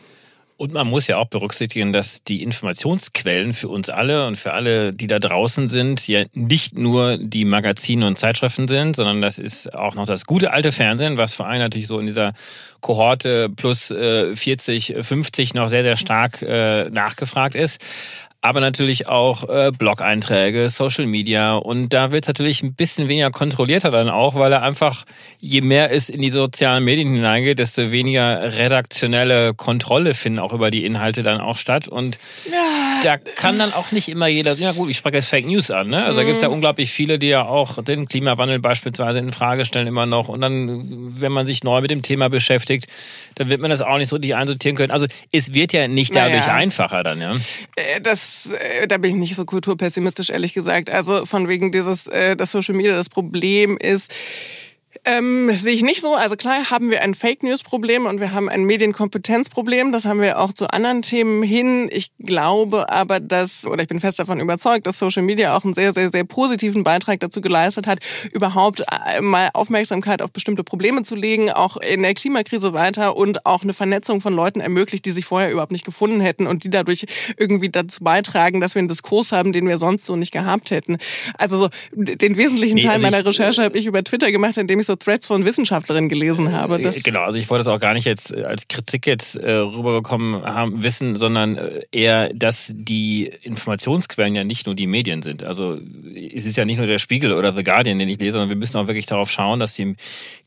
Und 0.60 0.74
man 0.74 0.88
muss 0.88 1.08
ja 1.08 1.16
auch 1.16 1.28
berücksichtigen, 1.28 1.94
dass 1.94 2.22
die 2.26 2.44
Informationsquellen 2.44 3.54
für 3.54 3.70
uns 3.70 3.90
alle 3.90 4.28
und 4.28 4.36
für 4.36 4.52
alle, 4.52 4.92
die 4.92 5.08
da 5.08 5.18
draußen 5.18 5.70
sind, 5.70 6.06
ja 6.06 6.26
nicht 6.34 6.78
nur 6.78 7.18
die 7.18 7.46
Magazine 7.46 8.06
und 8.06 8.18
Zeitschriften 8.18 8.68
sind, 8.68 8.98
sondern 8.98 9.22
das 9.22 9.40
ist 9.40 9.74
auch 9.74 9.96
noch 9.96 10.06
das 10.06 10.26
gute 10.26 10.52
alte 10.52 10.74
Fernsehen, 10.74 11.16
was 11.16 11.34
vor 11.34 11.48
allem 11.48 11.60
natürlich 11.60 11.88
so 11.88 11.98
in 11.98 12.08
dieser 12.08 12.34
Kohorte 12.82 13.48
plus 13.48 13.88
40, 13.88 14.96
50 15.00 15.54
noch 15.54 15.70
sehr, 15.70 15.84
sehr 15.84 15.96
stark 15.96 16.42
äh, 16.42 16.90
nachgefragt 16.90 17.56
ist 17.56 17.80
aber 18.42 18.62
natürlich 18.62 19.08
auch 19.08 19.50
äh, 19.50 19.72
Blog-Einträge, 19.78 20.70
Social 20.70 21.06
Media. 21.06 21.56
Und 21.56 21.90
da 21.90 22.12
wird 22.12 22.24
es 22.24 22.28
natürlich 22.30 22.64
ein 22.64 22.74
bisschen 22.74 23.10
weniger 23.10 23.32
kontrollierter 23.32 23.92
dann 23.92 24.10
auch, 24.10 24.36
weil 24.36 24.54
er 24.54 24.62
einfach, 24.62 25.04
je 25.40 25.60
mehr 25.60 25.92
es 25.92 26.10
in 26.10 26.22
die 26.22 26.30
sozialen 26.30 26.86
Medien 26.86 27.14
hineingeht, 27.14 27.60
desto 27.60 27.92
weniger 27.92 28.58
redaktionelle 28.58 29.54
Kontrolle 29.54 30.14
finden 30.14 30.40
auch 30.40 30.54
über 30.54 30.72
die 30.72 30.86
Inhalte 30.86 31.22
dann 31.22 31.42
auch 31.42 31.58
statt. 31.58 31.90
Und 31.90 32.18
ja. 32.50 33.02
da 33.04 33.18
kann 33.18 33.60
dann 33.60 33.74
auch 33.74 33.92
nicht 33.92 34.08
immer 34.08 34.28
jeder, 34.28 34.54
ja 34.54 34.72
gut, 34.72 34.90
ich 34.90 34.98
spreche 34.98 35.18
jetzt 35.18 35.28
Fake 35.28 35.46
News 35.46 35.70
an. 35.70 35.90
Ne? 35.90 35.98
Also 35.98 36.14
mhm. 36.14 36.18
da 36.18 36.24
gibt 36.24 36.36
es 36.38 36.42
ja 36.42 36.48
unglaublich 36.48 36.92
viele, 36.94 37.20
die 37.20 37.28
ja 37.28 37.46
auch 37.46 37.84
den 37.84 38.08
Klimawandel 38.08 38.60
beispielsweise 38.60 39.20
in 39.20 39.34
Frage 39.34 39.66
stellen 39.66 39.88
immer 39.88 40.06
noch. 40.06 40.30
Und 40.30 40.40
dann, 40.40 40.86
wenn 41.20 41.34
man 41.34 41.46
sich 41.46 41.66
neu 41.66 41.82
mit 41.82 41.92
dem 41.92 42.04
Thema 42.04 42.30
beschäftigt, 42.30 42.88
dann 43.36 43.50
wird 43.50 43.60
man 43.60 43.70
das 43.70 43.82
auch 43.82 43.98
nicht 43.98 44.08
so 44.08 44.16
richtig 44.16 44.36
einsortieren 44.36 44.78
können. 44.78 44.92
Also 44.92 45.08
es 45.34 45.54
wird 45.54 45.74
ja 45.74 45.90
nicht 45.90 46.16
dadurch 46.16 46.48
naja. 46.48 46.54
einfacher 46.54 47.04
dann, 47.04 47.20
ja. 47.20 47.36
Äh, 47.76 48.00
äh, 48.52 48.88
da 48.88 48.98
bin 48.98 49.12
ich 49.12 49.18
nicht 49.18 49.36
so 49.36 49.46
kulturpessimistisch, 49.46 50.30
ehrlich 50.30 50.54
gesagt. 50.54 50.90
Also 50.90 51.26
von 51.26 51.48
wegen 51.48 51.72
dieses, 51.72 52.08
äh, 52.08 52.36
das 52.36 52.52
Social 52.52 52.76
Media 52.76 52.96
das 52.96 53.10
Problem 53.10 53.78
ist, 53.78 54.14
ähm, 55.06 55.50
sehe 55.54 55.74
ich 55.74 55.84
nicht 55.84 56.02
so. 56.02 56.16
Also 56.16 56.36
klar 56.36 56.70
haben 56.70 56.90
wir 56.90 57.02
ein 57.02 57.14
Fake 57.14 57.44
News 57.44 57.64
Problem 57.64 58.06
und 58.06 58.20
wir 58.20 58.34
haben 58.34 58.50
ein 58.50 58.64
Medienkompetenzproblem. 58.64 59.92
Das 59.92 60.06
haben 60.06 60.22
wir 60.22 60.40
auch 60.40 60.54
zu 60.54 60.68
anderen 60.72 61.02
Themen 61.02 61.44
hin. 61.44 61.90
Ich 61.92 62.12
glaube 62.20 62.90
aber, 62.90 63.20
dass, 63.20 63.66
oder 63.66 63.84
ich 63.84 63.88
bin 63.88 64.00
fest 64.00 64.20
davon 64.20 64.40
überzeugt, 64.40 64.88
dass 64.88 65.00
Social 65.00 65.24
Media 65.24 65.56
auch 65.56 65.64
einen 65.64 65.74
sehr, 65.74 65.94
sehr, 65.94 66.10
sehr 66.10 66.24
positiven 66.24 66.84
Beitrag 66.84 67.20
dazu 67.20 67.42
geleistet 67.42 67.88
hat, 67.88 68.00
überhaupt 68.32 68.82
äh, 68.82 69.22
mal 69.22 69.50
Aufmerksamkeit 69.54 70.22
auf 70.22 70.32
bestimmte 70.32 70.64
Probleme 70.64 71.04
zu 71.04 71.16
legen, 71.16 71.52
auch 71.52 71.78
in 71.78 72.02
der 72.02 72.14
Klimakrise 72.14 72.74
weiter 72.74 73.16
und 73.16 73.46
auch 73.46 73.64
eine 73.64 73.74
Vernetzung 73.74 74.22
von 74.22 74.34
Leuten 74.34 74.60
ermöglicht, 74.60 75.06
die 75.06 75.12
sich 75.12 75.26
vorher 75.26 75.52
überhaupt 75.52 75.72
nicht 75.72 75.86
gefunden 75.86 76.22
hätten 76.22 76.48
und 76.48 76.64
die 76.64 76.70
dadurch 76.70 77.06
irgendwie 77.38 77.70
dazu 77.70 78.04
beitragen, 78.04 78.62
dass 78.62 78.76
wir 78.76 78.80
einen 78.80 78.88
Diskurs 78.88 79.32
haben, 79.32 79.52
den 79.52 79.68
wir 79.68 79.78
sonst 79.78 80.06
so 80.06 80.16
nicht 80.16 80.32
gehabt 80.32 80.72
hätten. 80.72 80.98
Also 81.38 81.58
so 81.58 81.70
den 81.94 82.38
wesentlichen 82.38 82.80
Teil 82.80 82.92
also 82.92 83.08
meiner 83.08 83.26
Recherche 83.26 83.64
habe 83.64 83.78
ich 83.78 83.86
über 83.86 84.04
Twitter 84.04 84.32
gemacht, 84.32 84.58
indem 84.58 84.80
ich 84.80 84.86
so 84.86 84.96
Threads 85.00 85.28
von 85.28 85.46
Wissenschaftlerinnen 85.46 86.10
gelesen 86.10 86.52
habe. 86.52 86.80
Äh, 86.80 86.84
das 86.84 87.04
genau, 87.04 87.22
also 87.22 87.38
ich 87.38 87.50
wollte 87.50 87.62
es 87.62 87.68
auch 87.68 87.80
gar 87.80 87.94
nicht 87.94 88.06
jetzt 88.06 88.36
äh, 88.36 88.44
als 88.44 88.68
Kritik 88.68 89.08
jetzt 89.08 89.36
äh, 89.36 89.52
rübergekommen 89.52 90.44
haben, 90.44 90.84
wissen, 90.84 91.16
sondern 91.16 91.60
eher, 91.92 92.34
dass 92.34 92.72
die 92.76 93.32
Informationsquellen 93.42 94.36
ja 94.36 94.44
nicht 94.44 94.66
nur 94.66 94.76
die 94.76 94.88
Medien 94.88 95.22
sind. 95.22 95.44
Also 95.44 95.80
es 96.34 96.46
ist 96.46 96.58
ja 96.58 96.66
nicht 96.66 96.78
nur 96.78 96.88
der 96.88 97.00
Spiegel 97.00 97.34
oder 97.34 97.54
The 97.54 97.64
Guardian, 97.64 98.00
den 98.00 98.10
ich 98.10 98.20
lese, 98.20 98.34
sondern 98.34 98.50
wir 98.50 98.56
müssen 98.56 98.78
auch 98.78 98.88
wirklich 98.88 99.06
darauf 99.06 99.32
schauen, 99.32 99.60
dass 99.60 99.74
die 99.74 99.96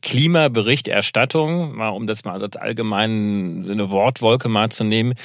Klimaberichterstattung, 0.01 1.75
mal 1.75 1.89
um 1.89 2.07
das 2.07 2.23
mal 2.23 2.41
als 2.41 2.55
allgemein 2.55 3.67
eine 3.69 3.89
Wortwolke 3.89 4.49
mal 4.49 4.69
zu 4.69 4.83
nehmen, 4.83 5.15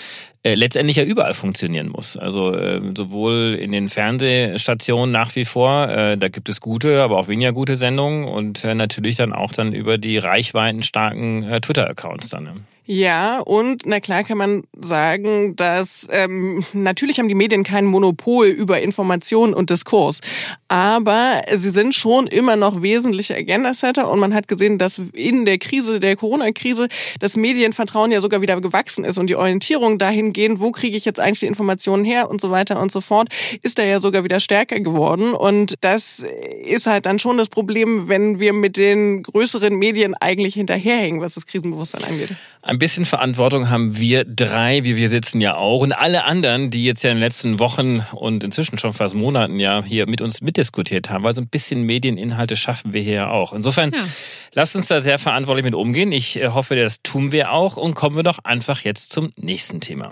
äh, 0.48 0.54
letztendlich 0.54 0.96
ja 0.96 1.04
überall 1.04 1.34
funktionieren 1.34 1.88
muss. 1.88 2.16
Also 2.16 2.54
äh, 2.54 2.80
sowohl 2.96 3.58
in 3.60 3.70
den 3.72 3.90
Fernsehstationen 3.90 5.12
nach 5.12 5.36
wie 5.36 5.44
vor, 5.44 5.88
äh, 5.88 6.16
da 6.16 6.28
gibt 6.28 6.48
es 6.48 6.62
gute, 6.62 7.02
aber 7.02 7.18
auch 7.18 7.28
weniger 7.28 7.52
gute 7.52 7.76
Sendungen 7.76 8.24
und 8.24 8.64
natürlich 8.64 9.16
dann 9.16 9.34
auch 9.34 9.52
dann 9.52 9.74
über 9.74 9.98
die 9.98 10.16
reichweitenstarken 10.16 11.60
Twitter-Accounts 11.60 12.30
dann. 12.30 12.44
Ne? 12.44 12.54
Ja, 12.90 13.40
und 13.40 13.82
na 13.84 14.00
klar 14.00 14.24
kann 14.24 14.38
man 14.38 14.62
sagen, 14.80 15.54
dass 15.56 16.06
ähm, 16.10 16.64
natürlich 16.72 17.18
haben 17.18 17.28
die 17.28 17.34
Medien 17.34 17.62
kein 17.62 17.84
Monopol 17.84 18.46
über 18.46 18.80
Information 18.80 19.52
und 19.52 19.68
Diskurs, 19.68 20.22
aber 20.68 21.42
sie 21.54 21.68
sind 21.68 21.94
schon 21.94 22.26
immer 22.28 22.56
noch 22.56 22.80
wesentliche 22.80 23.36
Agenda-Setter 23.36 24.10
und 24.10 24.20
man 24.20 24.32
hat 24.32 24.48
gesehen, 24.48 24.78
dass 24.78 25.02
in 25.12 25.44
der 25.44 25.58
Krise, 25.58 26.00
der 26.00 26.16
Corona-Krise, 26.16 26.88
das 27.20 27.36
Medienvertrauen 27.36 28.10
ja 28.10 28.22
sogar 28.22 28.40
wieder 28.40 28.58
gewachsen 28.58 29.04
ist 29.04 29.18
und 29.18 29.26
die 29.26 29.36
Orientierung 29.36 29.98
dahingehend, 29.98 30.58
wo 30.58 30.70
kriege 30.70 30.96
ich 30.96 31.04
jetzt 31.04 31.20
eigentlich 31.20 31.40
die 31.40 31.46
Informationen 31.46 32.06
her 32.06 32.30
und 32.30 32.40
so 32.40 32.50
weiter 32.50 32.80
und 32.80 32.90
so 32.90 33.02
fort, 33.02 33.28
ist 33.60 33.78
da 33.78 33.82
ja 33.82 34.00
sogar 34.00 34.24
wieder 34.24 34.40
stärker 34.40 34.80
geworden 34.80 35.34
und 35.34 35.74
das 35.82 36.24
ist 36.64 36.86
halt 36.86 37.04
dann 37.04 37.18
schon 37.18 37.36
das 37.36 37.50
Problem, 37.50 38.08
wenn 38.08 38.40
wir 38.40 38.54
mit 38.54 38.78
den 38.78 39.24
größeren 39.24 39.74
Medien 39.74 40.14
eigentlich 40.14 40.54
hinterherhängen, 40.54 41.20
was 41.20 41.34
das 41.34 41.44
Krisenbewusstsein 41.44 42.04
angeht. 42.04 42.30
Ein 42.68 42.78
bisschen 42.78 43.06
Verantwortung 43.06 43.70
haben 43.70 43.96
wir 43.96 44.26
drei, 44.26 44.84
wie 44.84 44.94
wir 44.94 45.08
sitzen 45.08 45.40
ja 45.40 45.56
auch. 45.56 45.80
Und 45.80 45.92
alle 45.92 46.24
anderen, 46.24 46.70
die 46.70 46.84
jetzt 46.84 47.02
ja 47.02 47.08
in 47.08 47.16
den 47.16 47.22
letzten 47.22 47.58
Wochen 47.58 48.04
und 48.12 48.44
inzwischen 48.44 48.76
schon 48.76 48.92
fast 48.92 49.14
Monaten 49.14 49.58
ja 49.58 49.82
hier 49.82 50.06
mit 50.06 50.20
uns 50.20 50.42
mitdiskutiert 50.42 51.08
haben, 51.08 51.24
weil 51.24 51.32
so 51.32 51.40
ein 51.40 51.48
bisschen 51.48 51.84
Medieninhalte 51.84 52.56
schaffen 52.56 52.92
wir 52.92 53.00
hier 53.00 53.14
ja 53.14 53.30
auch. 53.30 53.54
Insofern, 53.54 53.92
ja. 53.92 54.04
lasst 54.52 54.76
uns 54.76 54.86
da 54.86 55.00
sehr 55.00 55.18
verantwortlich 55.18 55.64
mit 55.64 55.74
umgehen. 55.74 56.12
Ich 56.12 56.36
äh, 56.36 56.48
hoffe, 56.48 56.76
das 56.76 57.00
tun 57.02 57.32
wir 57.32 57.52
auch. 57.52 57.78
Und 57.78 57.94
kommen 57.94 58.16
wir 58.16 58.22
doch 58.22 58.40
einfach 58.44 58.82
jetzt 58.82 59.12
zum 59.12 59.30
nächsten 59.38 59.80
Thema. 59.80 60.10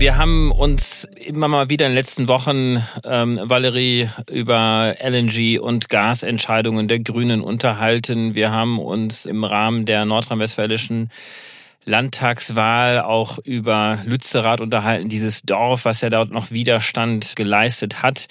Wir 0.00 0.16
haben 0.16 0.50
uns 0.50 1.04
immer 1.14 1.46
mal 1.46 1.68
wieder 1.68 1.84
in 1.84 1.90
den 1.90 1.96
letzten 1.96 2.26
Wochen, 2.26 2.82
ähm, 3.04 3.38
Valerie, 3.42 4.08
über 4.30 4.94
LNG 4.98 5.58
und 5.58 5.90
Gasentscheidungen 5.90 6.88
der 6.88 7.00
Grünen 7.00 7.42
unterhalten. 7.42 8.34
Wir 8.34 8.50
haben 8.50 8.78
uns 8.78 9.26
im 9.26 9.44
Rahmen 9.44 9.84
der 9.84 10.06
nordrhein-westfälischen 10.06 11.10
Landtagswahl 11.84 13.00
auch 13.00 13.40
über 13.44 13.98
Lützerath 14.06 14.62
unterhalten, 14.62 15.10
dieses 15.10 15.42
Dorf, 15.42 15.84
was 15.84 16.00
ja 16.00 16.08
dort 16.08 16.30
noch 16.30 16.50
Widerstand 16.50 17.36
geleistet 17.36 18.02
hat. 18.02 18.26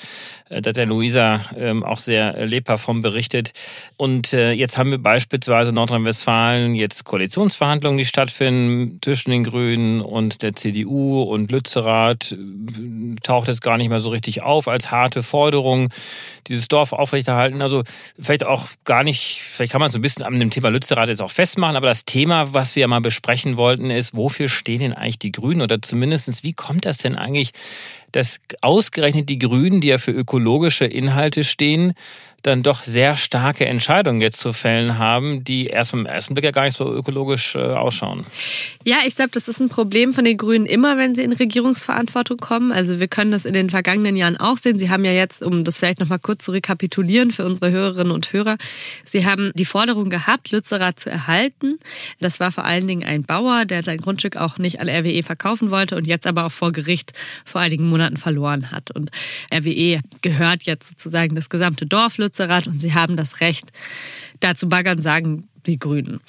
Äh, 0.50 0.62
da 0.62 0.70
hat 0.70 0.78
der 0.78 0.86
Luisa 0.86 1.42
ähm, 1.56 1.84
auch 1.84 1.98
sehr 1.98 2.46
lebhaft 2.46 2.84
vom 2.84 3.02
berichtet. 3.02 3.54
Und 3.98 4.34
äh, 4.34 4.52
jetzt 4.52 4.78
haben 4.78 4.92
wir 4.92 4.98
beispielsweise 4.98 5.72
Nordrhein-Westfalen 5.72 6.76
jetzt 6.76 7.06
Koalitionsverhandlungen, 7.06 7.98
die 7.98 8.06
stattfinden 8.06 9.00
zwischen 9.02 9.32
den 9.32 9.44
Grünen 9.44 10.02
und 10.02 10.42
der 10.42 10.56
CDU 10.56 11.22
und 11.22 11.52
Lützerath 11.52 12.32
äh, 12.32 13.16
taucht 13.24 13.48
jetzt 13.48 13.62
gar 13.62 13.78
nicht 13.78 13.90
mehr 13.90 14.02
so 14.02 14.10
richtig 14.10 14.42
auf 14.42 14.68
als 14.68 14.92
harte 14.92 15.24
Forderung, 15.24 15.90
dieses 16.48 16.68
Dorf 16.68 16.94
aufrechterhalten. 16.94 17.62
Also 17.62 17.84
vielleicht 18.20 18.44
auch 18.44 18.68
gar 18.84 19.04
nicht, 19.04 19.42
vielleicht 19.44 19.72
kann 19.72 19.80
man 19.82 19.90
es 19.90 19.96
ein 19.96 20.02
bisschen 20.02 20.24
an 20.24 20.40
dem 20.40 20.50
Thema 20.50 20.70
Lützerath 20.70 21.10
jetzt 21.10 21.22
auch 21.22 21.32
festmachen, 21.32 21.76
aber 21.76 21.88
das 21.88 22.06
Thema, 22.06 22.54
was 22.54 22.76
wir 22.76 22.88
mal 22.88 23.02
besprechen 23.02 23.58
wollten, 23.58 23.90
ist, 23.92 24.16
wofür 24.16 24.50
stehen 24.50 24.80
denn 24.80 24.94
eigentlich 24.94 25.20
die 25.20 25.32
Grünen 25.32 25.62
oder 25.62 25.82
zumindest, 25.82 26.44
wie 26.44 26.54
kommt 26.54 26.86
das 26.86 26.98
denn 26.98 27.16
eigentlich, 27.16 27.52
dass 28.12 28.40
ausgerechnet 28.62 29.30
die 29.30 29.40
Grünen, 29.40 29.82
die 29.82 29.90
ja 29.90 29.98
für 29.98 30.12
ökologische 30.12 30.86
Inhalte 30.86 31.44
stehen, 31.44 31.94
dann 32.44 32.64
doch 32.64 32.84
sehr 32.84 33.16
starke 33.16 33.66
Entscheidungen 33.66 34.22
jetzt 34.22 34.40
zu 34.40 34.54
fällen 34.54 34.98
haben, 34.98 35.44
die 35.44 35.68
erst 35.68 35.94
im 35.94 36.06
ersten 36.06 36.34
Blick 36.34 36.46
ja 36.46 36.52
gar 36.52 36.64
nicht 36.64 36.78
so 36.78 36.92
ökologisch 36.92 37.56
äh, 37.56 37.60
ausschauen. 37.60 38.26
Ja, 38.86 38.98
ich 39.06 39.16
glaube, 39.16 39.32
das 39.34 39.48
ist 39.48 39.60
ein 39.60 39.70
Problem 39.70 40.14
von 40.14 40.26
den 40.26 40.38
Grünen 40.38 40.66
immer, 40.66 40.98
wenn 40.98 41.16
sie 41.16 41.24
in 41.24 41.34
Regierungsverantwortung 41.34 42.38
kommen. 42.38 42.72
Also 42.72 43.00
wir 43.00 43.08
können 43.08 43.32
das 43.32 43.46
in 43.46 43.54
den 43.54 43.70
vergangenen 43.70 44.16
Jahren 44.16 44.38
auch 44.38 44.58
sehen. 44.58 44.80
Sie 44.80 44.90
haben 44.90 45.04
ja 45.04 45.12
jetzt, 45.12 45.44
um 45.44 45.64
das 45.64 45.78
vielleicht 45.78 46.00
nochmal 46.00 46.20
kurz 46.20 46.46
zu 46.46 46.52
rekapitulieren 46.52 47.32
für 47.32 47.46
unsere 47.46 47.72
Hörerinnen 47.72 48.12
und 48.12 48.32
Hörer, 48.32 48.58
Sie 49.04 49.26
haben 49.26 49.52
die 49.56 49.66
Forderung 49.66 50.10
gehabt, 50.10 50.52
Lützerath 50.52 51.00
zu 51.00 51.10
erhalten. 51.10 51.80
Das 52.20 52.40
war 52.40 52.52
vor 52.52 52.66
allen 52.66 52.88
Dingen 52.88 53.04
ein 53.04 53.24
Bauer, 53.24 53.66
der 53.66 53.84
sein 53.84 53.98
Grundstück 53.98 54.38
auch 54.38 54.58
nicht 54.58 54.80
an 54.80 54.90
RWE 54.90 55.24
verkaufen 55.24 55.72
wollte 55.72 55.96
und 55.96 56.06
jetzt 56.06 56.28
aber 56.28 56.46
auch 56.46 56.52
vor 56.52 56.72
Gericht 56.72 57.14
vor 57.46 57.62
einigen 57.62 57.90
Monaten 57.90 58.18
verloren 58.18 58.72
hat. 58.72 58.92
Und 58.92 59.12
RWE 59.54 60.00
gehört 60.22 60.64
jetzt 60.64 60.90
sozusagen 60.90 61.36
das 61.36 61.50
gesamte 61.50 61.86
Dorf 61.86 62.18
Lützerath 62.18 62.29
Lützerath 62.30 62.68
und 62.68 62.80
sie 62.80 62.94
haben 62.94 63.18
das 63.18 63.42
Recht, 63.42 63.72
da 64.40 64.56
zu 64.56 64.70
baggern, 64.70 65.02
sagen 65.02 65.50
die 65.66 65.80
Grünen. 65.80 66.22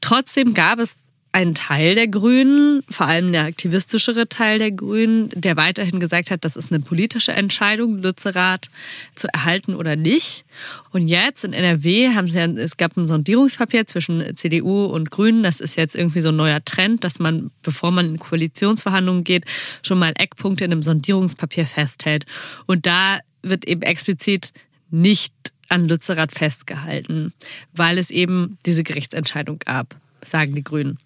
Trotzdem 0.00 0.54
gab 0.54 0.78
es 0.78 0.94
einen 1.36 1.54
Teil 1.54 1.94
der 1.94 2.08
Grünen, 2.08 2.82
vor 2.88 3.06
allem 3.06 3.30
der 3.30 3.44
aktivistischere 3.44 4.26
Teil 4.26 4.58
der 4.58 4.70
Grünen, 4.70 5.28
der 5.34 5.58
weiterhin 5.58 6.00
gesagt 6.00 6.30
hat, 6.30 6.46
das 6.46 6.56
ist 6.56 6.72
eine 6.72 6.82
politische 6.82 7.32
Entscheidung, 7.32 7.98
Lützerath 7.98 8.70
zu 9.14 9.28
erhalten 9.34 9.74
oder 9.74 9.96
nicht. 9.96 10.46
Und 10.92 11.08
jetzt 11.08 11.44
in 11.44 11.52
NRW 11.52 12.14
haben 12.14 12.26
sie, 12.26 12.38
es 12.38 12.78
gab 12.78 12.96
ein 12.96 13.06
Sondierungspapier 13.06 13.86
zwischen 13.86 14.34
CDU 14.34 14.86
und 14.86 15.10
Grünen. 15.10 15.42
Das 15.42 15.60
ist 15.60 15.76
jetzt 15.76 15.94
irgendwie 15.94 16.22
so 16.22 16.30
ein 16.30 16.36
neuer 16.36 16.64
Trend, 16.64 17.04
dass 17.04 17.18
man, 17.18 17.50
bevor 17.62 17.90
man 17.90 18.06
in 18.06 18.18
Koalitionsverhandlungen 18.18 19.22
geht, 19.22 19.44
schon 19.82 19.98
mal 19.98 20.14
Eckpunkte 20.16 20.64
in 20.64 20.72
einem 20.72 20.82
Sondierungspapier 20.82 21.66
festhält. 21.66 22.24
Und 22.64 22.86
da 22.86 23.18
wird 23.42 23.66
eben 23.66 23.82
explizit 23.82 24.52
nicht 24.96 25.34
an 25.68 25.88
Lützerath 25.88 26.32
festgehalten, 26.32 27.32
weil 27.72 27.98
es 27.98 28.10
eben 28.10 28.58
diese 28.66 28.82
Gerichtsentscheidung 28.82 29.58
gab, 29.58 29.96
sagen 30.24 30.54
die 30.54 30.64
Grünen. 30.64 30.98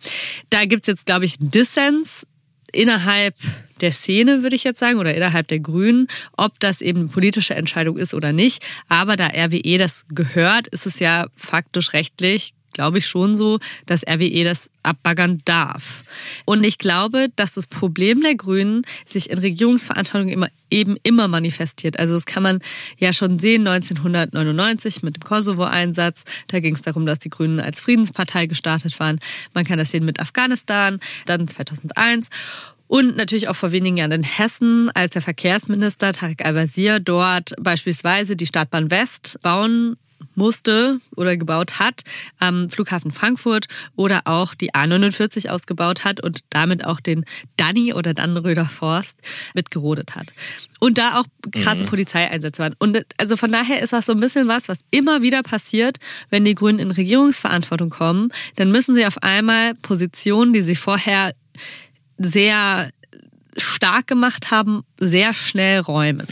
Da 0.50 0.64
gibt 0.64 0.82
es 0.82 0.86
jetzt, 0.88 1.06
glaube 1.06 1.24
ich, 1.24 1.40
einen 1.40 1.50
Dissens 1.50 2.26
innerhalb 2.72 3.34
der 3.80 3.92
Szene, 3.92 4.42
würde 4.42 4.56
ich 4.56 4.64
jetzt 4.64 4.78
sagen, 4.78 4.98
oder 4.98 5.14
innerhalb 5.14 5.48
der 5.48 5.60
Grünen, 5.60 6.06
ob 6.36 6.60
das 6.60 6.80
eben 6.80 7.00
eine 7.00 7.08
politische 7.08 7.54
Entscheidung 7.54 7.96
ist 7.96 8.14
oder 8.14 8.32
nicht. 8.32 8.64
Aber 8.88 9.16
da 9.16 9.26
RWE 9.26 9.78
das 9.78 10.04
gehört, 10.08 10.68
ist 10.68 10.86
es 10.86 11.00
ja 11.00 11.26
faktisch 11.34 11.92
rechtlich 11.92 12.52
glaube 12.72 12.98
ich 12.98 13.06
schon 13.06 13.36
so, 13.36 13.58
dass 13.86 14.06
RWE 14.06 14.44
das 14.44 14.70
abbaggern 14.82 15.42
darf. 15.44 16.04
Und 16.44 16.64
ich 16.64 16.78
glaube, 16.78 17.28
dass 17.36 17.52
das 17.54 17.66
Problem 17.66 18.22
der 18.22 18.34
Grünen 18.34 18.82
sich 19.06 19.30
in 19.30 19.38
Regierungsverantwortung 19.38 20.28
immer, 20.28 20.48
eben 20.70 20.96
immer 21.02 21.28
manifestiert. 21.28 21.98
Also 21.98 22.14
das 22.14 22.26
kann 22.26 22.42
man 22.42 22.60
ja 22.98 23.12
schon 23.12 23.38
sehen, 23.38 23.66
1999 23.66 25.02
mit 25.02 25.16
dem 25.16 25.22
Kosovo-Einsatz. 25.22 26.24
Da 26.48 26.60
ging 26.60 26.74
es 26.74 26.82
darum, 26.82 27.06
dass 27.06 27.18
die 27.18 27.30
Grünen 27.30 27.60
als 27.60 27.80
Friedenspartei 27.80 28.46
gestartet 28.46 28.98
waren. 29.00 29.20
Man 29.52 29.64
kann 29.64 29.78
das 29.78 29.90
sehen 29.90 30.04
mit 30.04 30.20
Afghanistan, 30.20 31.00
dann 31.26 31.46
2001. 31.46 32.28
Und 32.90 33.16
natürlich 33.16 33.48
auch 33.48 33.54
vor 33.54 33.70
wenigen 33.70 33.98
Jahren 33.98 34.10
in 34.10 34.24
Hessen, 34.24 34.90
als 34.90 35.12
der 35.12 35.22
Verkehrsminister 35.22 36.10
Tarek 36.10 36.44
Al-Wazir 36.44 36.98
dort 36.98 37.54
beispielsweise 37.60 38.34
die 38.34 38.46
Stadtbahn 38.46 38.90
West 38.90 39.38
bauen 39.42 39.96
musste 40.34 41.00
oder 41.16 41.36
gebaut 41.36 41.78
hat 41.78 42.02
am 42.38 42.68
Flughafen 42.68 43.10
Frankfurt 43.10 43.66
oder 43.96 44.22
auch 44.24 44.54
die 44.54 44.72
A49 44.72 45.48
ausgebaut 45.48 46.04
hat 46.04 46.22
und 46.22 46.40
damit 46.50 46.84
auch 46.84 47.00
den 47.00 47.24
Danny 47.56 47.94
oder 47.94 48.14
Dannröder 48.14 48.66
Forst 48.66 49.18
mitgerodet 49.54 50.14
hat. 50.14 50.26
Und 50.78 50.98
da 50.98 51.20
auch 51.20 51.24
krasse 51.52 51.82
mhm. 51.82 51.88
Polizeieinsätze 51.88 52.62
waren. 52.62 52.74
Und 52.78 53.04
also 53.18 53.36
von 53.36 53.52
daher 53.52 53.82
ist 53.82 53.92
das 53.92 54.06
so 54.06 54.12
ein 54.12 54.20
bisschen 54.20 54.48
was, 54.48 54.68
was 54.68 54.80
immer 54.90 55.22
wieder 55.22 55.42
passiert, 55.42 55.98
wenn 56.30 56.44
die 56.44 56.54
Grünen 56.54 56.78
in 56.78 56.90
Regierungsverantwortung 56.90 57.90
kommen, 57.90 58.32
dann 58.56 58.72
müssen 58.72 58.94
sie 58.94 59.06
auf 59.06 59.22
einmal 59.22 59.74
Positionen, 59.74 60.52
die 60.52 60.62
sie 60.62 60.76
vorher 60.76 61.34
sehr 62.18 62.90
stark 63.56 64.06
gemacht 64.06 64.50
haben, 64.50 64.84
sehr 64.98 65.34
schnell 65.34 65.80
räumen. 65.80 66.26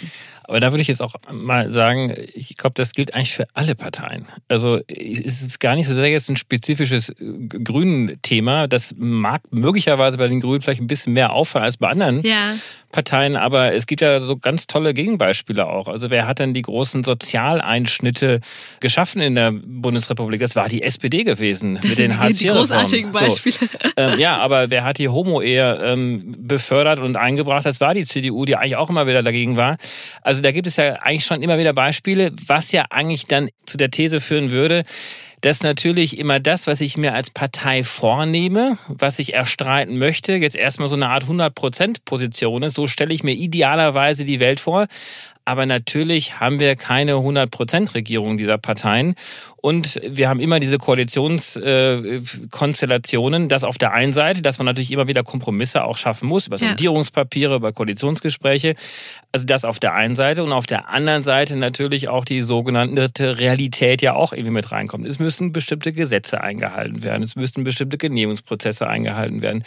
Aber 0.49 0.61
da 0.61 0.73
würde 0.73 0.81
ich 0.81 0.89
jetzt 0.89 1.03
auch 1.03 1.15
mal 1.31 1.71
sagen, 1.71 2.15
ich 2.33 2.57
glaube, 2.57 2.73
das 2.75 2.93
gilt 2.93 3.15
eigentlich 3.15 3.35
für 3.35 3.47
alle 3.53 3.75
Parteien. 3.75 4.27
Also 4.49 4.81
es 4.89 5.43
ist 5.43 5.61
gar 5.61 5.77
nicht 5.77 5.87
so 5.87 5.95
sehr 5.95 6.09
jetzt 6.09 6.31
ein 6.31 6.37
spezifisches 6.37 7.13
grünen 7.49 8.21
Thema. 8.23 8.67
Das 8.67 8.95
mag 8.97 9.43
möglicherweise 9.51 10.17
bei 10.17 10.27
den 10.27 10.41
Grünen 10.41 10.63
vielleicht 10.63 10.81
ein 10.81 10.87
bisschen 10.87 11.13
mehr 11.13 11.35
auffallen 11.35 11.67
als 11.67 11.77
bei 11.77 11.89
anderen. 11.89 12.23
Ja. 12.23 12.55
Parteien, 12.91 13.37
aber 13.37 13.75
es 13.75 13.87
gibt 13.87 14.01
ja 14.01 14.19
so 14.19 14.39
ganz 14.39 14.67
tolle 14.67 14.95
Gegenbeispiele 14.95 15.67
auch. 15.67 15.89
Also 15.89 16.09
wer 16.09 16.27
hat 16.27 16.39
denn 16.39 16.55
die 16.55 16.63
großen 16.63 17.05
Sozialeinschnitte 17.05 18.41
geschaffen 18.81 19.21
in 19.21 19.35
der 19.35 19.53
Bundesrepublik? 19.53 20.41
Das 20.41 20.57
war 20.57 20.71
die 20.71 20.83
SPD 20.83 21.25
gewesen 21.25 21.75
das 21.75 21.91
mit 21.91 21.99
den 21.99 22.19
hartz 22.19 22.39
die 22.39 22.47
großartigen 22.47 23.13
Beispiele. 23.13 23.57
So. 23.57 23.67
Ähm, 23.99 24.19
ja, 24.19 24.39
aber 24.39 24.71
wer 24.71 24.85
hat 24.85 24.99
die 24.99 25.09
Homo-Ehe 25.09 25.79
ähm, 25.83 26.35
befördert 26.39 26.99
und 26.99 27.17
eingebracht? 27.17 27.67
Das 27.67 27.81
war 27.81 27.93
die 27.93 28.05
CDU, 28.05 28.47
die 28.47 28.57
eigentlich 28.57 28.77
auch 28.77 28.89
immer 28.89 29.07
wieder 29.07 29.23
dagegen 29.23 29.59
war. 29.59 29.77
Also 30.23 30.38
da 30.43 30.53
gibt 30.53 30.67
es 30.67 30.77
ja 30.77 30.95
eigentlich 30.95 31.25
schon 31.25 31.43
immer 31.43 31.59
wieder 31.59 31.73
Beispiele, 31.73 32.33
was 32.47 32.73
ja 32.73 32.87
eigentlich 32.91 33.27
dann 33.27 33.49
zu 33.67 33.77
der 33.77 33.91
These 33.91 34.21
führen 34.21 34.51
würde, 34.51 34.85
dass 35.41 35.63
natürlich 35.63 36.19
immer 36.19 36.41
das, 36.41 36.67
was 36.67 36.81
ich 36.81 36.97
mir 36.97 37.15
als 37.15 37.31
Partei 37.31 37.85
vornehme, 37.85 38.79
was 38.89 39.19
ich 39.19 39.35
erstreiten 39.35 39.99
möchte, 39.99 40.35
jetzt 40.35 40.57
erstmal 40.57 40.89
so 40.89 40.97
eine 40.97 41.09
Art 41.09 41.25
100%-Position 41.25 42.65
ist. 42.65 42.75
So 42.75 42.87
stelle 42.87 43.15
ich 43.15 43.23
mir 43.23 43.35
idealerweise 43.35 44.25
die 44.25 44.41
Welt 44.41 44.61
vor. 44.61 44.87
Aber 45.49 45.65
natürlich 45.65 46.41
haben 46.41 46.61
wir 46.61 46.77
keine 46.77 47.15
100%-Regierung 47.15 48.37
dieser 48.37 48.59
Parteien. 48.59 49.15
Und 49.61 50.01
wir 50.07 50.29
haben 50.29 50.39
immer 50.41 50.61
diese 50.61 50.77
Koalitionskonstellationen, 50.79 53.49
dass 53.49 53.65
auf 53.65 53.77
der 53.77 53.93
einen 53.93 54.13
Seite, 54.13 54.41
dass 54.43 54.59
man 54.59 54.67
natürlich 54.67 54.93
immer 54.93 55.09
wieder 55.09 55.25
Kompromisse 55.25 55.83
auch 55.85 55.97
schaffen 55.97 56.29
muss, 56.29 56.47
über 56.47 56.59
Sondierungspapiere, 56.59 57.57
über 57.57 57.73
Koalitionsgespräche. 57.73 58.77
Also 59.33 59.47
das 59.47 59.65
auf 59.65 59.81
der 59.81 59.95
einen 59.95 60.15
Seite 60.17 60.45
und 60.45 60.53
auf 60.53 60.67
der 60.67 60.91
anderen 60.91 61.25
Seite 61.25 61.57
natürlich 61.57 62.09
auch 62.09 62.25
die 62.25 62.43
sogenannte 62.43 63.39
Realität 63.39 64.01
ja 64.01 64.15
auch 64.15 64.33
irgendwie 64.33 64.53
mit 64.53 64.71
reinkommt. 64.71 65.09
Es 65.09 65.19
müssen 65.19 65.51
bestimmte 65.53 65.93
Gesetze 65.93 66.41
eingehalten 66.41 67.03
werden, 67.03 67.25
es 67.25 67.35
müssen 67.37 67.65
bestimmte 67.65 67.99
Genehmigungsprozesse 67.99 68.87
eingehalten 68.87 69.43
werden. 69.43 69.65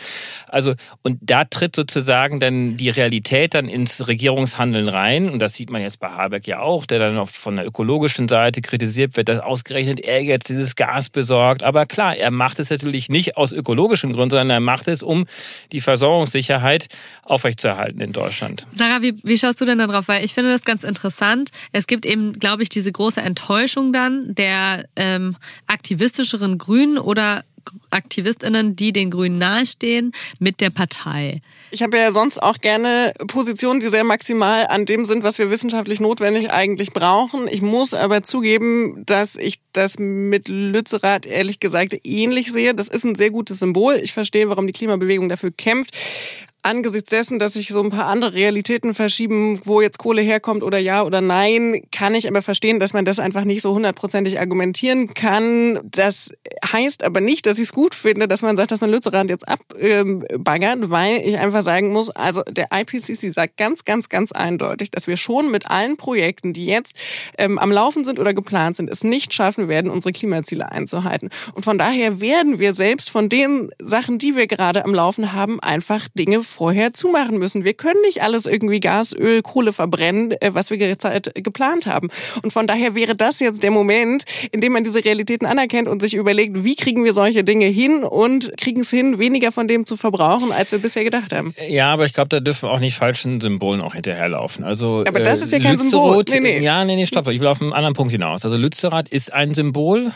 Also 0.47 0.75
und 1.01 1.19
da 1.21 1.43
tritt 1.43 1.75
sozusagen 1.75 2.39
dann 2.39 2.77
die 2.77 2.89
Realität 2.89 3.55
dann 3.55 3.67
ins 3.67 4.07
Regierungshandeln 4.07 4.87
rein 4.87 5.29
und 5.29 5.39
das 5.39 5.55
sieht 5.55 5.69
man 5.71 5.81
jetzt 5.81 5.99
bei 5.99 6.09
Habeck 6.09 6.47
ja 6.47 6.59
auch, 6.59 6.85
der 6.85 6.99
dann 6.99 7.25
von 7.25 7.55
der 7.55 7.65
ökologischen 7.65 8.27
Seite 8.27 8.61
kritisiert 8.61 9.17
wird, 9.17 9.29
dass 9.29 9.39
ausgerechnet 9.39 9.99
er 9.99 10.21
jetzt 10.21 10.49
dieses 10.49 10.75
Gas 10.75 11.09
besorgt. 11.09 11.63
Aber 11.63 11.85
klar, 11.85 12.15
er 12.15 12.31
macht 12.31 12.59
es 12.59 12.69
natürlich 12.69 13.09
nicht 13.09 13.37
aus 13.37 13.51
ökologischen 13.51 14.13
Gründen, 14.13 14.31
sondern 14.31 14.49
er 14.49 14.59
macht 14.59 14.87
es, 14.87 15.01
um 15.03 15.25
die 15.71 15.81
Versorgungssicherheit 15.81 16.87
aufrechtzuerhalten 17.23 18.01
in 18.01 18.11
Deutschland. 18.11 18.67
Sarah, 18.73 19.01
wie, 19.01 19.15
wie 19.23 19.37
schaust 19.37 19.61
du 19.61 19.65
denn 19.65 19.79
darauf? 19.79 20.07
Weil 20.07 20.23
ich 20.23 20.33
finde 20.33 20.51
das 20.51 20.63
ganz 20.63 20.83
interessant. 20.83 21.49
Es 21.71 21.87
gibt 21.87 22.05
eben, 22.05 22.33
glaube 22.33 22.63
ich, 22.63 22.69
diese 22.69 22.91
große 22.91 23.21
Enttäuschung 23.21 23.93
dann 23.93 24.35
der 24.35 24.85
ähm, 24.95 25.35
aktivistischeren 25.67 26.57
Grünen 26.57 26.97
oder 26.97 27.43
AktivistInnen, 27.89 28.75
die 28.75 28.93
den 28.93 29.11
Grünen 29.11 29.37
nahestehen, 29.37 30.11
mit 30.39 30.61
der 30.61 30.69
Partei. 30.69 31.41
Ich 31.71 31.83
habe 31.83 31.97
ja 31.97 32.11
sonst 32.11 32.41
auch 32.41 32.57
gerne 32.57 33.13
Positionen, 33.27 33.79
die 33.79 33.87
sehr 33.87 34.03
maximal 34.03 34.67
an 34.67 34.85
dem 34.85 35.05
sind, 35.05 35.23
was 35.23 35.37
wir 35.37 35.49
wissenschaftlich 35.49 35.99
notwendig 35.99 36.51
eigentlich 36.51 36.91
brauchen. 36.91 37.47
Ich 37.47 37.61
muss 37.61 37.93
aber 37.93 38.23
zugeben, 38.23 39.03
dass 39.05 39.35
ich 39.35 39.59
das 39.73 39.97
mit 39.97 40.47
Lützerath 40.47 41.25
ehrlich 41.25 41.59
gesagt 41.59 41.95
ähnlich 42.03 42.51
sehe. 42.51 42.73
Das 42.73 42.87
ist 42.87 43.05
ein 43.05 43.15
sehr 43.15 43.31
gutes 43.31 43.59
Symbol. 43.59 43.95
Ich 43.95 44.13
verstehe, 44.13 44.49
warum 44.49 44.67
die 44.67 44.73
Klimabewegung 44.73 45.29
dafür 45.29 45.51
kämpft 45.51 45.97
angesichts 46.63 47.09
dessen, 47.09 47.39
dass 47.39 47.53
sich 47.53 47.69
so 47.69 47.81
ein 47.81 47.89
paar 47.89 48.05
andere 48.05 48.33
Realitäten 48.33 48.93
verschieben, 48.93 49.59
wo 49.65 49.81
jetzt 49.81 49.97
Kohle 49.97 50.21
herkommt 50.21 50.63
oder 50.63 50.77
ja 50.77 51.03
oder 51.03 51.21
nein, 51.21 51.81
kann 51.91 52.15
ich 52.15 52.27
aber 52.27 52.41
verstehen, 52.41 52.79
dass 52.79 52.93
man 52.93 53.05
das 53.05 53.19
einfach 53.19 53.43
nicht 53.43 53.61
so 53.61 53.73
hundertprozentig 53.73 54.39
argumentieren 54.39 55.13
kann. 55.13 55.79
Das 55.83 56.29
heißt 56.71 57.03
aber 57.03 57.21
nicht, 57.21 57.45
dass 57.45 57.57
ich 57.57 57.63
es 57.63 57.73
gut 57.73 57.95
finde, 57.95 58.27
dass 58.27 58.41
man 58.41 58.57
sagt, 58.57 58.71
dass 58.71 58.81
man 58.81 58.91
Lützerath 58.91 59.29
jetzt 59.29 59.47
abbaggert, 59.47 60.89
weil 60.89 61.21
ich 61.25 61.37
einfach 61.37 61.63
sagen 61.63 61.91
muss, 61.91 62.09
also 62.09 62.43
der 62.43 62.67
IPCC 62.71 63.33
sagt 63.33 63.57
ganz, 63.57 63.83
ganz, 63.85 64.09
ganz 64.09 64.31
eindeutig, 64.31 64.91
dass 64.91 65.07
wir 65.07 65.17
schon 65.17 65.51
mit 65.51 65.69
allen 65.69 65.97
Projekten, 65.97 66.53
die 66.53 66.65
jetzt 66.65 66.95
ähm, 67.37 67.57
am 67.57 67.71
Laufen 67.71 68.03
sind 68.03 68.19
oder 68.19 68.33
geplant 68.33 68.75
sind, 68.75 68.89
es 68.89 69.03
nicht 69.03 69.33
schaffen 69.33 69.67
werden, 69.67 69.89
unsere 69.89 70.11
Klimaziele 70.11 70.71
einzuhalten. 70.71 71.29
Und 71.53 71.63
von 71.63 71.77
daher 71.77 72.19
werden 72.19 72.59
wir 72.59 72.73
selbst 72.73 73.09
von 73.09 73.29
den 73.29 73.71
Sachen, 73.79 74.17
die 74.17 74.35
wir 74.35 74.47
gerade 74.47 74.85
am 74.85 74.93
Laufen 74.93 75.33
haben, 75.33 75.59
einfach 75.59 76.07
Dinge 76.13 76.43
vorher 76.51 76.93
zumachen 76.93 77.37
müssen. 77.37 77.63
Wir 77.63 77.73
können 77.73 78.01
nicht 78.01 78.21
alles 78.21 78.45
irgendwie 78.45 78.79
Gas, 78.79 79.13
Öl, 79.13 79.41
Kohle 79.41 79.73
verbrennen, 79.73 80.31
äh, 80.39 80.53
was 80.53 80.69
wir 80.69 80.77
derzeit 80.77 81.31
geplant 81.35 81.85
haben. 81.85 82.09
Und 82.43 82.53
von 82.53 82.67
daher 82.67 82.95
wäre 82.95 83.15
das 83.15 83.39
jetzt 83.39 83.63
der 83.63 83.71
Moment, 83.71 84.23
in 84.51 84.61
dem 84.61 84.73
man 84.73 84.83
diese 84.83 85.03
Realitäten 85.03 85.45
anerkennt 85.45 85.87
und 85.87 86.01
sich 86.01 86.13
überlegt, 86.13 86.63
wie 86.63 86.75
kriegen 86.75 87.03
wir 87.03 87.13
solche 87.13 87.43
Dinge 87.43 87.65
hin 87.65 88.03
und 88.03 88.51
kriegen 88.57 88.81
es 88.81 88.89
hin, 88.89 89.19
weniger 89.19 89.51
von 89.51 89.67
dem 89.67 89.85
zu 89.85 89.97
verbrauchen, 89.97 90.51
als 90.51 90.71
wir 90.71 90.79
bisher 90.79 91.03
gedacht 91.03 91.33
haben. 91.33 91.53
Ja, 91.67 91.91
aber 91.91 92.05
ich 92.05 92.13
glaube, 92.13 92.29
da 92.29 92.39
dürfen 92.39 92.63
wir 92.63 92.71
auch 92.71 92.79
nicht 92.79 92.95
falschen 92.95 93.41
Symbolen 93.41 93.81
auch 93.81 93.95
hinterherlaufen. 93.95 94.63
Also, 94.63 95.03
aber 95.07 95.19
das 95.19 95.41
ist 95.41 95.51
ja 95.51 95.59
kein 95.59 95.77
Symbol. 95.77 96.23
Nee, 96.29 96.39
nee. 96.39 96.59
Ja, 96.59 96.83
nee, 96.85 96.95
nee, 96.95 97.05
stopp. 97.05 97.27
Ich 97.29 97.39
will 97.39 97.47
auf 97.47 97.61
einen 97.61 97.73
anderen 97.73 97.95
Punkt 97.95 98.11
hinaus. 98.11 98.43
Also 98.43 98.57
Lützerath 98.57 99.09
ist 99.09 99.33
ein 99.33 99.53
Symbol 99.53 100.11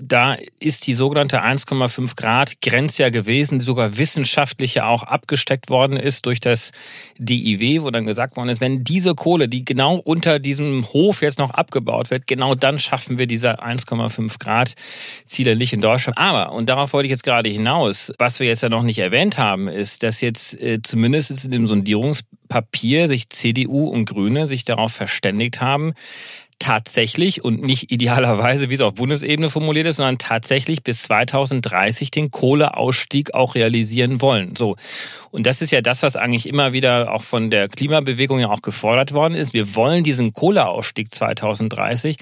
da 0.00 0.36
ist 0.58 0.86
die 0.86 0.94
sogenannte 0.94 1.42
1,5 1.42 2.16
Grad 2.16 2.60
Grenze 2.60 3.04
ja 3.04 3.10
gewesen, 3.10 3.58
die 3.58 3.64
sogar 3.64 3.96
wissenschaftlich 3.96 4.74
ja 4.74 4.86
auch 4.86 5.02
abgesteckt 5.02 5.70
worden 5.76 5.98
ist 5.98 6.24
durch 6.24 6.40
das 6.40 6.72
DIW, 7.18 7.82
wo 7.82 7.90
dann 7.90 8.06
gesagt 8.06 8.36
worden 8.36 8.48
ist, 8.48 8.62
wenn 8.62 8.82
diese 8.82 9.14
Kohle, 9.14 9.46
die 9.46 9.62
genau 9.62 9.96
unter 9.96 10.38
diesem 10.38 10.86
Hof 10.92 11.20
jetzt 11.20 11.38
noch 11.38 11.50
abgebaut 11.50 12.10
wird, 12.10 12.26
genau 12.26 12.54
dann 12.54 12.78
schaffen 12.78 13.18
wir 13.18 13.26
diese 13.26 13.62
1,5 13.62 14.38
Grad 14.38 14.72
Ziele 15.26 15.54
nicht 15.54 15.74
in 15.74 15.82
Deutschland. 15.82 16.16
Aber, 16.16 16.52
und 16.52 16.68
darauf 16.70 16.94
wollte 16.94 17.06
ich 17.06 17.10
jetzt 17.10 17.24
gerade 17.24 17.50
hinaus, 17.50 18.10
was 18.18 18.40
wir 18.40 18.46
jetzt 18.46 18.62
ja 18.62 18.70
noch 18.70 18.82
nicht 18.82 18.98
erwähnt 18.98 19.36
haben, 19.36 19.68
ist, 19.68 20.02
dass 20.02 20.22
jetzt 20.22 20.58
äh, 20.60 20.80
zumindest 20.82 21.44
in 21.44 21.50
dem 21.50 21.66
Sondierungspapier 21.66 23.08
sich 23.08 23.28
CDU 23.28 23.88
und 23.88 24.06
Grüne 24.06 24.46
sich 24.46 24.64
darauf 24.64 24.92
verständigt 24.92 25.60
haben, 25.60 25.92
tatsächlich 26.58 27.44
und 27.44 27.62
nicht 27.62 27.92
idealerweise, 27.92 28.70
wie 28.70 28.74
es 28.74 28.80
auf 28.80 28.94
Bundesebene 28.94 29.50
formuliert 29.50 29.86
ist, 29.86 29.96
sondern 29.96 30.18
tatsächlich 30.18 30.82
bis 30.82 31.02
2030 31.02 32.10
den 32.10 32.30
Kohleausstieg 32.30 33.34
auch 33.34 33.54
realisieren 33.54 34.22
wollen. 34.22 34.56
So. 34.56 34.76
Und 35.36 35.44
das 35.44 35.60
ist 35.60 35.70
ja 35.70 35.82
das, 35.82 36.02
was 36.02 36.16
eigentlich 36.16 36.48
immer 36.48 36.72
wieder 36.72 37.12
auch 37.12 37.22
von 37.22 37.50
der 37.50 37.68
Klimabewegung 37.68 38.38
ja 38.38 38.48
auch 38.48 38.62
gefordert 38.62 39.12
worden 39.12 39.34
ist. 39.34 39.52
Wir 39.52 39.74
wollen 39.74 40.02
diesen 40.02 40.32
Kohleausstieg 40.32 41.14
2030. 41.14 42.16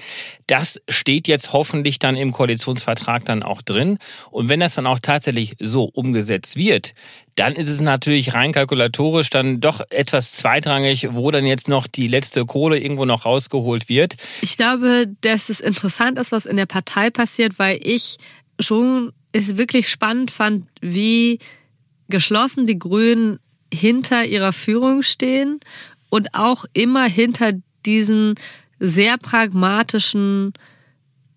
Das 0.47 0.81
steht 0.89 1.29
jetzt 1.29 1.53
hoffentlich 1.53 1.97
dann 1.97 2.17
im 2.17 2.33
Koalitionsvertrag 2.33 3.23
dann 3.23 3.41
auch 3.41 3.61
drin. 3.61 3.99
Und 4.31 4.49
wenn 4.49 4.59
das 4.59 4.75
dann 4.75 4.85
auch 4.85 4.99
tatsächlich 4.99 5.53
so 5.61 5.85
umgesetzt 5.85 6.57
wird, 6.57 6.93
dann 7.35 7.53
ist 7.53 7.69
es 7.69 7.79
natürlich 7.79 8.33
rein 8.33 8.51
kalkulatorisch 8.51 9.29
dann 9.29 9.61
doch 9.61 9.79
etwas 9.91 10.33
zweitrangig, 10.33 11.07
wo 11.13 11.31
dann 11.31 11.45
jetzt 11.45 11.69
noch 11.69 11.87
die 11.87 12.09
letzte 12.09 12.45
Kohle 12.45 12.79
irgendwo 12.79 13.05
noch 13.05 13.23
rausgeholt 13.23 13.87
wird. 13.87 14.15
Ich 14.41 14.57
glaube, 14.57 15.07
dass 15.21 15.47
es 15.47 15.61
interessant 15.61 16.19
ist, 16.19 16.33
was 16.33 16.45
in 16.45 16.57
der 16.57 16.65
Partei 16.65 17.11
passiert, 17.11 17.59
weil 17.59 17.79
ich 17.81 18.17
schon 18.59 19.13
es 19.31 19.55
wirklich 19.55 19.87
spannend 19.87 20.31
fand, 20.31 20.67
wie 20.81 21.39
geschlossen 22.09 22.67
die 22.67 22.79
Grünen 22.79 23.39
hinter 23.73 24.25
ihrer 24.25 24.53
Führung 24.53 25.01
stehen 25.03 25.59
und 26.09 26.33
auch 26.33 26.65
immer 26.73 27.05
hinter 27.05 27.53
diesen 27.85 28.35
sehr 28.79 29.17
pragmatischen 29.17 30.53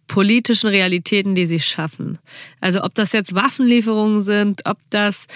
politischen 0.09 0.69
Realitäten, 0.69 1.35
die 1.35 1.47
sie 1.47 1.61
schaffen. 1.61 2.19
Also 2.61 2.83
ob 2.83 2.95
das 2.95 3.13
jetzt 3.13 3.35
Waffenlieferungen 3.35 4.23
sind, 4.23 4.63
ob 4.65 4.79
das 4.91 5.27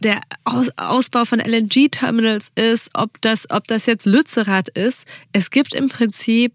der 0.00 0.20
Ausbau 0.76 1.24
von 1.24 1.40
LNG-Terminals 1.40 2.52
ist, 2.54 2.90
ob 2.94 3.20
das, 3.22 3.50
ob 3.50 3.66
das 3.66 3.86
jetzt 3.86 4.04
Lützerath 4.06 4.68
ist. 4.68 5.06
Es 5.32 5.50
gibt 5.50 5.74
im 5.74 5.88
Prinzip 5.88 6.52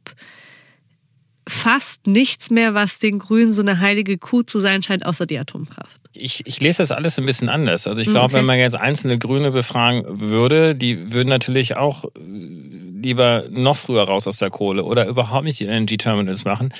fast 1.48 2.08
nichts 2.08 2.50
mehr, 2.50 2.74
was 2.74 3.00
den 3.00 3.20
Grünen 3.20 3.54
so 3.54 3.62
eine 3.62 3.80
heilige 3.80 4.18
Kuh 4.18 4.44
zu 4.44 4.60
sein 4.60 4.82
scheint, 4.82 5.06
außer 5.06 5.26
die 5.26 5.38
Atomkraft. 5.38 6.00
Ich, 6.16 6.46
ich 6.46 6.62
lese 6.62 6.80
das 6.80 6.92
alles 6.92 7.18
ein 7.18 7.26
bisschen 7.26 7.50
anders. 7.50 7.88
Also 7.88 8.00
ich 8.00 8.08
glaube, 8.08 8.26
okay. 8.26 8.36
wenn 8.36 8.46
man 8.46 8.60
jetzt 8.60 8.76
einzelne 8.76 9.18
Grüne 9.18 9.52
befragen 9.52 10.04
würde, 10.22 10.76
die 10.76 11.12
würden 11.12 11.30
natürlich 11.30 11.76
auch 11.76 12.06
lieber 12.16 13.46
noch 13.50 13.76
früher 13.76 14.04
raus 14.04 14.28
aus 14.28 14.38
der 14.38 14.50
Kohle 14.50 14.84
oder 14.84 15.08
überhaupt 15.08 15.44
nicht 15.44 15.60
die 15.60 15.66
LNG-Terminals 15.66 16.46
machen 16.46 16.74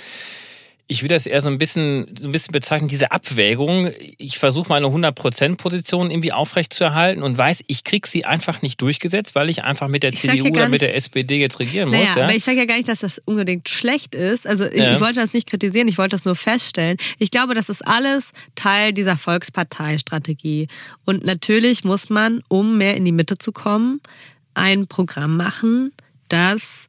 ich 0.94 1.02
würde 1.02 1.16
das 1.16 1.26
eher 1.26 1.42
so 1.42 1.50
ein 1.50 1.58
bisschen, 1.58 2.16
so 2.20 2.28
ein 2.28 2.32
bisschen 2.32 2.52
bezeichnen, 2.52 2.88
diese 2.88 3.12
Abwägung. 3.12 3.92
Ich 4.20 4.38
versuche 4.38 4.70
meine 4.70 4.86
100%-Position 4.86 6.12
irgendwie 6.12 6.32
aufrechtzuerhalten 6.32 7.24
und 7.24 7.36
weiß, 7.36 7.64
ich 7.66 7.84
kriege 7.84 8.08
sie 8.08 8.26
einfach 8.26 8.62
nicht 8.62 8.80
durchgesetzt, 8.80 9.34
weil 9.34 9.50
ich 9.50 9.64
einfach 9.64 9.88
mit 9.88 10.04
der 10.04 10.14
ich 10.14 10.20
CDU 10.20 10.50
oder 10.50 10.70
mit 10.70 10.82
der 10.82 10.96
SPD 10.96 11.40
jetzt 11.40 11.60
regieren 11.60 11.90
naja, 11.90 12.06
muss. 12.06 12.16
Ja? 12.16 12.24
Aber 12.26 12.36
ich 12.36 12.44
sage 12.44 12.60
ja 12.60 12.66
gar 12.66 12.78
nicht, 12.78 12.88
dass 12.88 13.00
das 13.00 13.20
unbedingt 13.26 13.70
schlecht 13.70 14.14
ist. 14.14 14.46
Also 14.46 14.66
ich, 14.66 14.76
ja. 14.76 14.94
ich 14.94 15.02
wollte 15.02 15.20
das 15.20 15.34
nicht 15.34 15.50
kritisieren, 15.50 15.88
ich 15.88 15.98
wollte 15.98 16.16
das 16.16 16.26
nur 16.26 16.36
feststellen. 16.36 16.98
Ich 17.18 17.32
glaube, 17.32 17.56
das 17.56 17.70
ist 17.70 17.82
alles 17.88 18.32
Teil 18.54 18.94
dieser 18.94 19.18
Volksparteistrategie. 19.18 20.68
Und 21.06 21.26
natürlich 21.26 21.84
muss 21.84 22.12
man, 22.12 22.44
um 22.50 22.78
mehr 22.78 22.96
in 22.96 23.04
die 23.04 23.12
Mitte 23.12 23.40
zu 23.40 23.52
kommen, 23.52 24.00
ein 24.54 24.86
Programm 24.86 25.38
machen, 25.38 25.92
das 26.30 26.88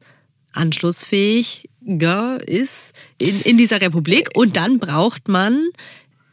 anschlussfähig 0.53 1.69
ist 2.45 2.93
in, 3.21 3.41
in 3.41 3.57
dieser 3.57 3.81
Republik. 3.81 4.29
Und 4.35 4.57
dann 4.57 4.79
braucht 4.79 5.27
man 5.27 5.69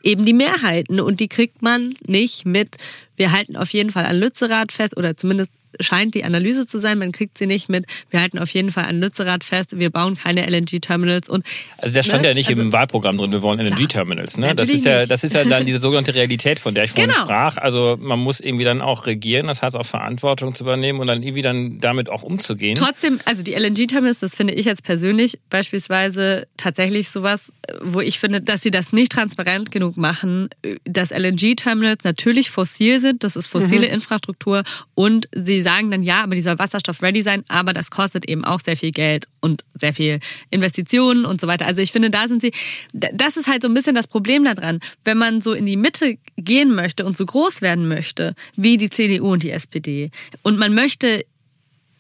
eben 0.02 0.24
die 0.24 0.32
Mehrheiten. 0.32 1.00
Und 1.00 1.20
die 1.20 1.28
kriegt 1.28 1.62
man 1.62 1.94
nicht 2.06 2.46
mit, 2.46 2.76
wir 3.16 3.32
halten 3.32 3.56
auf 3.56 3.70
jeden 3.70 3.90
Fall 3.90 4.04
an 4.04 4.16
Lützerath 4.16 4.72
fest 4.72 4.96
oder 4.96 5.16
zumindest 5.16 5.52
scheint 5.80 6.14
die 6.14 6.24
Analyse 6.24 6.66
zu 6.66 6.78
sein, 6.78 6.98
man 6.98 7.12
kriegt 7.12 7.38
sie 7.38 7.46
nicht 7.46 7.68
mit. 7.68 7.86
Wir 8.10 8.20
halten 8.20 8.38
auf 8.38 8.50
jeden 8.50 8.70
Fall 8.70 8.84
an 8.84 9.00
Lützerath 9.00 9.44
fest, 9.44 9.78
wir 9.78 9.90
bauen 9.90 10.16
keine 10.16 10.48
LNG-Terminals 10.48 11.28
und. 11.28 11.44
Also 11.78 11.94
der 11.94 12.02
stand 12.02 12.22
ne? 12.22 12.28
ja 12.28 12.34
nicht 12.34 12.48
also, 12.48 12.62
im 12.62 12.72
Wahlprogramm 12.72 13.18
drin, 13.18 13.32
wir 13.32 13.42
wollen 13.42 13.60
LNG-Terminals. 13.60 14.36
Ne? 14.36 14.54
Das 14.54 14.68
ist 14.68 14.84
ja, 14.84 15.06
das 15.06 15.24
ist 15.24 15.34
ja 15.34 15.44
dann 15.44 15.66
diese 15.66 15.78
sogenannte 15.78 16.14
Realität, 16.14 16.58
von 16.58 16.74
der 16.74 16.84
ich 16.84 16.90
vorhin 16.92 17.10
genau. 17.10 17.22
sprach. 17.22 17.56
Also 17.56 17.96
man 18.00 18.18
muss 18.18 18.40
irgendwie 18.40 18.64
dann 18.64 18.80
auch 18.80 19.06
regieren, 19.06 19.46
das 19.46 19.62
heißt 19.62 19.76
auch 19.76 19.86
Verantwortung 19.86 20.54
zu 20.54 20.64
übernehmen 20.64 21.00
und 21.00 21.06
dann 21.06 21.22
irgendwie 21.22 21.42
dann 21.42 21.80
damit 21.80 22.08
auch 22.10 22.22
umzugehen. 22.22 22.76
Trotzdem, 22.76 23.20
also 23.24 23.42
die 23.42 23.52
LNG-Terminals, 23.52 24.20
das 24.20 24.34
finde 24.34 24.54
ich 24.54 24.66
jetzt 24.66 24.82
persönlich 24.82 25.38
beispielsweise 25.50 26.46
tatsächlich 26.56 27.08
sowas, 27.10 27.52
wo 27.82 28.00
ich 28.00 28.18
finde, 28.18 28.40
dass 28.40 28.62
sie 28.62 28.70
das 28.70 28.92
nicht 28.92 29.12
transparent 29.12 29.70
genug 29.70 29.96
machen, 29.96 30.50
dass 30.84 31.10
LNG-Terminals 31.10 32.04
natürlich 32.04 32.50
fossil 32.50 33.00
sind, 33.00 33.24
das 33.24 33.36
ist 33.36 33.46
fossile 33.46 33.86
mhm. 33.86 33.94
Infrastruktur 33.94 34.62
und 34.94 35.28
sie 35.32 35.61
sagen 35.62 35.90
dann, 35.90 36.02
ja, 36.02 36.22
aber 36.22 36.34
dieser 36.34 36.58
Wasserstoff 36.58 37.02
ready 37.02 37.22
sein, 37.22 37.44
aber 37.48 37.72
das 37.72 37.90
kostet 37.90 38.28
eben 38.28 38.44
auch 38.44 38.60
sehr 38.60 38.76
viel 38.76 38.90
Geld 38.90 39.28
und 39.40 39.64
sehr 39.74 39.92
viel 39.92 40.20
Investitionen 40.50 41.24
und 41.24 41.40
so 41.40 41.46
weiter. 41.46 41.66
Also 41.66 41.82
ich 41.82 41.92
finde, 41.92 42.10
da 42.10 42.28
sind 42.28 42.42
sie, 42.42 42.52
das 42.92 43.36
ist 43.36 43.48
halt 43.48 43.62
so 43.62 43.68
ein 43.68 43.74
bisschen 43.74 43.94
das 43.94 44.06
Problem 44.06 44.44
daran. 44.44 44.80
Wenn 45.04 45.18
man 45.18 45.40
so 45.40 45.52
in 45.52 45.66
die 45.66 45.76
Mitte 45.76 46.18
gehen 46.36 46.74
möchte 46.74 47.04
und 47.04 47.16
so 47.16 47.26
groß 47.26 47.62
werden 47.62 47.88
möchte, 47.88 48.34
wie 48.56 48.76
die 48.76 48.90
CDU 48.90 49.32
und 49.32 49.42
die 49.42 49.50
SPD, 49.50 50.10
und 50.42 50.58
man 50.58 50.74
möchte 50.74 51.24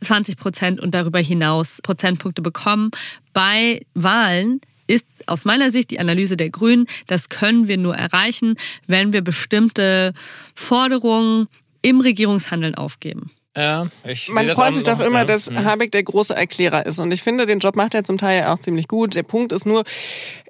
20 0.02 0.36
Prozent 0.36 0.80
und 0.80 0.94
darüber 0.94 1.20
hinaus 1.20 1.80
Prozentpunkte 1.82 2.42
bekommen 2.42 2.90
bei 3.32 3.82
Wahlen, 3.94 4.60
ist 4.86 5.06
aus 5.26 5.44
meiner 5.44 5.70
Sicht 5.70 5.90
die 5.90 6.00
Analyse 6.00 6.36
der 6.36 6.50
Grünen, 6.50 6.86
das 7.06 7.28
können 7.28 7.68
wir 7.68 7.78
nur 7.78 7.94
erreichen, 7.94 8.56
wenn 8.86 9.12
wir 9.12 9.22
bestimmte 9.22 10.12
Forderungen 10.54 11.48
im 11.82 12.00
Regierungshandeln 12.00 12.74
aufgeben. 12.74 13.30
Ja, 13.56 13.88
ich 14.04 14.30
Man 14.30 14.48
freut 14.48 14.74
sich 14.74 14.84
doch 14.84 15.00
immer, 15.00 15.20
ja. 15.20 15.24
dass 15.24 15.50
mhm. 15.50 15.64
Habeck 15.64 15.92
der 15.92 16.02
große 16.02 16.34
Erklärer 16.34 16.86
ist. 16.86 16.98
Und 16.98 17.12
ich 17.12 17.22
finde, 17.22 17.44
den 17.44 17.58
Job 17.58 17.76
macht 17.76 17.94
er 17.94 18.04
zum 18.04 18.16
Teil 18.16 18.40
ja 18.40 18.54
auch 18.54 18.58
ziemlich 18.58 18.88
gut. 18.88 19.14
Der 19.14 19.24
Punkt 19.24 19.52
ist 19.52 19.66
nur, 19.66 19.84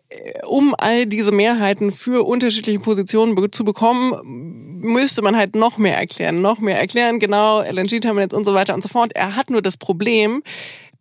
äh, 0.09 0.47
um 0.47 0.75
all 0.79 1.07
diese 1.07 1.33
Mehrheiten 1.33 1.91
für 1.91 2.25
unterschiedliche 2.25 2.79
Positionen 2.79 3.51
zu 3.51 3.65
bekommen, 3.65 4.81
müsste 4.81 5.23
man 5.23 5.37
halt 5.37 5.57
noch 5.57 5.79
mehr 5.79 5.97
erklären, 5.97 6.43
noch 6.43 6.61
mehr 6.61 6.79
erklären, 6.79 7.19
genau, 7.19 7.61
LNG-Terminals 7.61 8.35
und 8.35 8.45
so 8.45 8.55
weiter 8.55 8.75
und 8.75 8.83
so 8.83 8.89
fort. 8.89 9.13
Er 9.15 9.35
hat 9.35 9.51
nur 9.51 9.63
das 9.63 9.77
Problem, 9.77 10.43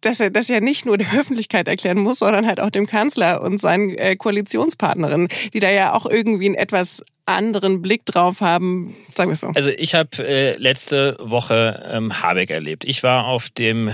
dass 0.01 0.19
er 0.19 0.31
das 0.31 0.47
ja 0.47 0.59
nicht 0.59 0.85
nur 0.87 0.97
der 0.97 1.13
Öffentlichkeit 1.13 1.67
erklären 1.67 1.99
muss, 1.99 2.19
sondern 2.19 2.47
halt 2.47 2.59
auch 2.59 2.71
dem 2.71 2.87
Kanzler 2.87 3.41
und 3.41 3.59
seinen 3.59 3.91
äh, 3.91 4.15
Koalitionspartnerinnen, 4.15 5.27
die 5.53 5.59
da 5.59 5.69
ja 5.69 5.93
auch 5.93 6.07
irgendwie 6.07 6.47
einen 6.47 6.55
etwas 6.55 7.03
anderen 7.33 7.81
Blick 7.81 8.05
drauf 8.05 8.41
haben, 8.41 8.95
sagen 9.09 9.29
wir 9.29 9.33
es 9.33 9.41
so. 9.41 9.51
Also 9.53 9.69
ich 9.69 9.93
habe 9.95 10.09
äh, 10.19 10.55
letzte 10.57 11.17
Woche 11.19 11.83
ähm, 11.91 12.21
Habeck 12.21 12.49
erlebt. 12.49 12.85
Ich 12.85 13.03
war 13.03 13.25
auf 13.25 13.49
dem 13.49 13.91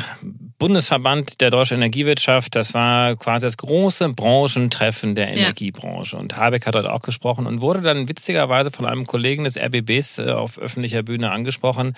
Bundesverband 0.58 1.42
der 1.42 1.50
deutschen 1.50 1.78
Energiewirtschaft. 1.78 2.56
Das 2.56 2.74
war 2.74 3.16
quasi 3.16 3.46
das 3.46 3.58
große 3.58 4.10
Branchentreffen 4.10 5.16
der 5.16 5.30
Energiebranche. 5.30 6.16
Ja. 6.16 6.22
Und 6.22 6.38
Habeck 6.38 6.66
hat 6.66 6.76
dort 6.76 6.88
auch 6.88 7.02
gesprochen 7.02 7.46
und 7.46 7.62
wurde 7.62 7.82
dann 7.82 8.08
witzigerweise 8.08 8.72
von 8.72 8.86
einem 8.86 9.06
Kollegen 9.06 9.44
des 9.44 9.58
RBBs 9.58 10.20
äh, 10.20 10.32
auf 10.32 10.58
öffentlicher 10.58 11.04
Bühne 11.04 11.32
angesprochen 11.32 11.96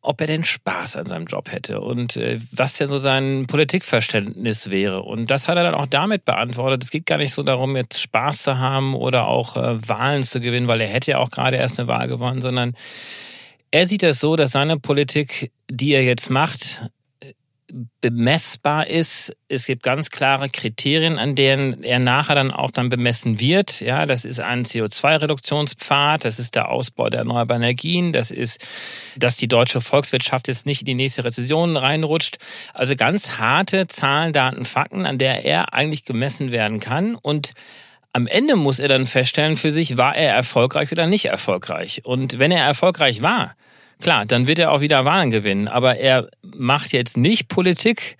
ob 0.00 0.20
er 0.20 0.26
denn 0.26 0.44
Spaß 0.44 0.96
an 0.96 1.06
seinem 1.06 1.26
Job 1.26 1.50
hätte 1.50 1.80
und 1.80 2.16
äh, 2.16 2.38
was 2.52 2.78
ja 2.78 2.86
so 2.86 2.98
sein 2.98 3.46
Politikverständnis 3.46 4.70
wäre. 4.70 5.02
Und 5.02 5.30
das 5.30 5.48
hat 5.48 5.56
er 5.56 5.64
dann 5.64 5.74
auch 5.74 5.86
damit 5.86 6.24
beantwortet. 6.24 6.84
Es 6.84 6.90
geht 6.90 7.06
gar 7.06 7.18
nicht 7.18 7.34
so 7.34 7.42
darum, 7.42 7.76
jetzt 7.76 8.00
Spaß 8.00 8.42
zu 8.42 8.58
haben 8.58 8.94
oder 8.94 9.26
auch 9.26 9.56
äh, 9.56 9.88
Wahlen 9.88 10.22
zu 10.22 10.40
gewinnen, 10.40 10.68
weil 10.68 10.80
er 10.80 10.88
hätte 10.88 11.12
ja 11.12 11.18
auch 11.18 11.30
gerade 11.30 11.56
erst 11.56 11.78
eine 11.78 11.88
Wahl 11.88 12.08
gewonnen, 12.08 12.40
sondern 12.40 12.74
er 13.70 13.86
sieht 13.86 14.02
das 14.02 14.20
so, 14.20 14.36
dass 14.36 14.52
seine 14.52 14.78
Politik, 14.78 15.52
die 15.68 15.92
er 15.92 16.02
jetzt 16.02 16.30
macht, 16.30 16.82
bemessbar 18.00 18.86
ist. 18.86 19.36
Es 19.48 19.66
gibt 19.66 19.82
ganz 19.82 20.10
klare 20.10 20.48
Kriterien, 20.48 21.18
an 21.18 21.34
denen 21.34 21.82
er 21.82 21.98
nachher 21.98 22.34
dann 22.34 22.50
auch 22.50 22.70
dann 22.70 22.90
bemessen 22.90 23.40
wird. 23.40 23.80
Ja, 23.80 24.06
das 24.06 24.24
ist 24.24 24.40
ein 24.40 24.64
CO2-Reduktionspfad, 24.64 26.24
das 26.24 26.38
ist 26.38 26.54
der 26.54 26.68
Ausbau 26.68 27.10
der 27.10 27.20
erneuerbaren 27.20 27.62
Energien, 27.62 28.12
das 28.12 28.30
ist, 28.30 28.64
dass 29.16 29.36
die 29.36 29.48
deutsche 29.48 29.80
Volkswirtschaft 29.80 30.48
jetzt 30.48 30.66
nicht 30.66 30.82
in 30.82 30.86
die 30.86 30.94
nächste 30.94 31.24
Rezession 31.24 31.76
reinrutscht. 31.76 32.38
Also 32.72 32.94
ganz 32.94 33.38
harte 33.38 33.86
Zahlen, 33.88 34.32
Daten, 34.32 34.64
Fakten, 34.64 35.06
an 35.06 35.18
der 35.18 35.44
er 35.44 35.74
eigentlich 35.74 36.04
gemessen 36.04 36.52
werden 36.52 36.80
kann 36.80 37.16
und 37.16 37.54
am 38.12 38.26
Ende 38.26 38.56
muss 38.56 38.78
er 38.78 38.88
dann 38.88 39.04
feststellen 39.04 39.56
für 39.56 39.72
sich, 39.72 39.98
war 39.98 40.16
er 40.16 40.32
erfolgreich 40.32 40.90
oder 40.90 41.06
nicht 41.06 41.26
erfolgreich. 41.26 42.00
Und 42.06 42.38
wenn 42.38 42.50
er 42.50 42.64
erfolgreich 42.64 43.20
war, 43.20 43.56
Klar, 44.00 44.26
dann 44.26 44.46
wird 44.46 44.58
er 44.58 44.72
auch 44.72 44.80
wieder 44.80 45.04
Wahlen 45.04 45.30
gewinnen, 45.30 45.68
aber 45.68 45.96
er 45.96 46.28
macht 46.42 46.92
jetzt 46.92 47.16
nicht 47.16 47.48
Politik 47.48 48.16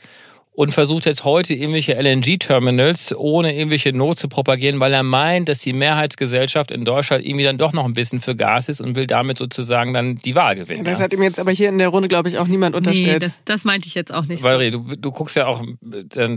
und 0.57 0.73
versucht 0.73 1.05
jetzt 1.05 1.25
heute 1.25 1.53
irgendwelche 1.53 1.93
LNG-Terminals 1.93 3.15
ohne 3.15 3.55
irgendwelche 3.55 3.93
Not 3.93 4.19
zu 4.19 4.27
propagieren, 4.27 4.81
weil 4.81 4.93
er 4.95 5.03
meint, 5.03 5.51
dass 5.51 5.59
die 5.59 5.75
Mehrheitsgesellschaft 5.75 6.71
in 6.71 6.87
Deutschland 6.87 7.27
irgendwie 7.27 7.45
dann 7.45 7.59
doch 7.59 7.75
noch 7.75 7.85
ein 7.85 7.93
bisschen 7.93 8.21
für 8.21 8.35
Gas 8.35 8.71
ist 8.71 8.81
und 8.81 8.97
will 8.97 9.07
damit 9.07 9.37
sozusagen 9.37 9.93
dann 9.93 10.17
die 10.17 10.35
Wahl 10.35 10.57
gewinnen. 10.57 10.85
das 10.85 10.99
hat 10.99 11.12
ihm 11.12 11.23
jetzt 11.23 11.39
aber 11.39 11.53
hier 11.53 11.69
in 11.69 11.77
der 11.77 11.89
Runde, 11.89 12.09
glaube 12.09 12.31
ich, 12.31 12.39
auch 12.39 12.47
niemand 12.47 12.75
unterstellt. 12.75 13.07
Nee, 13.07 13.19
das, 13.19 13.45
das 13.45 13.65
meinte 13.65 13.87
ich 13.87 13.95
jetzt 13.95 14.12
auch 14.12 14.25
nicht. 14.25 14.43
Valerie, 14.43 14.73
so. 14.73 14.79
du, 14.79 14.97
du 14.97 15.11
guckst 15.11 15.37
ja 15.37 15.47
auch 15.47 15.62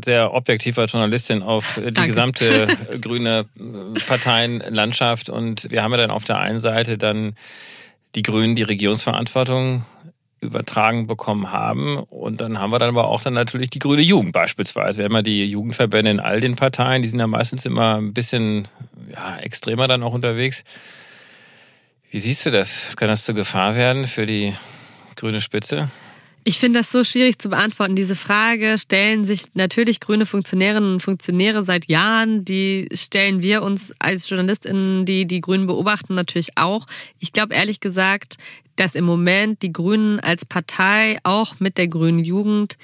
sehr 0.03 0.33
objektiv 0.33 0.77
als 0.77 0.91
Journalistin 0.91 1.41
auf 1.41 1.79
die 1.81 2.05
gesamte 2.05 2.67
grüne 3.01 3.45
Parteienlandschaft 4.05 5.29
und 5.29 5.71
wir 5.71 5.81
haben 5.81 5.91
ja 5.91 5.97
dann 5.97 6.11
auf 6.11 6.25
der 6.25 6.39
einen 6.39 6.59
Seite 6.59 6.97
dann 6.97 7.35
die 8.15 8.23
Grünen 8.23 8.55
die 8.55 8.63
Regierungsverantwortung 8.63 9.85
übertragen 10.41 11.07
bekommen 11.07 11.51
haben. 11.51 11.97
Und 11.97 12.41
dann 12.41 12.59
haben 12.59 12.71
wir 12.71 12.79
dann 12.79 12.89
aber 12.89 13.07
auch 13.07 13.21
dann 13.21 13.33
natürlich 13.33 13.69
die 13.69 13.79
grüne 13.79 14.01
Jugend 14.01 14.31
beispielsweise. 14.31 14.99
Wir 14.99 15.05
haben 15.05 15.15
ja 15.15 15.21
die 15.21 15.45
Jugendverbände 15.45 16.11
in 16.11 16.19
all 16.19 16.39
den 16.39 16.55
Parteien, 16.55 17.01
die 17.01 17.09
sind 17.09 17.19
ja 17.19 17.27
meistens 17.27 17.65
immer 17.65 17.95
ein 17.95 18.13
bisschen 18.13 18.67
ja, 19.11 19.37
extremer 19.37 19.87
dann 19.87 20.03
auch 20.03 20.13
unterwegs. 20.13 20.63
Wie 22.11 22.19
siehst 22.19 22.45
du 22.45 22.51
das? 22.51 22.95
Kann 22.95 23.09
das 23.09 23.25
zur 23.25 23.35
Gefahr 23.35 23.75
werden 23.75 24.05
für 24.05 24.25
die 24.25 24.53
grüne 25.15 25.41
Spitze? 25.41 25.89
Ich 26.49 26.57
finde 26.57 26.79
das 26.79 26.91
so 26.91 27.03
schwierig 27.03 27.37
zu 27.37 27.49
beantworten. 27.49 27.95
Diese 27.95 28.15
Frage 28.15 28.79
stellen 28.79 29.23
sich 29.23 29.43
natürlich 29.53 29.99
grüne 29.99 30.25
Funktionärinnen 30.25 30.93
und 30.93 30.99
Funktionäre 30.99 31.63
seit 31.63 31.87
Jahren. 31.91 32.43
Die 32.43 32.89
stellen 32.91 33.43
wir 33.43 33.61
uns 33.61 33.93
als 33.99 34.27
JournalistInnen, 34.27 35.05
die 35.05 35.27
die 35.27 35.41
Grünen 35.41 35.67
beobachten, 35.67 36.15
natürlich 36.15 36.57
auch. 36.57 36.87
Ich 37.19 37.33
glaube 37.33 37.53
ehrlich 37.53 37.81
gesagt, 37.81 38.37
dass 38.75 38.95
im 38.95 39.05
Moment 39.05 39.61
die 39.61 39.71
Grünen 39.71 40.19
als 40.21 40.43
Partei 40.43 41.19
auch 41.21 41.59
mit 41.59 41.77
der 41.77 41.87
grünen 41.87 42.23
Jugend 42.23 42.77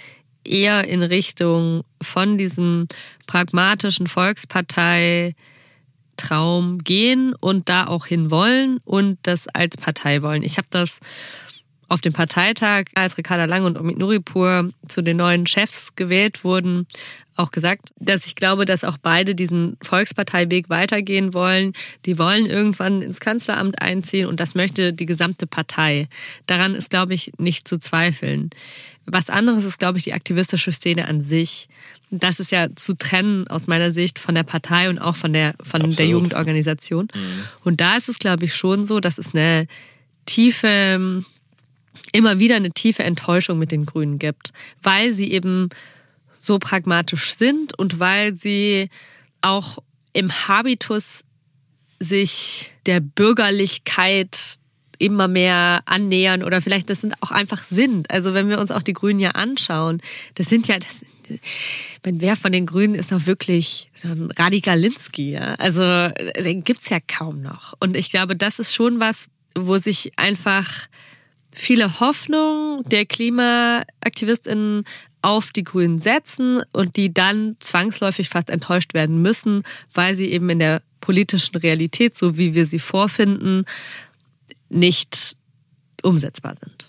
eher 0.43 0.88
in 0.88 1.01
Richtung 1.01 1.82
von 1.99 2.38
diesem 2.38 2.88
pragmatischen 3.25 4.06
Volkspartei 4.06 5.34
Traum 6.17 6.78
gehen 6.78 7.34
und 7.39 7.67
da 7.67 7.88
auch 7.88 8.06
hin 8.06 8.30
wollen 8.30 8.80
und 8.86 9.17
das 9.23 9.47
als 9.47 9.75
Partei 9.75 10.21
wollen. 10.21 10.43
Ich 10.43 10.58
habe 10.58 10.67
das 10.69 10.99
auf 11.88 12.02
dem 12.02 12.13
Parteitag, 12.13 12.86
als 12.95 13.17
Ricarda 13.17 13.45
Lang 13.45 13.65
und 13.65 13.80
Omid 13.80 13.98
Nuripur 13.98 14.71
zu 14.88 15.02
den 15.02 15.17
neuen 15.17 15.45
Chefs 15.45 15.95
gewählt 15.95 16.43
wurden, 16.43 16.88
auch 17.36 17.52
gesagt, 17.52 17.89
dass 18.00 18.26
ich 18.26 18.36
glaube, 18.36 18.65
dass 18.65 18.84
auch 18.84 18.98
beide 18.98 19.36
diesen 19.36 19.78
Volksparteiweg 19.82 20.69
weitergehen 20.69 21.34
wollen. 21.34 21.74
Die 22.06 22.17
wollen 22.17 22.45
irgendwann 22.45 23.02
ins 23.02 23.19
Kanzleramt 23.19 23.82
einziehen 23.82 24.28
und 24.28 24.39
das 24.39 24.56
möchte 24.56 24.93
die 24.93 25.06
gesamte 25.06 25.45
Partei. 25.45 26.08
Daran 26.48 26.76
ist, 26.76 26.89
glaube 26.89 27.13
ich, 27.13 27.34
nicht 27.38 27.67
zu 27.67 27.78
zweifeln. 27.78 28.52
Was 29.06 29.30
anderes 29.30 29.65
ist, 29.65 29.80
glaube 29.80 29.98
ich, 29.98 30.06
die 30.06 30.13
aktivistische 30.13 30.71
Szene 30.71 31.08
an 31.08 31.21
sich. 31.21 31.67
Das 32.10 32.39
ist 32.39 32.52
ja 32.52 32.67
zu 32.76 32.93
trennen 32.95 33.48
aus 33.48 33.67
meiner 33.67 33.91
Sicht 33.91 34.17
von 34.17 34.34
der 34.34 34.43
Partei 34.43 34.89
und 34.89 35.00
auch 35.00 35.15
von 35.15 35.34
der, 35.34 35.56
von 35.62 35.91
der 35.91 36.08
Jugendorganisation. 36.08 37.10
Mhm. 37.13 37.43
Und 37.63 37.82
da 37.82 37.98
ist 37.98 38.10
es, 38.10 38.17
glaube 38.17 38.45
ich, 38.45 38.56
schon 38.56 38.86
so, 38.86 39.00
dass 39.00 39.17
es 39.17 39.36
eine 39.36 39.67
tiefe, 40.26 41.21
immer 42.12 42.39
wieder 42.39 42.55
eine 42.55 42.71
tiefe 42.71 43.03
Enttäuschung 43.03 43.60
mit 43.60 43.71
den 43.71 43.86
Grünen 43.86 44.19
gibt, 44.19 44.51
weil 44.81 45.13
sie 45.13 45.31
eben 45.31 45.69
so 46.41 46.60
pragmatisch 46.60 47.36
sind 47.36 47.77
und 47.77 47.99
weil 47.99 48.36
sie 48.36 48.89
auch 49.41 49.79
im 50.13 50.31
Habitus 50.31 51.23
sich 51.99 52.71
der 52.86 52.99
Bürgerlichkeit 52.99 54.58
immer 54.97 55.27
mehr 55.27 55.81
annähern 55.86 56.43
oder 56.43 56.62
vielleicht 56.62 56.89
das 56.89 57.01
sind 57.01 57.15
auch 57.21 57.31
einfach 57.31 57.63
sind. 57.63 58.10
Also 58.12 58.34
wenn 58.34 58.49
wir 58.49 58.60
uns 58.60 58.71
auch 58.71 58.81
die 58.81 58.93
Grünen 58.93 59.19
ja 59.19 59.31
anschauen, 59.31 60.01
das 60.36 60.47
sind 60.47 60.67
ja, 60.67 60.77
das, 60.79 61.03
wenn 62.03 62.21
wer 62.21 62.36
von 62.36 62.51
den 62.51 62.65
Grünen 62.65 62.95
ist 62.95 63.12
noch 63.12 63.25
wirklich 63.25 63.89
so 63.93 64.08
ein 64.08 64.31
Radikalinski, 64.31 65.31
ja? 65.31 65.55
Also 65.55 65.81
den 66.39 66.63
gibt's 66.63 66.89
ja 66.89 66.99
kaum 67.05 67.41
noch. 67.41 67.73
Und 67.79 67.97
ich 67.97 68.10
glaube, 68.10 68.36
das 68.36 68.60
ist 68.60 68.73
schon 68.73 68.99
was, 68.99 69.27
wo 69.58 69.77
sich 69.77 70.13
einfach 70.17 70.88
viele 71.56 72.00
Hoffnung 72.00 72.84
der 72.86 73.06
KlimaaktivistInnen 73.06 74.84
auf 75.22 75.52
die 75.52 75.63
Grünen 75.63 76.00
setzen 76.00 76.62
und 76.72 76.98
die 76.98 77.13
dann 77.13 77.58
zwangsläufig 77.60 78.30
fast 78.30 78.50
enttäuscht 78.50 78.94
werden 78.94 79.22
müssen, 79.22 79.63
weil 79.94 80.13
sie 80.13 80.32
eben 80.32 80.50
in 80.50 80.60
der 80.60 80.82
politischen 81.02 81.56
Realität, 81.58 82.15
so 82.15 82.38
wie 82.38 82.54
wir 82.54 82.65
sie 82.65 82.80
vorfinden, 82.80 83.65
nicht 84.70 85.36
umsetzbar 86.04 86.56
sind. 86.56 86.85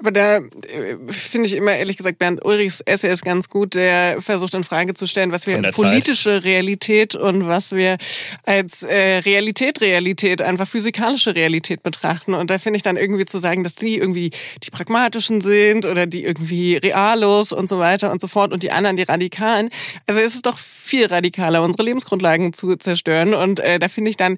Aber 0.00 0.12
da 0.12 0.36
äh, 0.36 0.96
finde 1.08 1.48
ich 1.48 1.54
immer 1.54 1.74
ehrlich 1.74 1.96
gesagt 1.96 2.18
Bernd 2.18 2.44
Ulrichs 2.44 2.80
Essay 2.82 3.10
ist 3.10 3.24
ganz 3.24 3.48
gut, 3.48 3.74
der 3.74 4.22
versucht 4.22 4.54
in 4.54 4.62
Frage 4.62 4.94
zu 4.94 5.06
stellen, 5.06 5.32
was 5.32 5.46
wir 5.46 5.56
als 5.56 5.74
politische 5.74 6.34
Zeit. 6.34 6.44
Realität 6.44 7.16
und 7.16 7.48
was 7.48 7.72
wir 7.72 7.98
als 8.44 8.84
äh, 8.84 9.18
Realität, 9.18 9.80
Realität, 9.80 10.40
einfach 10.40 10.68
physikalische 10.68 11.34
Realität 11.34 11.82
betrachten. 11.82 12.34
Und 12.34 12.50
da 12.50 12.58
finde 12.58 12.76
ich 12.76 12.82
dann 12.84 12.96
irgendwie 12.96 13.24
zu 13.24 13.38
sagen, 13.40 13.64
dass 13.64 13.74
die 13.74 13.98
irgendwie 13.98 14.30
die 14.62 14.70
pragmatischen 14.70 15.40
sind 15.40 15.84
oder 15.84 16.06
die 16.06 16.22
irgendwie 16.22 16.76
realos 16.76 17.50
und 17.50 17.68
so 17.68 17.80
weiter 17.80 18.12
und 18.12 18.20
so 18.20 18.28
fort 18.28 18.52
und 18.52 18.62
die 18.62 18.70
anderen 18.70 18.96
die 18.96 19.02
radikalen. 19.02 19.70
Also 20.06 20.20
es 20.20 20.36
ist 20.36 20.46
doch 20.46 20.58
viel 20.88 21.06
radikaler, 21.06 21.62
unsere 21.62 21.84
Lebensgrundlagen 21.84 22.52
zu 22.52 22.76
zerstören. 22.76 23.34
Und 23.34 23.60
äh, 23.60 23.78
da 23.78 23.88
finde 23.88 24.10
ich 24.10 24.16
dann 24.16 24.36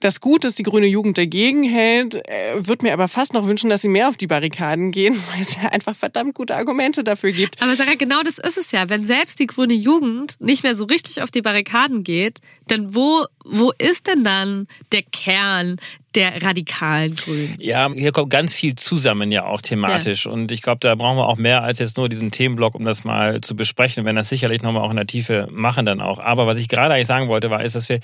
das 0.00 0.20
Gut, 0.20 0.44
dass 0.44 0.54
die 0.54 0.62
grüne 0.62 0.86
Jugend 0.86 1.18
dagegen 1.18 1.62
hält, 1.62 2.14
äh, 2.14 2.66
würde 2.66 2.86
mir 2.86 2.92
aber 2.92 3.08
fast 3.08 3.34
noch 3.34 3.46
wünschen, 3.46 3.70
dass 3.70 3.82
sie 3.82 3.88
mehr 3.88 4.08
auf 4.08 4.16
die 4.16 4.26
Barrikaden 4.26 4.90
gehen, 4.90 5.14
weil 5.32 5.42
es 5.42 5.54
ja 5.54 5.68
einfach 5.68 5.94
verdammt 5.94 6.34
gute 6.34 6.56
Argumente 6.56 7.04
dafür 7.04 7.32
gibt. 7.32 7.62
Aber 7.62 7.76
Sarah, 7.76 7.94
genau 7.94 8.22
das 8.22 8.38
ist 8.38 8.56
es 8.56 8.72
ja. 8.72 8.88
Wenn 8.88 9.04
selbst 9.04 9.38
die 9.38 9.46
grüne 9.46 9.74
Jugend 9.74 10.36
nicht 10.40 10.62
mehr 10.62 10.74
so 10.74 10.84
richtig 10.84 11.22
auf 11.22 11.30
die 11.30 11.42
Barrikaden 11.42 12.02
geht, 12.02 12.40
dann 12.68 12.94
wo, 12.94 13.26
wo 13.44 13.72
ist 13.78 14.06
denn 14.06 14.24
dann 14.24 14.66
der 14.92 15.02
Kern 15.02 15.76
der 16.14 16.42
radikalen 16.42 17.14
Grünen. 17.14 17.56
Ja, 17.60 17.88
hier 17.92 18.10
kommt 18.10 18.30
ganz 18.30 18.52
viel 18.52 18.74
zusammen 18.74 19.30
ja 19.30 19.44
auch 19.44 19.60
thematisch. 19.60 20.26
Ja. 20.26 20.32
Und 20.32 20.50
ich 20.50 20.60
glaube, 20.60 20.78
da 20.80 20.94
brauchen 20.94 21.16
wir 21.16 21.28
auch 21.28 21.36
mehr 21.36 21.62
als 21.62 21.78
jetzt 21.78 21.96
nur 21.96 22.08
diesen 22.08 22.30
Themenblock, 22.30 22.74
um 22.74 22.84
das 22.84 23.04
mal 23.04 23.40
zu 23.40 23.54
besprechen. 23.54 24.02
Wir 24.02 24.06
werden 24.06 24.16
das 24.16 24.28
sicherlich 24.28 24.62
nochmal 24.62 24.82
auch 24.82 24.90
in 24.90 24.96
der 24.96 25.06
Tiefe 25.06 25.46
machen 25.50 25.86
dann 25.86 26.00
auch. 26.00 26.18
Aber 26.18 26.46
was 26.46 26.58
ich 26.58 26.68
gerade 26.68 26.94
eigentlich 26.94 27.06
sagen 27.06 27.28
wollte, 27.28 27.50
war, 27.50 27.62
ist, 27.62 27.76
dass 27.76 27.88
wir 27.88 28.00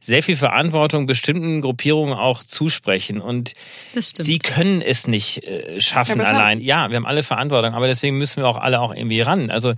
sehr 0.00 0.22
viel 0.22 0.36
Verantwortung 0.36 1.06
bestimmten 1.06 1.60
Gruppierungen 1.60 2.14
auch 2.14 2.42
zusprechen. 2.42 3.20
Und 3.20 3.52
sie 3.94 4.38
können 4.38 4.80
es 4.80 5.06
nicht 5.06 5.44
äh, 5.44 5.80
schaffen 5.80 6.20
ja, 6.20 6.24
allein. 6.24 6.60
Ja, 6.60 6.88
wir 6.88 6.96
haben 6.96 7.06
alle 7.06 7.22
Verantwortung, 7.22 7.74
aber 7.74 7.86
deswegen 7.86 8.16
müssen 8.16 8.42
wir 8.42 8.48
auch 8.48 8.56
alle 8.56 8.80
auch 8.80 8.94
irgendwie 8.94 9.20
ran. 9.20 9.50
Also 9.50 9.74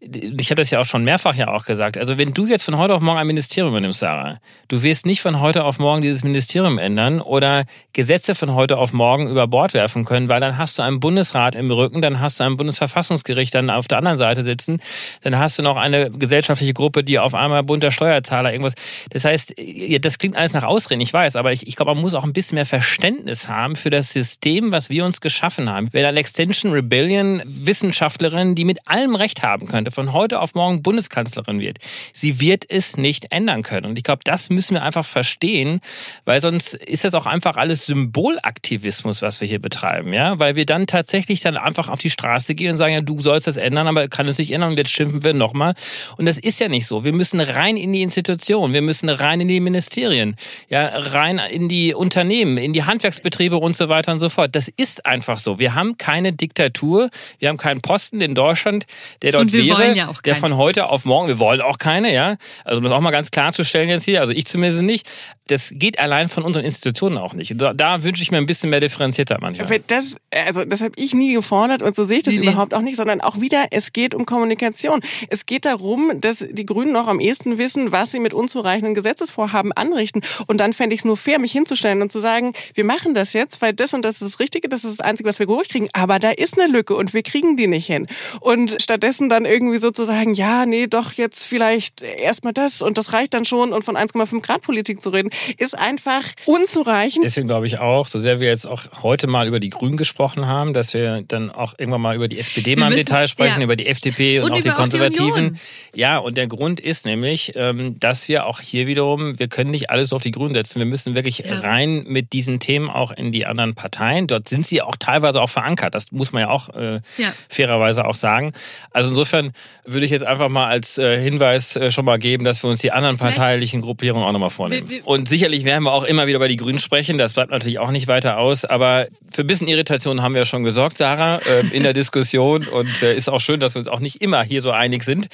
ich 0.00 0.50
habe 0.50 0.60
das 0.60 0.70
ja 0.70 0.80
auch 0.80 0.84
schon 0.84 1.04
mehrfach 1.04 1.34
ja 1.34 1.48
auch 1.48 1.64
gesagt. 1.64 1.98
Also 1.98 2.18
wenn 2.18 2.32
du 2.32 2.46
jetzt 2.46 2.64
von 2.64 2.76
heute 2.76 2.94
auf 2.94 3.00
morgen 3.00 3.18
ein 3.18 3.26
Ministerium 3.26 3.72
übernimmst, 3.72 4.00
Sarah, 4.00 4.38
du 4.68 4.82
wirst 4.82 5.06
nicht 5.06 5.20
von 5.20 5.40
heute 5.40 5.64
auf 5.64 5.78
morgen 5.78 6.02
dieses 6.02 6.22
Ministerium 6.22 6.78
ändern 6.78 7.15
oder 7.20 7.64
Gesetze 7.92 8.34
von 8.34 8.54
heute 8.54 8.78
auf 8.78 8.92
morgen 8.92 9.28
über 9.28 9.46
Bord 9.46 9.74
werfen 9.74 10.04
können, 10.04 10.28
weil 10.28 10.40
dann 10.40 10.58
hast 10.58 10.78
du 10.78 10.82
einen 10.82 11.00
Bundesrat 11.00 11.54
im 11.54 11.70
Rücken, 11.70 12.02
dann 12.02 12.20
hast 12.20 12.40
du 12.40 12.44
ein 12.44 12.56
Bundesverfassungsgericht 12.56 13.54
dann 13.54 13.70
auf 13.70 13.88
der 13.88 13.98
anderen 13.98 14.18
Seite 14.18 14.44
sitzen, 14.44 14.80
dann 15.22 15.38
hast 15.38 15.58
du 15.58 15.62
noch 15.62 15.76
eine 15.76 16.10
gesellschaftliche 16.10 16.74
Gruppe, 16.74 17.04
die 17.04 17.18
auf 17.18 17.34
einmal 17.34 17.62
bunter 17.62 17.90
Steuerzahler 17.90 18.52
irgendwas. 18.52 18.74
Das 19.10 19.24
heißt, 19.24 19.54
das 20.00 20.18
klingt 20.18 20.36
alles 20.36 20.52
nach 20.52 20.64
Ausreden, 20.64 21.00
ich 21.00 21.12
weiß, 21.12 21.36
aber 21.36 21.52
ich, 21.52 21.66
ich 21.66 21.76
glaube, 21.76 21.94
man 21.94 22.02
muss 22.02 22.14
auch 22.14 22.24
ein 22.24 22.32
bisschen 22.32 22.56
mehr 22.56 22.66
Verständnis 22.66 23.48
haben 23.48 23.76
für 23.76 23.90
das 23.90 24.12
System, 24.12 24.72
was 24.72 24.90
wir 24.90 25.04
uns 25.04 25.20
geschaffen 25.20 25.70
haben. 25.70 25.88
Wenn 25.92 26.04
eine 26.04 26.20
Extension 26.20 26.72
Rebellion 26.72 27.42
Wissenschaftlerin, 27.44 28.54
die 28.54 28.64
mit 28.64 28.86
allem 28.86 29.14
Recht 29.14 29.42
haben 29.42 29.66
könnte, 29.66 29.90
von 29.90 30.12
heute 30.12 30.40
auf 30.40 30.54
morgen 30.54 30.82
Bundeskanzlerin 30.82 31.60
wird, 31.60 31.78
sie 32.12 32.40
wird 32.40 32.64
es 32.68 32.96
nicht 32.96 33.32
ändern 33.32 33.62
können. 33.62 33.86
Und 33.86 33.98
ich 33.98 34.04
glaube, 34.04 34.22
das 34.24 34.50
müssen 34.50 34.74
wir 34.74 34.82
einfach 34.82 35.04
verstehen, 35.04 35.80
weil 36.24 36.40
sonst 36.40 36.74
ist 36.74 37.04
das 37.06 37.14
auch 37.14 37.26
einfach 37.26 37.56
alles 37.56 37.86
Symbolaktivismus, 37.86 39.22
was 39.22 39.40
wir 39.40 39.48
hier 39.48 39.60
betreiben, 39.60 40.12
ja, 40.12 40.38
weil 40.38 40.56
wir 40.56 40.66
dann 40.66 40.86
tatsächlich 40.86 41.40
dann 41.40 41.56
einfach 41.56 41.88
auf 41.88 41.98
die 41.98 42.10
Straße 42.10 42.54
gehen 42.54 42.72
und 42.72 42.76
sagen, 42.76 42.94
ja, 42.94 43.00
du 43.00 43.18
sollst 43.18 43.46
das 43.46 43.56
ändern, 43.56 43.86
aber 43.86 44.08
kann 44.08 44.28
es 44.28 44.38
nicht 44.38 44.50
ändern 44.50 44.70
und 44.70 44.78
jetzt 44.78 44.90
schimpfen 44.90 45.24
wir 45.24 45.32
nochmal. 45.32 45.74
Und 46.16 46.26
das 46.26 46.38
ist 46.38 46.60
ja 46.60 46.68
nicht 46.68 46.86
so. 46.86 47.04
Wir 47.04 47.12
müssen 47.12 47.40
rein 47.40 47.76
in 47.76 47.92
die 47.92 48.02
Institutionen, 48.02 48.74
wir 48.74 48.82
müssen 48.82 49.08
rein 49.08 49.40
in 49.40 49.48
die 49.48 49.60
Ministerien, 49.60 50.36
ja, 50.68 50.88
rein 50.88 51.38
in 51.38 51.68
die 51.68 51.94
Unternehmen, 51.94 52.58
in 52.58 52.72
die 52.72 52.84
Handwerksbetriebe 52.84 53.56
und 53.56 53.76
so 53.76 53.88
weiter 53.88 54.12
und 54.12 54.20
so 54.20 54.28
fort. 54.28 54.54
Das 54.54 54.68
ist 54.76 55.06
einfach 55.06 55.38
so. 55.38 55.58
Wir 55.58 55.74
haben 55.74 55.96
keine 55.96 56.32
Diktatur, 56.32 57.10
wir 57.38 57.48
haben 57.48 57.58
keinen 57.58 57.80
Posten 57.80 58.20
in 58.20 58.34
Deutschland, 58.34 58.86
der 59.22 59.32
dort 59.32 59.52
wäre, 59.52 59.94
ja 59.94 60.12
der 60.24 60.36
von 60.36 60.56
heute 60.56 60.88
auf 60.88 61.04
morgen, 61.04 61.28
wir 61.28 61.38
wollen 61.38 61.60
auch 61.60 61.78
keine, 61.78 62.12
ja, 62.12 62.36
also 62.64 62.78
um 62.78 62.84
das 62.84 62.92
auch 62.92 63.00
mal 63.00 63.10
ganz 63.10 63.30
klarzustellen 63.30 63.88
jetzt 63.88 64.04
hier, 64.04 64.20
also 64.20 64.32
ich 64.32 64.46
zumindest 64.46 64.82
nicht, 64.82 65.06
das 65.48 65.72
geht 65.72 65.98
allein 65.98 66.28
von 66.28 66.44
unseren 66.44 66.64
Institutionen 66.64 67.18
auch 67.18 67.32
nicht. 67.32 67.54
Da, 67.56 67.72
da 67.72 68.02
wünsche 68.02 68.22
ich 68.22 68.30
mir 68.30 68.38
ein 68.38 68.46
bisschen 68.46 68.70
mehr 68.70 68.80
differenzierter 68.80 69.38
manchmal. 69.40 69.66
Aber 69.66 69.78
das, 69.78 70.16
also 70.30 70.64
das 70.64 70.80
habe 70.80 70.92
ich 70.96 71.14
nie 71.14 71.34
gefordert 71.34 71.82
und 71.82 71.94
so 71.94 72.04
sehe 72.04 72.18
ich 72.18 72.24
das 72.24 72.34
nee, 72.34 72.42
überhaupt 72.42 72.72
nee. 72.72 72.78
auch 72.78 72.82
nicht, 72.82 72.96
sondern 72.96 73.20
auch 73.20 73.40
wieder, 73.40 73.66
es 73.70 73.92
geht 73.92 74.14
um 74.14 74.26
Kommunikation. 74.26 75.00
Es 75.28 75.46
geht 75.46 75.64
darum, 75.64 76.20
dass 76.20 76.44
die 76.50 76.66
Grünen 76.66 76.92
noch 76.92 77.06
am 77.06 77.20
ehesten 77.20 77.58
wissen, 77.58 77.92
was 77.92 78.10
sie 78.10 78.18
mit 78.18 78.34
unzureichenden 78.34 78.94
Gesetzesvorhaben 78.94 79.72
anrichten. 79.72 80.22
Und 80.46 80.58
dann 80.58 80.72
fände 80.72 80.94
ich 80.94 81.00
es 81.00 81.04
nur 81.04 81.16
fair, 81.16 81.38
mich 81.38 81.52
hinzustellen 81.52 82.02
und 82.02 82.10
zu 82.10 82.18
sagen, 82.18 82.52
wir 82.74 82.84
machen 82.84 83.14
das 83.14 83.32
jetzt, 83.32 83.62
weil 83.62 83.72
das 83.72 83.94
und 83.94 84.04
das 84.04 84.16
ist 84.16 84.22
das 84.22 84.40
Richtige, 84.40 84.68
das 84.68 84.84
ist 84.84 84.98
das 84.98 85.06
Einzige, 85.06 85.28
was 85.28 85.38
wir 85.38 85.46
durchkriegen. 85.46 85.88
Aber 85.92 86.18
da 86.18 86.30
ist 86.30 86.58
eine 86.58 86.70
Lücke 86.70 86.96
und 86.96 87.14
wir 87.14 87.22
kriegen 87.22 87.56
die 87.56 87.68
nicht 87.68 87.86
hin. 87.86 88.08
Und 88.40 88.76
stattdessen 88.82 89.28
dann 89.28 89.44
irgendwie 89.44 89.78
so 89.78 89.92
zu 89.92 90.04
sagen, 90.04 90.34
ja, 90.34 90.66
nee, 90.66 90.88
doch 90.88 91.12
jetzt 91.12 91.44
vielleicht 91.44 92.02
erstmal 92.02 92.52
das 92.52 92.82
und 92.82 92.98
das 92.98 93.12
reicht 93.12 93.34
dann 93.34 93.44
schon 93.44 93.72
und 93.72 93.84
von 93.84 93.96
1,5 93.96 94.40
Grad 94.42 94.62
Politik 94.62 95.02
zu 95.02 95.10
reden, 95.10 95.30
ist 95.58 95.76
einfach 95.76 96.24
unzureichend. 96.44 97.24
Deswegen 97.24 97.48
glaube 97.48 97.66
ich 97.66 97.78
auch, 97.78 98.08
so 98.08 98.18
sehr 98.18 98.40
wir 98.40 98.48
jetzt 98.48 98.66
auch 98.66 98.82
heute 99.02 99.26
mal 99.26 99.46
über 99.46 99.60
die 99.60 99.70
Grünen 99.70 99.96
gesprochen 99.96 100.46
haben, 100.46 100.72
dass 100.72 100.94
wir 100.94 101.22
dann 101.22 101.50
auch 101.50 101.74
irgendwann 101.78 102.00
mal 102.00 102.16
über 102.16 102.28
die 102.28 102.38
SPD 102.38 102.76
mal 102.76 102.90
im 102.90 102.96
Detail 102.96 103.28
sprechen, 103.28 103.60
ja. 103.60 103.64
über 103.64 103.76
die 103.76 103.86
FDP 103.86 104.40
und, 104.40 104.46
und 104.46 104.52
auch 104.52 104.62
die 104.62 104.70
Konservativen. 104.70 105.58
Die 105.94 106.00
ja, 106.00 106.18
und 106.18 106.36
der 106.36 106.46
Grund 106.46 106.80
ist 106.80 107.04
nämlich, 107.04 107.52
ähm, 107.54 107.98
dass 107.98 108.28
wir 108.28 108.46
auch 108.46 108.60
hier 108.60 108.86
wiederum, 108.86 109.38
wir 109.38 109.48
können 109.48 109.70
nicht 109.70 109.90
alles 109.90 110.12
auf 110.12 110.22
die 110.22 110.30
Grünen 110.30 110.54
setzen. 110.54 110.78
Wir 110.78 110.86
müssen 110.86 111.14
wirklich 111.14 111.38
ja. 111.38 111.60
rein 111.60 112.04
mit 112.06 112.32
diesen 112.32 112.60
Themen 112.60 112.90
auch 112.90 113.10
in 113.10 113.32
die 113.32 113.46
anderen 113.46 113.74
Parteien. 113.74 114.26
Dort 114.26 114.48
sind 114.48 114.66
sie 114.66 114.82
auch 114.82 114.96
teilweise 114.96 115.40
auch 115.40 115.50
verankert. 115.50 115.94
Das 115.94 116.12
muss 116.12 116.32
man 116.32 116.42
ja 116.42 116.48
auch 116.50 116.68
äh, 116.70 117.00
ja. 117.16 117.32
fairerweise 117.48 118.04
auch 118.04 118.14
sagen. 118.14 118.52
Also 118.90 119.10
insofern 119.10 119.52
würde 119.84 120.04
ich 120.04 120.10
jetzt 120.10 120.24
einfach 120.24 120.48
mal 120.48 120.66
als 120.66 120.98
äh, 120.98 121.20
Hinweis 121.20 121.76
äh, 121.76 121.90
schon 121.90 122.04
mal 122.04 122.18
geben, 122.18 122.44
dass 122.44 122.62
wir 122.62 122.70
uns 122.70 122.80
die 122.80 122.92
anderen 122.92 123.16
parteilichen 123.16 123.80
Gruppierungen 123.80 124.26
auch 124.26 124.32
nochmal 124.32 124.50
vornehmen. 124.50 124.88
Und 125.04 125.25
sicherlich 125.28 125.64
werden 125.64 125.84
wir 125.84 125.92
auch 125.92 126.04
immer 126.04 126.26
wieder 126.26 126.36
über 126.36 126.48
die 126.48 126.56
Grünen 126.56 126.78
sprechen. 126.78 127.18
Das 127.18 127.32
bleibt 127.32 127.50
natürlich 127.50 127.78
auch 127.78 127.90
nicht 127.90 128.08
weiter 128.08 128.38
aus. 128.38 128.64
Aber 128.64 129.08
für 129.32 129.42
ein 129.42 129.46
bisschen 129.46 129.68
Irritation 129.68 130.22
haben 130.22 130.34
wir 130.34 130.44
schon 130.44 130.64
gesorgt, 130.64 130.98
Sarah, 130.98 131.36
äh, 131.36 131.66
in 131.72 131.82
der 131.82 131.92
Diskussion. 131.92 132.66
Und 132.66 133.02
äh, 133.02 133.14
ist 133.14 133.28
auch 133.28 133.40
schön, 133.40 133.60
dass 133.60 133.74
wir 133.74 133.80
uns 133.80 133.88
auch 133.88 134.00
nicht 134.00 134.22
immer 134.22 134.42
hier 134.42 134.62
so 134.62 134.70
einig 134.70 135.02
sind. 135.02 135.28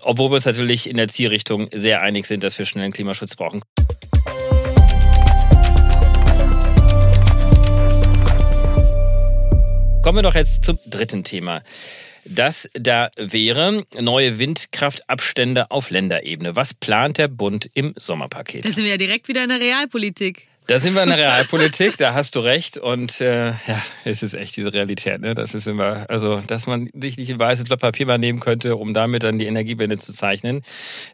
Obwohl 0.00 0.30
wir 0.30 0.36
uns 0.36 0.44
natürlich 0.44 0.88
in 0.88 0.96
der 0.96 1.08
Zielrichtung 1.08 1.68
sehr 1.72 2.02
einig 2.02 2.26
sind, 2.26 2.44
dass 2.44 2.58
wir 2.58 2.66
schnell 2.66 2.84
einen 2.84 2.92
Klimaschutz 2.92 3.36
brauchen. 3.36 3.62
Kommen 10.02 10.18
wir 10.18 10.22
doch 10.22 10.34
jetzt 10.34 10.64
zum 10.64 10.78
dritten 10.84 11.22
Thema. 11.22 11.62
Das 12.24 12.68
da 12.74 13.10
wäre 13.16 13.84
neue 13.98 14.38
Windkraftabstände 14.38 15.70
auf 15.70 15.90
Länderebene. 15.90 16.54
Was 16.56 16.74
plant 16.74 17.18
der 17.18 17.28
Bund 17.28 17.68
im 17.74 17.94
Sommerpaket? 17.96 18.64
Da 18.64 18.70
sind 18.70 18.84
wir 18.84 18.92
ja 18.92 18.96
direkt 18.96 19.28
wieder 19.28 19.42
in 19.42 19.48
der 19.48 19.60
Realpolitik. 19.60 20.48
Da 20.68 20.78
sind 20.78 20.94
wir 20.94 21.02
in 21.02 21.08
der 21.08 21.18
Realpolitik, 21.18 21.96
da 21.96 22.14
hast 22.14 22.36
du 22.36 22.40
recht. 22.40 22.78
Und 22.78 23.20
äh, 23.20 23.48
ja, 23.48 23.82
es 24.04 24.22
ist 24.22 24.34
echt 24.34 24.56
diese 24.56 24.72
Realität. 24.72 25.20
Ne? 25.20 25.34
Das 25.34 25.54
ist 25.54 25.66
immer, 25.66 26.08
also, 26.08 26.40
dass 26.40 26.66
man 26.66 26.88
sich 26.94 27.16
nicht 27.16 27.30
ein 27.30 27.38
weißes 27.38 27.64
Blatt 27.64 27.80
Papier 27.80 28.06
mal 28.06 28.18
nehmen 28.18 28.40
könnte, 28.40 28.76
um 28.76 28.94
damit 28.94 29.24
dann 29.24 29.38
die 29.38 29.46
Energiewende 29.46 29.98
zu 29.98 30.12
zeichnen. 30.12 30.62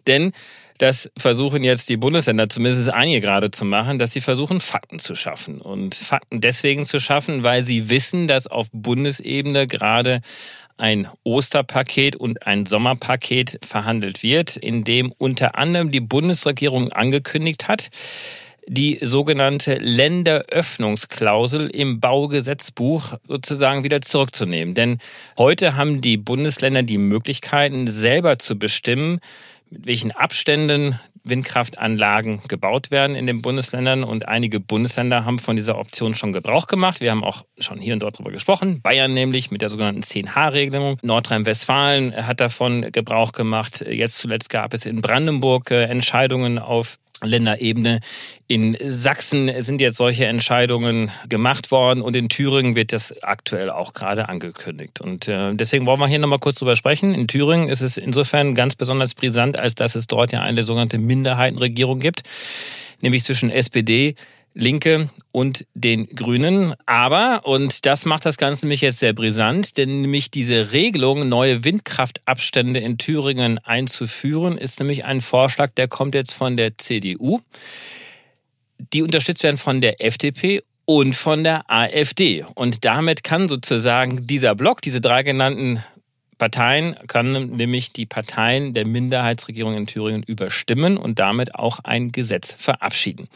Denn 0.07 0.33
das 0.77 1.11
versuchen 1.17 1.65
jetzt 1.65 1.89
die 1.89 1.97
Bundesländer, 1.97 2.49
zumindest 2.49 2.89
einige 2.91 3.21
gerade 3.21 3.51
zu 3.51 3.65
machen, 3.65 3.99
dass 3.99 4.13
sie 4.13 4.21
versuchen, 4.21 4.61
Fakten 4.61 5.01
zu 5.01 5.17
schaffen. 5.17 5.61
Und 5.61 5.95
Fakten 5.95 6.41
deswegen 6.41 6.85
zu 6.85 7.01
schaffen, 7.01 7.43
weil 7.43 7.65
sie 7.65 7.89
wissen, 7.89 8.29
dass 8.29 8.47
auf 8.47 8.69
Bundesebene 8.73 9.67
gerade 9.67 10.21
ein 10.79 11.09
Osterpaket 11.25 12.17
und 12.17 12.47
ein 12.47 12.65
Sommerpaket 12.67 13.59
verhandelt 13.63 14.23
wird, 14.23 14.57
in 14.57 14.85
dem 14.85 15.13
unter 15.19 15.59
anderem 15.59 15.91
die 15.91 16.01
Bundesregierung 16.01 16.93
angekündigt 16.93 17.69
hat, 17.69 17.91
die 18.69 18.99
sogenannte 19.01 19.77
Länderöffnungsklausel 19.77 21.69
im 21.71 22.01
Baugesetzbuch 22.01 23.15
sozusagen 23.25 23.83
wieder 23.83 24.03
zurückzunehmen. 24.03 24.75
Denn 24.75 24.99
heute 25.39 25.75
haben 25.75 26.01
die 26.01 26.17
Bundesländer 26.17 26.83
die 26.83 26.99
Möglichkeiten, 26.99 27.87
selber 27.87 28.39
zu 28.39 28.59
bestimmen, 28.59 29.21
mit 29.71 29.87
welchen 29.87 30.13
Abständen 30.13 31.01
Windkraftanlagen 31.29 32.41
gebaut 32.49 32.91
werden 32.91 33.17
in 33.17 33.27
den 33.27 33.43
Bundesländern 33.43 34.05
und 34.05 34.29
einige 34.29 34.61
Bundesländer 34.61 35.25
haben 35.25 35.39
von 35.39 35.57
dieser 35.57 35.79
Option 35.79 36.15
schon 36.15 36.33
Gebrauch 36.33 36.67
gemacht. 36.67 37.01
Wir 37.01 37.11
haben 37.11 37.25
auch 37.25 37.45
schon 37.59 37.81
hier 37.81 37.95
und 37.95 38.01
dort 38.01 38.17
darüber 38.17 38.31
gesprochen. 38.31 38.81
Bayern 38.83 39.15
nämlich 39.15 39.51
mit 39.51 39.63
der 39.63 39.69
sogenannten 39.69 40.03
10H-Regelung. 40.03 40.99
Nordrhein-Westfalen 41.03 42.27
hat 42.27 42.41
davon 42.41 42.91
Gebrauch 42.93 43.33
gemacht. 43.33 43.85
Jetzt 43.89 44.19
zuletzt 44.19 44.51
gab 44.51 44.75
es 44.75 44.87
in 44.87 45.01
Brandenburg 45.01 45.71
äh, 45.71 45.85
Entscheidungen 45.85 46.59
auf 46.59 46.99
Länderebene. 47.23 48.01
In 48.47 48.77
Sachsen 48.83 49.51
sind 49.61 49.81
jetzt 49.81 49.97
solche 49.97 50.27
Entscheidungen 50.27 51.11
gemacht 51.29 51.71
worden 51.71 52.01
und 52.01 52.15
in 52.17 52.29
Thüringen 52.29 52.77
wird 52.77 52.93
das 52.93 53.23
aktuell 53.23 53.71
auch 53.71 53.93
gerade 53.93 54.29
angekündigt. 54.29 55.01
Und 55.01 55.29
äh, 55.29 55.55
deswegen 55.55 55.87
wollen 55.87 56.01
wir 56.01 56.07
hier 56.07 56.19
nochmal 56.19 56.39
kurz 56.39 56.59
drüber 56.59 56.77
sprechen. 56.77 57.15
In 57.15 57.29
Thüringen 57.29 57.69
ist 57.69 57.81
es 57.81 57.97
insofern 57.97 58.55
ganz 58.55 58.77
besonders 58.77 59.15
brisant, 59.15 59.59
als 59.59 59.75
dass 59.75 59.95
es 59.95 60.07
dort 60.07 60.33
ja 60.33 60.41
eine 60.41 60.63
sogenannte 60.63 60.99
Minderheitenregierung 60.99 61.99
gibt, 61.99 62.23
nämlich 63.01 63.25
zwischen 63.25 63.51
SPD, 63.51 64.15
Linke 64.59 65.09
und 65.31 65.67
den 65.75 66.09
Grünen. 66.09 66.75
Aber, 66.85 67.47
und 67.47 67.87
das 67.87 68.05
macht 68.05 68.27
das 68.27 68.39
Ganze 68.39 68.67
nämlich 68.67 68.81
jetzt 68.81 68.99
sehr 68.99 69.13
brisant, 69.13 69.77
denn 69.77 70.01
nämlich 70.01 70.33
diese 70.33 70.73
Regelung, 70.73 71.29
neue 71.29 71.63
Windkraftabstände 71.63 72.81
in 72.81 72.99
Thüringen 72.99 73.59
einzuführen, 73.59 74.59
ist 74.59 74.81
nämlich 74.81 75.05
ein 75.05 75.21
Vorschlag, 75.21 75.71
der 75.77 75.87
kommt 75.87 76.17
jetzt 76.17 76.33
von 76.33 76.57
der 76.57 76.77
CDU. 76.77 77.41
Die 78.93 79.03
unterstützt 79.03 79.45
werden 79.45 79.59
von 79.59 79.81
der 79.81 80.05
FDP 80.05 80.63
und 80.85 81.15
von 81.15 81.45
der 81.45 81.71
AfD. 81.71 82.45
Und 82.55 82.85
damit 82.85 83.23
kann 83.23 83.49
sozusagen 83.49 84.27
dieser 84.27 84.57
Block, 84.57 84.83
diese 84.83 85.01
drei 85.01 85.23
genannten 85.23 85.85
Parteien, 86.37 86.97
kann 87.07 87.51
nämlich 87.51 87.93
die 87.93 88.07
Parteien 88.07 88.75
der 88.75 88.87
Minderheitsregierung 88.87 89.77
in 89.77 89.87
Thüringen 89.87 90.25
überstimmen 90.25 90.97
und 90.97 91.21
damit 91.21 91.55
auch 91.55 91.79
ein 91.85 92.11
Gesetz 92.11 92.55
verabschieden. 92.59 93.29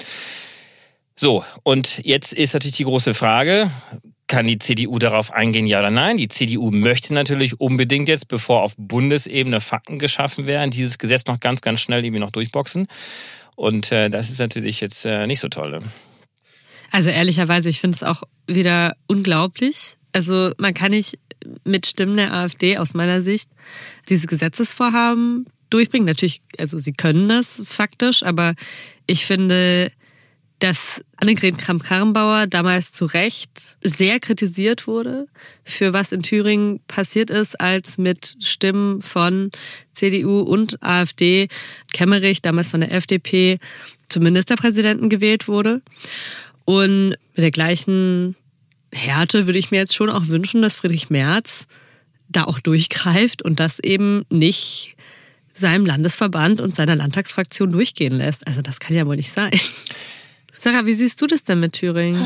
So, 1.17 1.45
und 1.63 2.01
jetzt 2.05 2.33
ist 2.33 2.55
natürlich 2.55 2.77
die 2.77 2.85
große 2.85 3.15
Frage, 3.15 3.71
kann 4.29 4.47
die 4.47 4.59
CDU 4.59 4.99
darauf 4.99 5.31
eingehen, 5.31 5.67
ja 5.67 5.81
oder 5.81 5.91
nein? 5.91 6.17
Die 6.17 6.29
CDU 6.29 6.71
möchte 6.71 7.13
natürlich 7.13 7.61
unbedingt 7.61 8.09
jetzt, 8.09 8.29
bevor 8.29 8.63
auf 8.63 8.75
Bundesebene 8.79 9.61
Fakten 9.61 9.99
geschaffen 9.99 10.47
werden, 10.47 10.71
dieses 10.71 10.97
Gesetz 10.97 11.27
noch 11.27 11.39
ganz, 11.39 11.61
ganz 11.61 11.81
schnell 11.81 12.03
irgendwie 12.03 12.21
noch 12.21 12.31
durchboxen. 12.31 12.87
Und 13.57 13.93
äh, 13.93 14.09
das 14.09 14.31
ist 14.31 14.39
natürlich 14.39 14.81
jetzt 14.81 15.05
äh, 15.05 15.27
nicht 15.27 15.41
so 15.41 15.49
toll. 15.49 15.83
Also 16.91 17.11
ehrlicherweise, 17.11 17.69
ich 17.69 17.81
finde 17.81 17.97
es 17.97 18.03
auch 18.03 18.23
wieder 18.47 18.97
unglaublich. 19.07 19.97
Also 20.13 20.53
man 20.57 20.73
kann 20.73 20.93
nicht 20.93 21.19
mit 21.65 21.87
Stimmen 21.87 22.17
der 22.17 22.33
AfD 22.33 22.79
aus 22.79 22.95
meiner 22.95 23.21
Sicht 23.21 23.51
diese 24.09 24.27
Gesetzesvorhaben 24.27 25.47
durchbringen. 25.69 26.07
Natürlich, 26.07 26.41
also 26.59 26.79
sie 26.79 26.93
können 26.93 27.29
das 27.29 27.63
faktisch, 27.67 28.23
aber 28.23 28.55
ich 29.07 29.27
finde, 29.27 29.93
dass 30.63 30.79
Annegret 31.17 31.59
Kramp-Karrenbauer 31.59 32.47
damals 32.47 32.93
zu 32.93 33.05
Recht 33.07 33.77
sehr 33.83 34.21
kritisiert 34.21 34.87
wurde 34.87 35.27
für 35.65 35.93
was 35.93 36.13
in 36.13 36.23
Thüringen 36.23 36.79
passiert 36.87 37.31
ist, 37.31 37.61
als 37.61 37.99
mit 37.99 38.37
Stimmen 38.41 39.03
von 39.03 39.51
CDU 39.93 40.41
und 40.41 40.81
AfD 40.81 41.49
Kemmerich, 41.93 42.43
damals 42.43 42.69
von 42.69 42.81
der 42.81 42.93
FDP, 42.93 43.59
zum 44.09 44.23
Ministerpräsidenten 44.23 45.09
gewählt 45.09 45.49
wurde. 45.49 45.83
Und 46.65 47.17
mit 47.35 47.43
der 47.43 47.51
gleichen 47.51 48.37
Härte 48.93 49.47
würde 49.47 49.59
ich 49.59 49.73
mir 49.73 49.79
jetzt 49.79 49.97
schon 49.97 50.11
auch 50.11 50.29
wünschen, 50.29 50.63
dass 50.63 50.77
Friedrich 50.77 51.11
Merz 51.11 51.67
da 52.29 52.45
auch 52.45 52.61
durchgreift 52.61 53.43
und 53.43 53.59
das 53.59 53.81
eben 53.81 54.25
nicht 54.31 54.95
seinem 55.55 55.87
Landesverband 55.87 56.61
und 56.61 56.77
seiner 56.77 56.95
Landtagsfraktion 56.95 57.73
durchgehen 57.73 58.13
lässt. 58.13 58.47
Also 58.47 58.63
das 58.63 58.79
kann 58.79 58.95
ja 58.95 59.07
wohl 59.07 59.17
nicht 59.17 59.33
sein. 59.33 59.51
Sarah, 60.63 60.87
wie 60.87 60.95
siehst 60.95 61.21
du 61.21 61.27
das 61.27 61.43
denn 61.43 61.59
mit 61.59 61.73
Thüringen? 61.73 62.25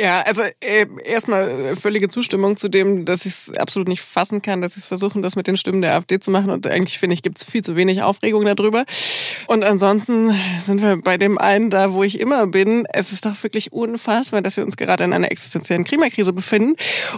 Ja, 0.00 0.20
also 0.20 0.42
äh, 0.60 0.86
erstmal 1.04 1.74
völlige 1.74 2.08
Zustimmung 2.08 2.56
zu 2.56 2.68
dem, 2.68 3.04
dass 3.04 3.26
ich 3.26 3.32
es 3.32 3.52
absolut 3.56 3.88
nicht 3.88 4.00
fassen 4.00 4.42
kann, 4.42 4.62
dass 4.62 4.74
sie 4.74 4.80
versuchen, 4.80 5.22
das 5.22 5.34
mit 5.34 5.48
den 5.48 5.56
Stimmen 5.56 5.82
der 5.82 5.96
AfD 5.96 6.20
zu 6.20 6.30
machen. 6.30 6.50
Und 6.50 6.68
eigentlich 6.68 7.00
finde 7.00 7.14
ich, 7.14 7.22
gibt 7.22 7.38
es 7.38 7.44
viel 7.44 7.64
zu 7.64 7.74
wenig 7.74 8.00
Aufregung 8.00 8.44
darüber. 8.44 8.84
Und 9.48 9.64
ansonsten 9.64 10.32
sind 10.64 10.82
wir 10.82 10.98
bei 10.98 11.18
dem 11.18 11.36
einen 11.36 11.68
da, 11.68 11.94
wo 11.94 12.04
ich 12.04 12.20
immer 12.20 12.46
bin. 12.46 12.86
Es 12.92 13.10
ist 13.10 13.26
doch 13.26 13.42
wirklich 13.42 13.72
unfassbar, 13.72 14.40
dass 14.40 14.56
wir 14.56 14.62
uns 14.62 14.76
gerade 14.76 15.02
in 15.02 15.12
einer 15.12 15.32
existenziellen 15.32 15.82
Klimakrise 15.82 16.32
befinden 16.32 16.76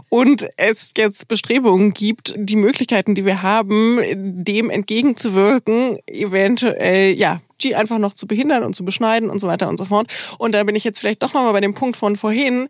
und 0.08 0.46
es 0.56 0.92
jetzt 0.96 1.28
Bestrebungen 1.28 1.92
gibt, 1.92 2.32
die 2.38 2.56
Möglichkeiten, 2.56 3.14
die 3.14 3.26
wir 3.26 3.42
haben, 3.42 4.00
dem 4.16 4.70
entgegenzuwirken, 4.70 5.98
eventuell 6.06 7.12
ja 7.12 7.42
die 7.62 7.74
einfach 7.74 7.98
noch 7.98 8.14
zu 8.14 8.26
behindern 8.26 8.62
und 8.62 8.74
zu 8.74 8.84
beschneiden 8.84 9.30
und 9.30 9.40
so 9.40 9.46
weiter 9.46 9.68
und 9.68 9.78
so 9.78 9.84
fort. 9.84 10.12
Und 10.38 10.54
da 10.54 10.64
bin 10.64 10.76
ich 10.76 10.84
jetzt 10.84 10.98
vielleicht 10.98 11.22
doch 11.22 11.34
nochmal 11.34 11.52
bei 11.52 11.60
dem 11.60 11.74
Punkt 11.74 11.96
von 11.96 12.16
vorhin 12.16 12.68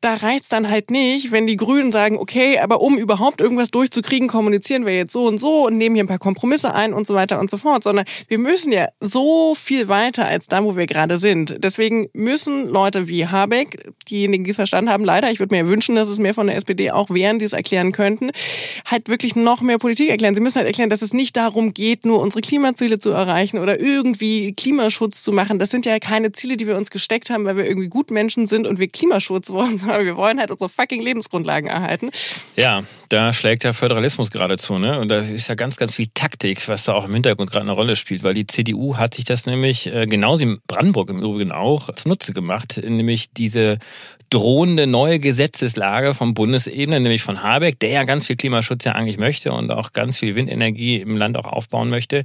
da 0.00 0.14
reicht's 0.14 0.48
dann 0.48 0.70
halt 0.70 0.90
nicht, 0.90 1.30
wenn 1.30 1.46
die 1.46 1.56
Grünen 1.56 1.92
sagen, 1.92 2.16
okay, 2.16 2.58
aber 2.58 2.80
um 2.80 2.96
überhaupt 2.96 3.40
irgendwas 3.40 3.70
durchzukriegen, 3.70 4.28
kommunizieren 4.28 4.86
wir 4.86 4.96
jetzt 4.96 5.12
so 5.12 5.26
und 5.26 5.38
so 5.38 5.66
und 5.66 5.76
nehmen 5.76 5.94
hier 5.94 6.04
ein 6.04 6.08
paar 6.08 6.18
Kompromisse 6.18 6.72
ein 6.72 6.94
und 6.94 7.06
so 7.06 7.14
weiter 7.14 7.38
und 7.38 7.50
so 7.50 7.58
fort, 7.58 7.84
sondern 7.84 8.06
wir 8.26 8.38
müssen 8.38 8.72
ja 8.72 8.88
so 9.00 9.54
viel 9.54 9.88
weiter 9.88 10.24
als 10.24 10.46
da, 10.46 10.64
wo 10.64 10.74
wir 10.74 10.86
gerade 10.86 11.18
sind. 11.18 11.56
Deswegen 11.58 12.08
müssen 12.14 12.66
Leute 12.66 13.08
wie 13.08 13.26
Habeck, 13.26 13.90
diejenigen, 14.08 14.44
die 14.44 14.50
es 14.50 14.56
verstanden 14.56 14.90
haben, 14.90 15.04
leider, 15.04 15.30
ich 15.30 15.38
würde 15.38 15.54
mir 15.54 15.68
wünschen, 15.68 15.96
dass 15.96 16.08
es 16.08 16.18
mehr 16.18 16.32
von 16.32 16.46
der 16.46 16.56
SPD 16.56 16.90
auch 16.90 17.10
wären, 17.10 17.38
die 17.38 17.44
es 17.44 17.52
erklären 17.52 17.92
könnten, 17.92 18.30
halt 18.86 19.10
wirklich 19.10 19.36
noch 19.36 19.60
mehr 19.60 19.78
Politik 19.78 20.08
erklären. 20.08 20.34
Sie 20.34 20.40
müssen 20.40 20.56
halt 20.56 20.66
erklären, 20.66 20.88
dass 20.88 21.02
es 21.02 21.12
nicht 21.12 21.36
darum 21.36 21.74
geht, 21.74 22.06
nur 22.06 22.20
unsere 22.20 22.40
Klimaziele 22.40 22.98
zu 22.98 23.10
erreichen 23.10 23.58
oder 23.58 23.78
irgendwie 23.78 24.54
Klimaschutz 24.54 25.22
zu 25.22 25.32
machen. 25.32 25.58
Das 25.58 25.70
sind 25.70 25.84
ja 25.84 25.98
keine 25.98 26.32
Ziele, 26.32 26.56
die 26.56 26.66
wir 26.66 26.78
uns 26.78 26.90
gesteckt 26.90 27.28
haben, 27.28 27.44
weil 27.44 27.58
wir 27.58 27.66
irgendwie 27.66 27.88
gut 27.88 28.10
Menschen 28.10 28.46
sind 28.46 28.66
und 28.66 28.78
wir 28.78 28.88
Klimaschutz 28.88 29.50
wollen 29.50 29.89
aber 29.90 30.04
wir 30.04 30.16
wollen 30.16 30.38
halt 30.38 30.50
unsere 30.50 30.68
fucking 30.68 31.02
Lebensgrundlagen 31.02 31.68
erhalten. 31.68 32.10
Ja, 32.56 32.82
da 33.08 33.32
schlägt 33.32 33.64
der 33.64 33.74
Föderalismus 33.74 34.30
geradezu, 34.30 34.78
ne? 34.78 34.98
Und 34.98 35.08
da 35.08 35.18
ist 35.18 35.48
ja 35.48 35.54
ganz, 35.54 35.76
ganz 35.76 35.96
viel 35.96 36.08
Taktik, 36.14 36.68
was 36.68 36.84
da 36.84 36.94
auch 36.94 37.04
im 37.04 37.14
Hintergrund 37.14 37.50
gerade 37.50 37.64
eine 37.64 37.72
Rolle 37.72 37.96
spielt, 37.96 38.22
weil 38.22 38.34
die 38.34 38.46
CDU 38.46 38.96
hat 38.96 39.14
sich 39.14 39.24
das 39.24 39.46
nämlich, 39.46 39.86
äh, 39.86 40.06
genauso 40.06 40.42
wie 40.42 40.56
Brandenburg 40.66 41.10
im 41.10 41.20
Übrigen 41.20 41.52
auch, 41.52 41.94
zunutze 41.94 42.32
gemacht, 42.32 42.80
nämlich 42.82 43.32
diese 43.32 43.78
drohende 44.30 44.86
neue 44.86 45.18
Gesetzeslage 45.18 46.14
vom 46.14 46.34
Bundesebene, 46.34 47.00
nämlich 47.00 47.22
von 47.22 47.42
Habeck, 47.42 47.80
der 47.80 47.90
ja 47.90 48.04
ganz 48.04 48.26
viel 48.26 48.36
Klimaschutz 48.36 48.84
ja 48.84 48.92
eigentlich 48.92 49.18
möchte 49.18 49.52
und 49.52 49.72
auch 49.72 49.92
ganz 49.92 50.18
viel 50.18 50.36
Windenergie 50.36 51.00
im 51.00 51.16
Land 51.16 51.36
auch 51.36 51.46
aufbauen 51.46 51.90
möchte, 51.90 52.22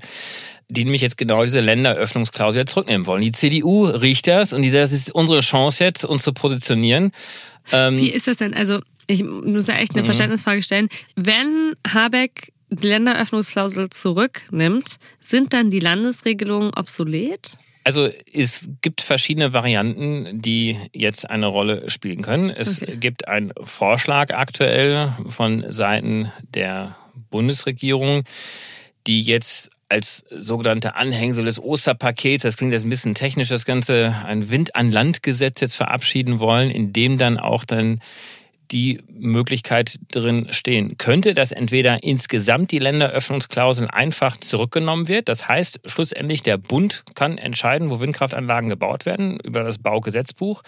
die 0.70 0.84
nämlich 0.84 1.02
jetzt 1.02 1.18
genau 1.18 1.44
diese 1.44 1.60
Länderöffnungsklausel 1.60 2.66
zurücknehmen 2.66 3.08
wollen. 3.08 3.22
Die 3.22 3.32
CDU 3.32 3.86
riecht 3.86 4.28
das 4.28 4.54
und 4.54 4.62
die 4.62 4.70
sagt, 4.70 4.84
das 4.84 4.92
ist 4.94 5.14
unsere 5.14 5.40
Chance 5.40 5.84
jetzt, 5.84 6.06
uns 6.06 6.24
zu 6.24 6.32
positionieren. 6.32 7.12
Ähm, 7.72 7.98
Wie 7.98 8.10
ist 8.10 8.28
das 8.28 8.38
denn? 8.38 8.54
Also 8.54 8.80
ich 9.08 9.24
muss 9.24 9.66
da 9.66 9.78
echt 9.78 9.92
eine 9.92 10.02
mhm. 10.02 10.06
Verständnisfrage 10.06 10.64
stellen. 10.64 10.90
Wenn 11.16 11.76
Habeck 11.88 12.54
die 12.70 12.88
Länderöffnungsklausel 12.88 13.90
zurücknimmt, 13.90 14.98
sind 15.20 15.54
dann 15.54 15.70
die 15.70 15.80
Landesregelungen 15.80 16.72
obsolet? 16.76 17.58
Also 17.84 18.10
es 18.34 18.68
gibt 18.82 19.02
verschiedene 19.02 19.54
Varianten, 19.54 20.42
die 20.42 20.78
jetzt 20.92 21.30
eine 21.30 21.46
Rolle 21.46 21.88
spielen 21.92 22.24
können. 22.24 22.50
Es 22.50 22.82
okay. 22.82 22.98
gibt 22.98 23.28
einen 23.28 23.54
Vorschlag 23.62 24.32
aktuell 24.34 25.14
von 25.30 25.72
Seiten 25.72 26.32
der 26.56 26.98
Bundesregierung, 27.30 28.24
die 29.06 29.22
jetzt 29.22 29.70
als 29.90 30.26
sogenannte 30.30 30.96
Anhängsel 30.96 31.46
des 31.46 31.62
Osterpakets, 31.62 32.44
das 32.44 32.58
klingt 32.58 32.74
jetzt 32.74 32.86
ein 32.86 32.90
bisschen 32.90 33.14
technisch, 33.14 33.50
das 33.50 33.66
Ganze 33.66 34.16
ein 34.26 34.50
Wind-an-Land-Gesetz 34.50 35.62
jetzt 35.62 35.76
verabschieden 35.76 36.40
wollen, 36.40 36.72
in 36.72 36.92
dem 36.92 37.18
dann 37.18 37.38
auch 37.38 37.66
dann 37.66 38.02
die 38.72 39.02
Möglichkeit 39.08 40.00
drin 40.12 40.48
stehen 40.50 40.98
könnte, 40.98 41.34
dass 41.34 41.52
entweder 41.52 42.04
insgesamt 42.04 42.72
die 42.72 42.80
Länderöffnungsklausel 42.80 43.88
einfach 43.90 44.38
zurückgenommen 44.38 45.08
wird. 45.08 45.30
Das 45.30 45.48
heißt, 45.48 45.82
schlussendlich 45.86 46.44
der 46.44 46.58
Bund 46.58 47.04
kann 47.16 47.38
entscheiden, 47.38 47.90
wo 47.90 48.00
Windkraftanlagen 48.00 48.70
gebaut 48.70 49.06
werden 49.06 49.40
über 49.44 49.64
das 49.64 49.80
Baugesetzbuch. 49.80 50.62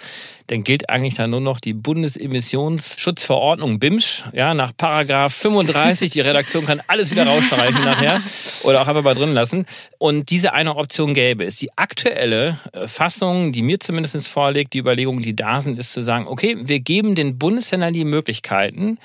Dann 0.48 0.64
gilt 0.64 0.90
eigentlich 0.90 1.16
dann 1.16 1.30
nur 1.30 1.42
noch 1.42 1.60
die 1.60 1.74
Bundesemissionsschutzverordnung 1.74 3.80
BIMSCH. 3.80 4.26
Ja, 4.34 4.54
nach 4.54 4.72
Paragraph 4.76 5.34
35. 5.34 6.12
Die 6.12 6.22
Redaktion 6.22 6.66
kann 6.66 6.82
alles 6.88 7.12
wieder 7.12 7.28
rausstreichen 7.28 7.84
nachher 7.84 8.22
oder 8.64 8.82
auch 8.82 8.88
einfach 8.88 9.04
mal 9.04 9.16
drin 9.16 9.34
lassen. 9.34 9.66
Und 9.98 10.30
diese 10.30 10.54
eine 10.54 10.76
Option 10.76 11.14
gäbe 11.14 11.44
es. 11.44 11.56
Die 11.56 11.76
aktuelle 11.76 12.60
äh, 12.72 12.88
Fassung, 12.88 13.52
die 13.52 13.62
mir 13.62 13.80
zumindest 13.80 14.28
vorliegt, 14.28 14.74
die 14.74 14.80
Überlegungen, 14.80 15.22
die 15.22 15.36
da 15.36 15.62
sind, 15.62 15.80
ist 15.80 15.94
zu 15.94 16.02
sagen, 16.02 16.28
okay, 16.28 16.58
wir 16.62 16.80
geben 16.80 17.16
den 17.16 17.38
Bundesländern 17.38 17.87
die 17.94 18.06
Möglichkeiten, 18.06 19.00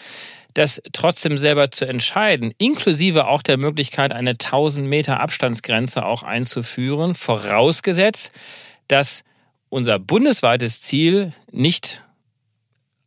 das 0.55 0.83
trotzdem 0.93 1.39
selber 1.39 1.71
zu 1.71 1.87
entscheiden, 1.87 2.53
inklusive 2.59 3.27
auch 3.27 3.43
der 3.43 3.57
Möglichkeit, 3.57 4.13
eine 4.13 4.31
1000 4.31 4.87
Meter 4.87 5.21
Abstandsgrenze 5.21 6.05
auch 6.05 6.23
einzuführen, 6.23 7.15
vorausgesetzt, 7.15 8.33
dass 8.89 9.25
unser 9.69 9.99
bundesweites 9.99 10.83
Ziel 10.83 11.33
nicht 11.51 12.03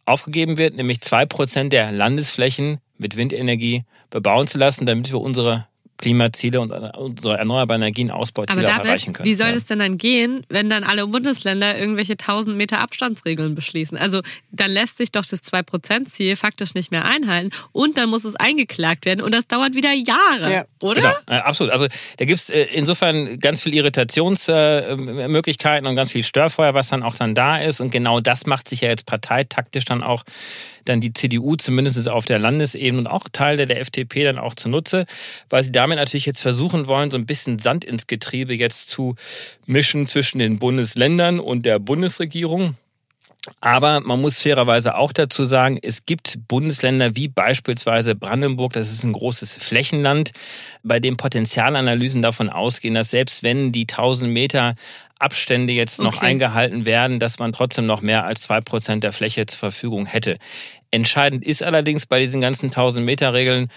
aufgegeben 0.05 0.57
wird, 0.57 0.75
nämlich 0.75 1.01
zwei 1.01 1.25
Prozent 1.25 1.73
der 1.73 1.91
Landesflächen 1.91 2.79
mit 2.97 3.17
Windenergie 3.17 3.83
bebauen 4.09 4.47
zu 4.47 4.57
lassen, 4.57 4.85
damit 4.85 5.11
wir 5.11 5.19
unsere 5.19 5.67
Klimaziele 5.97 6.59
und 6.59 6.71
unsere 6.71 7.37
erneuerbaren 7.37 7.81
Energienausbauziele 7.81 8.59
Aber 8.59 8.67
David, 8.67 8.85
erreichen 8.85 9.13
können. 9.13 9.25
Wie 9.25 9.35
soll 9.35 9.51
es 9.51 9.65
denn 9.65 9.79
dann 9.79 9.97
gehen, 9.97 10.45
wenn 10.49 10.69
dann 10.69 10.83
alle 10.83 11.07
Bundesländer 11.07 11.77
irgendwelche 11.77 12.13
1000 12.13 12.57
Meter 12.57 12.79
Abstandsregeln 12.79 13.55
beschließen? 13.55 13.97
Also 13.97 14.21
dann 14.51 14.71
lässt 14.71 14.97
sich 14.97 15.11
doch 15.11 15.25
das 15.25 15.43
2%-Ziel 15.43 16.35
faktisch 16.35 16.73
nicht 16.73 16.91
mehr 16.91 17.05
einhalten 17.05 17.51
und 17.71 17.97
dann 17.97 18.09
muss 18.09 18.25
es 18.25 18.35
eingeklagt 18.35 19.05
werden 19.05 19.21
und 19.21 19.33
das 19.33 19.47
dauert 19.47 19.75
wieder 19.75 19.93
Jahre, 19.93 20.51
ja. 20.51 20.65
oder? 20.81 21.01
Genau, 21.01 21.13
äh, 21.27 21.41
absolut. 21.41 21.71
Also 21.71 21.87
da 22.17 22.25
gibt 22.25 22.39
es 22.39 22.49
äh, 22.49 22.63
insofern 22.73 23.39
ganz 23.39 23.61
viel 23.61 23.73
Irritationsmöglichkeiten 23.73 25.87
und 25.87 25.95
ganz 25.95 26.11
viel 26.11 26.23
Störfeuer, 26.23 26.73
was 26.73 26.89
dann 26.89 27.03
auch 27.03 27.15
dann 27.15 27.35
da 27.35 27.57
ist 27.57 27.79
und 27.79 27.91
genau 27.91 28.19
das 28.19 28.45
macht 28.45 28.67
sich 28.67 28.81
ja 28.81 28.89
jetzt 28.89 29.05
parteitaktisch 29.05 29.85
dann 29.85 30.03
auch 30.03 30.23
dann 30.85 31.01
die 31.01 31.13
CDU 31.13 31.55
zumindest 31.55 32.07
auf 32.07 32.25
der 32.25 32.39
Landesebene 32.39 32.99
und 32.99 33.07
auch 33.07 33.25
Teile 33.31 33.65
der 33.65 33.81
FDP 33.81 34.23
dann 34.23 34.37
auch 34.37 34.53
zunutze, 34.53 35.05
weil 35.49 35.63
sie 35.63 35.71
damit 35.71 35.97
natürlich 35.97 36.25
jetzt 36.25 36.41
versuchen 36.41 36.87
wollen, 36.87 37.11
so 37.11 37.17
ein 37.17 37.25
bisschen 37.25 37.59
Sand 37.59 37.83
ins 37.83 38.07
Getriebe 38.07 38.53
jetzt 38.53 38.89
zu 38.89 39.15
mischen 39.65 40.07
zwischen 40.07 40.39
den 40.39 40.59
Bundesländern 40.59 41.39
und 41.39 41.65
der 41.65 41.79
Bundesregierung. 41.79 42.75
Aber 43.61 43.99
man 43.99 44.21
muss 44.21 44.41
fairerweise 44.41 44.95
auch 44.95 45.11
dazu 45.11 45.45
sagen, 45.45 45.77
es 45.81 46.05
gibt 46.05 46.39
Bundesländer 46.47 47.15
wie 47.15 47.27
beispielsweise 47.27 48.15
Brandenburg, 48.15 48.73
das 48.73 48.91
ist 48.91 49.03
ein 49.03 49.13
großes 49.13 49.55
Flächenland, 49.55 50.31
bei 50.83 50.99
dem 50.99 51.17
Potenzialanalysen 51.17 52.21
davon 52.21 52.49
ausgehen, 52.49 52.95
dass 52.95 53.11
selbst 53.11 53.43
wenn 53.43 53.71
die 53.71 53.83
1000 53.83 54.31
Meter 54.31 54.75
Abstände 55.17 55.71
jetzt 55.73 55.99
noch 55.99 56.17
okay. 56.17 56.25
eingehalten 56.25 56.85
werden, 56.85 57.19
dass 57.19 57.39
man 57.39 57.53
trotzdem 57.53 57.85
noch 57.85 58.01
mehr 58.01 58.25
als 58.25 58.41
zwei 58.41 58.59
Prozent 58.59 59.03
der 59.03 59.13
Fläche 59.13 59.45
zur 59.45 59.59
Verfügung 59.59 60.05
hätte. 60.05 60.37
Entscheidend 60.95 61.45
ist 61.45 61.61
allerdings 61.61 62.05
bei 62.05 62.19
diesen 62.19 62.39
ganzen 62.39 62.67
1000 62.67 63.05
Meter 63.05 63.33
Regeln, 63.33 63.69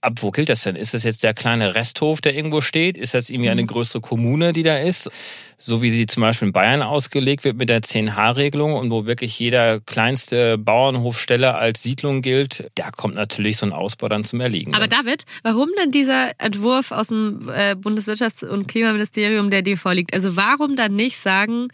ab 0.00 0.14
wo 0.20 0.30
gilt 0.30 0.48
das 0.48 0.62
denn? 0.62 0.76
Ist 0.76 0.94
das 0.94 1.02
jetzt 1.02 1.22
der 1.22 1.34
kleine 1.34 1.74
Resthof, 1.74 2.22
der 2.22 2.34
irgendwo 2.34 2.62
steht? 2.62 2.96
Ist 2.96 3.12
das 3.12 3.28
irgendwie 3.28 3.50
eine 3.50 3.62
mhm. 3.62 3.66
größere 3.66 4.00
Kommune, 4.00 4.54
die 4.54 4.62
da 4.62 4.78
ist? 4.78 5.10
So 5.58 5.82
wie 5.82 5.90
sie 5.90 6.06
zum 6.06 6.22
Beispiel 6.22 6.48
in 6.48 6.52
Bayern 6.52 6.82
ausgelegt 6.82 7.44
wird 7.44 7.56
mit 7.56 7.68
der 7.68 7.82
10H-Regelung 7.82 8.74
und 8.74 8.90
wo 8.90 9.06
wirklich 9.06 9.38
jeder 9.38 9.80
kleinste 9.80 10.56
Bauernhofstelle 10.56 11.54
als 11.54 11.82
Siedlung 11.82 12.22
gilt, 12.22 12.70
da 12.76 12.90
kommt 12.90 13.14
natürlich 13.14 13.58
so 13.58 13.66
ein 13.66 13.72
Ausbau 13.72 14.08
dann 14.08 14.24
zum 14.24 14.40
Erliegen. 14.40 14.74
Aber 14.74 14.88
David, 14.88 15.24
warum 15.42 15.68
denn 15.78 15.90
dieser 15.90 16.32
Entwurf 16.38 16.92
aus 16.92 17.08
dem 17.08 17.48
äh, 17.48 17.72
Bundeswirtschafts- 17.72 18.46
und 18.46 18.68
Klimaministerium, 18.68 19.50
der 19.50 19.60
dir 19.60 19.76
vorliegt? 19.76 20.14
Also 20.14 20.36
warum 20.36 20.76
dann 20.76 20.96
nicht 20.96 21.18
sagen, 21.18 21.68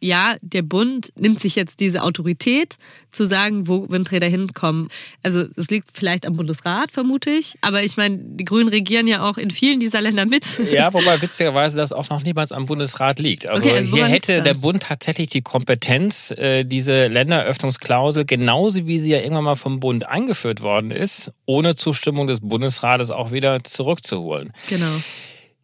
ja, 0.00 0.36
der 0.42 0.62
Bund 0.62 1.12
nimmt 1.16 1.40
sich 1.40 1.56
jetzt 1.56 1.80
diese 1.80 2.02
Autorität, 2.02 2.76
zu 3.14 3.24
sagen, 3.24 3.68
wo 3.68 3.88
Windräder 3.90 4.26
hinkommen. 4.26 4.88
Also 5.22 5.44
es 5.56 5.70
liegt 5.70 5.90
vielleicht 5.96 6.26
am 6.26 6.36
Bundesrat, 6.36 6.90
vermute 6.90 7.30
ich. 7.30 7.54
Aber 7.60 7.82
ich 7.82 7.96
meine, 7.96 8.18
die 8.18 8.44
Grünen 8.44 8.68
regieren 8.68 9.06
ja 9.06 9.28
auch 9.28 9.38
in 9.38 9.50
vielen 9.50 9.80
dieser 9.80 10.00
Länder 10.00 10.26
mit. 10.26 10.60
Ja, 10.70 10.92
wobei 10.94 11.22
witzigerweise 11.22 11.76
das 11.76 11.92
auch 11.92 12.10
noch 12.10 12.22
niemals 12.22 12.52
am 12.52 12.66
Bundesrat 12.66 13.18
liegt. 13.18 13.48
Also, 13.48 13.64
okay, 13.64 13.76
also 13.76 13.96
hier 13.96 14.06
hätte 14.06 14.42
der 14.42 14.54
Bund 14.54 14.82
tatsächlich 14.82 15.30
die 15.30 15.42
Kompetenz, 15.42 16.32
äh, 16.32 16.64
diese 16.64 17.06
Länderöffnungsklausel, 17.06 18.24
genauso 18.24 18.86
wie 18.86 18.98
sie 18.98 19.12
ja 19.12 19.18
irgendwann 19.18 19.44
mal 19.44 19.54
vom 19.54 19.80
Bund 19.80 20.06
eingeführt 20.06 20.60
worden 20.60 20.90
ist, 20.90 21.32
ohne 21.46 21.76
Zustimmung 21.76 22.26
des 22.26 22.40
Bundesrates 22.40 23.10
auch 23.10 23.32
wieder 23.32 23.62
zurückzuholen. 23.62 24.52
Genau. 24.68 25.00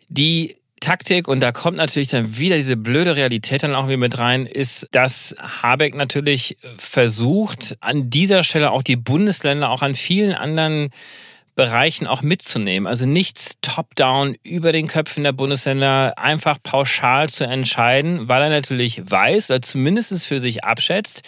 Die 0.08 0.56
Taktik, 0.80 1.28
und 1.28 1.40
da 1.40 1.52
kommt 1.52 1.76
natürlich 1.76 2.08
dann 2.08 2.36
wieder 2.38 2.56
diese 2.56 2.76
blöde 2.76 3.14
Realität 3.16 3.62
dann 3.62 3.74
auch 3.74 3.86
wieder 3.86 3.98
mit 3.98 4.18
rein, 4.18 4.46
ist, 4.46 4.88
dass 4.92 5.34
Habeck 5.38 5.94
natürlich 5.94 6.56
versucht, 6.78 7.76
an 7.80 8.10
dieser 8.10 8.42
Stelle 8.42 8.70
auch 8.70 8.82
die 8.82 8.96
Bundesländer 8.96 9.70
auch 9.70 9.82
an 9.82 9.94
vielen 9.94 10.32
anderen 10.32 10.90
Bereichen 11.54 12.06
auch 12.06 12.22
mitzunehmen. 12.22 12.86
Also 12.86 13.04
nichts 13.04 13.56
top-down 13.60 14.36
über 14.42 14.72
den 14.72 14.86
Köpfen 14.86 15.24
der 15.24 15.32
Bundesländer 15.32 16.16
einfach 16.16 16.56
pauschal 16.62 17.28
zu 17.28 17.44
entscheiden, 17.44 18.28
weil 18.28 18.42
er 18.42 18.48
natürlich 18.48 19.10
weiß 19.10 19.50
oder 19.50 19.60
zumindest 19.60 20.26
für 20.26 20.40
sich 20.40 20.64
abschätzt, 20.64 21.22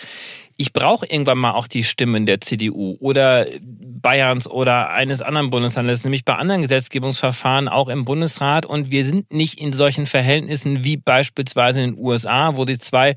ich 0.63 0.73
brauche 0.73 1.05
irgendwann 1.07 1.39
mal 1.39 1.55
auch 1.55 1.67
die 1.67 1.83
Stimmen 1.83 2.25
der 2.25 2.41
CDU 2.41 2.97
oder 3.01 3.47
Bayerns 3.61 4.49
oder 4.49 4.91
eines 4.91 5.21
anderen 5.21 5.51
Bundeslandes, 5.51 6.05
nämlich 6.05 6.25
bei 6.25 6.37
anderen 6.37 6.63
Gesetzgebungsverfahren 6.63 7.67
auch 7.67 7.89
im 7.89 8.05
Bundesrat. 8.05 8.65
Und 8.65 8.93
wir 8.93 9.05
sind 9.05 9.33
nicht 9.33 9.61
in 9.61 9.73
solchen 9.73 10.07
Verhältnissen 10.07 10.85
wie 10.85 10.97
beispielsweise 10.97 11.83
in 11.83 11.97
den 11.97 12.05
USA, 12.05 12.57
wo 12.57 12.65
die 12.65 12.79
zwei 12.79 13.17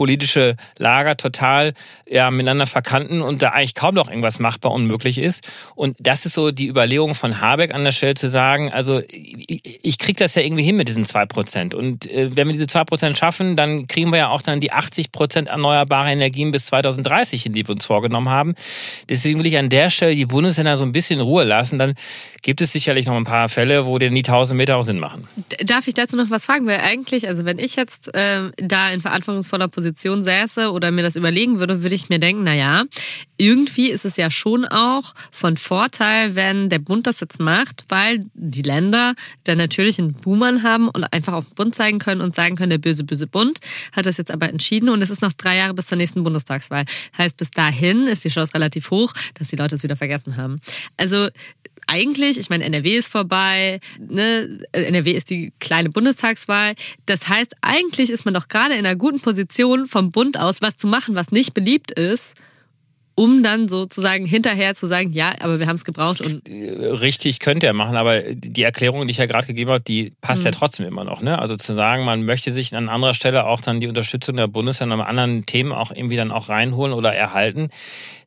politische 0.00 0.56
Lager 0.78 1.18
total 1.18 1.74
ja, 2.08 2.30
miteinander 2.30 2.64
verkannten 2.64 3.20
und 3.20 3.42
da 3.42 3.50
eigentlich 3.50 3.74
kaum 3.74 3.94
noch 3.94 4.08
irgendwas 4.08 4.38
machbar 4.38 4.72
unmöglich 4.72 5.18
ist. 5.18 5.46
Und 5.74 5.94
das 6.00 6.24
ist 6.24 6.32
so 6.32 6.52
die 6.52 6.68
Überlegung 6.68 7.14
von 7.14 7.42
Habeck 7.42 7.74
an 7.74 7.84
der 7.84 7.92
Stelle 7.92 8.14
zu 8.14 8.30
sagen, 8.30 8.72
also 8.72 9.02
ich, 9.10 9.60
ich 9.82 9.98
kriege 9.98 10.18
das 10.18 10.34
ja 10.36 10.40
irgendwie 10.40 10.62
hin 10.62 10.78
mit 10.78 10.88
diesen 10.88 11.04
zwei 11.04 11.26
Prozent. 11.26 11.74
Und 11.74 12.10
äh, 12.10 12.34
wenn 12.34 12.48
wir 12.48 12.54
diese 12.54 12.66
zwei 12.66 12.84
Prozent 12.84 13.18
schaffen, 13.18 13.56
dann 13.56 13.88
kriegen 13.88 14.10
wir 14.10 14.16
ja 14.16 14.28
auch 14.30 14.40
dann 14.40 14.62
die 14.62 14.72
80 14.72 15.12
Prozent 15.12 15.48
erneuerbare 15.48 16.10
Energien 16.10 16.50
bis 16.50 16.64
2030 16.64 17.42
hin, 17.42 17.52
die 17.52 17.68
wir 17.68 17.74
uns 17.74 17.84
vorgenommen 17.84 18.30
haben. 18.30 18.54
Deswegen 19.10 19.38
will 19.38 19.44
ich 19.44 19.58
an 19.58 19.68
der 19.68 19.90
Stelle 19.90 20.14
die 20.14 20.24
Bundesländer 20.24 20.78
so 20.78 20.84
ein 20.84 20.92
bisschen 20.92 21.20
in 21.20 21.26
Ruhe 21.26 21.44
lassen. 21.44 21.78
Dann 21.78 21.92
gibt 22.40 22.62
es 22.62 22.72
sicherlich 22.72 23.04
noch 23.04 23.16
ein 23.16 23.24
paar 23.24 23.50
Fälle, 23.50 23.84
wo 23.84 23.98
die 23.98 24.06
1000 24.06 24.56
Meter 24.56 24.78
auch 24.78 24.82
Sinn 24.82 24.98
machen. 24.98 25.28
Darf 25.62 25.88
ich 25.88 25.92
dazu 25.92 26.16
noch 26.16 26.30
was 26.30 26.46
fragen? 26.46 26.66
Weil 26.66 26.80
eigentlich, 26.80 27.28
also 27.28 27.44
wenn 27.44 27.58
ich 27.58 27.76
jetzt 27.76 28.14
äh, 28.14 28.50
da 28.56 28.88
in 28.88 29.00
verantwortungsvoller 29.00 29.68
Position 29.68 29.89
säße 29.96 30.70
oder 30.70 30.90
mir 30.90 31.02
das 31.02 31.16
überlegen 31.16 31.58
würde, 31.58 31.82
würde 31.82 31.94
ich 31.94 32.08
mir 32.08 32.18
denken, 32.18 32.44
na 32.44 32.54
ja, 32.54 32.84
irgendwie 33.36 33.90
ist 33.90 34.04
es 34.04 34.16
ja 34.16 34.30
schon 34.30 34.64
auch 34.66 35.14
von 35.30 35.56
Vorteil, 35.56 36.34
wenn 36.34 36.68
der 36.68 36.78
Bund 36.78 37.06
das 37.06 37.20
jetzt 37.20 37.40
macht, 37.40 37.84
weil 37.88 38.26
die 38.34 38.62
Länder 38.62 39.14
dann 39.44 39.58
natürlich 39.58 39.98
einen 39.98 40.12
Boomern 40.12 40.62
haben 40.62 40.88
und 40.88 41.04
einfach 41.04 41.32
auf 41.32 41.46
den 41.46 41.54
Bund 41.54 41.74
zeigen 41.74 41.98
können 41.98 42.20
und 42.20 42.34
sagen 42.34 42.56
können, 42.56 42.70
der 42.70 42.78
böse, 42.78 43.04
böse 43.04 43.26
Bund 43.26 43.60
hat 43.92 44.06
das 44.06 44.18
jetzt 44.18 44.30
aber 44.30 44.48
entschieden 44.48 44.88
und 44.88 45.02
es 45.02 45.10
ist 45.10 45.22
noch 45.22 45.32
drei 45.32 45.56
Jahre 45.56 45.74
bis 45.74 45.86
zur 45.86 45.96
nächsten 45.96 46.22
Bundestagswahl. 46.22 46.84
Heißt, 47.16 47.36
bis 47.36 47.50
dahin 47.50 48.06
ist 48.06 48.24
die 48.24 48.28
Chance 48.28 48.54
relativ 48.54 48.90
hoch, 48.90 49.12
dass 49.34 49.48
die 49.48 49.56
Leute 49.56 49.74
es 49.74 49.82
wieder 49.82 49.96
vergessen 49.96 50.36
haben. 50.36 50.60
Also 50.96 51.28
eigentlich, 51.90 52.38
ich 52.38 52.48
meine, 52.50 52.64
NRW 52.64 52.96
ist 52.96 53.10
vorbei, 53.10 53.80
ne? 53.98 54.60
NRW 54.72 55.12
ist 55.12 55.28
die 55.30 55.52
kleine 55.58 55.90
Bundestagswahl. 55.90 56.74
Das 57.06 57.28
heißt, 57.28 57.56
eigentlich 57.60 58.10
ist 58.10 58.24
man 58.24 58.34
doch 58.34 58.48
gerade 58.48 58.74
in 58.74 58.86
einer 58.86 58.96
guten 58.96 59.20
Position 59.20 59.86
vom 59.86 60.12
Bund 60.12 60.38
aus, 60.38 60.62
was 60.62 60.76
zu 60.76 60.86
machen, 60.86 61.14
was 61.14 61.32
nicht 61.32 61.52
beliebt 61.52 61.90
ist 61.90 62.34
um 63.20 63.42
dann 63.42 63.68
sozusagen 63.68 64.24
hinterher 64.24 64.74
zu 64.74 64.86
sagen, 64.86 65.12
ja, 65.12 65.34
aber 65.40 65.58
wir 65.58 65.66
haben 65.66 65.76
es 65.76 65.84
gebraucht 65.84 66.22
und 66.22 66.48
richtig 66.48 67.38
könnte 67.38 67.66
er 67.66 67.74
machen, 67.74 67.96
aber 67.96 68.22
die 68.32 68.62
Erklärung, 68.62 69.06
die 69.06 69.10
ich 69.10 69.18
ja 69.18 69.26
gerade 69.26 69.46
gegeben 69.46 69.70
habe, 69.70 69.82
die 69.82 70.14
passt 70.22 70.40
mhm. 70.40 70.46
ja 70.46 70.50
trotzdem 70.52 70.86
immer 70.86 71.04
noch. 71.04 71.20
Ne? 71.20 71.38
Also 71.38 71.58
zu 71.58 71.74
sagen, 71.74 72.06
man 72.06 72.22
möchte 72.22 72.50
sich 72.50 72.74
an 72.74 72.88
anderer 72.88 73.12
Stelle 73.12 73.44
auch 73.44 73.60
dann 73.60 73.80
die 73.80 73.88
Unterstützung 73.88 74.36
der 74.36 74.46
Bundesländer 74.46 74.94
an 74.94 75.00
anderen 75.02 75.44
Themen 75.44 75.72
auch 75.72 75.90
irgendwie 75.94 76.16
dann 76.16 76.30
auch 76.30 76.48
reinholen 76.48 76.94
oder 76.94 77.12
erhalten. 77.12 77.68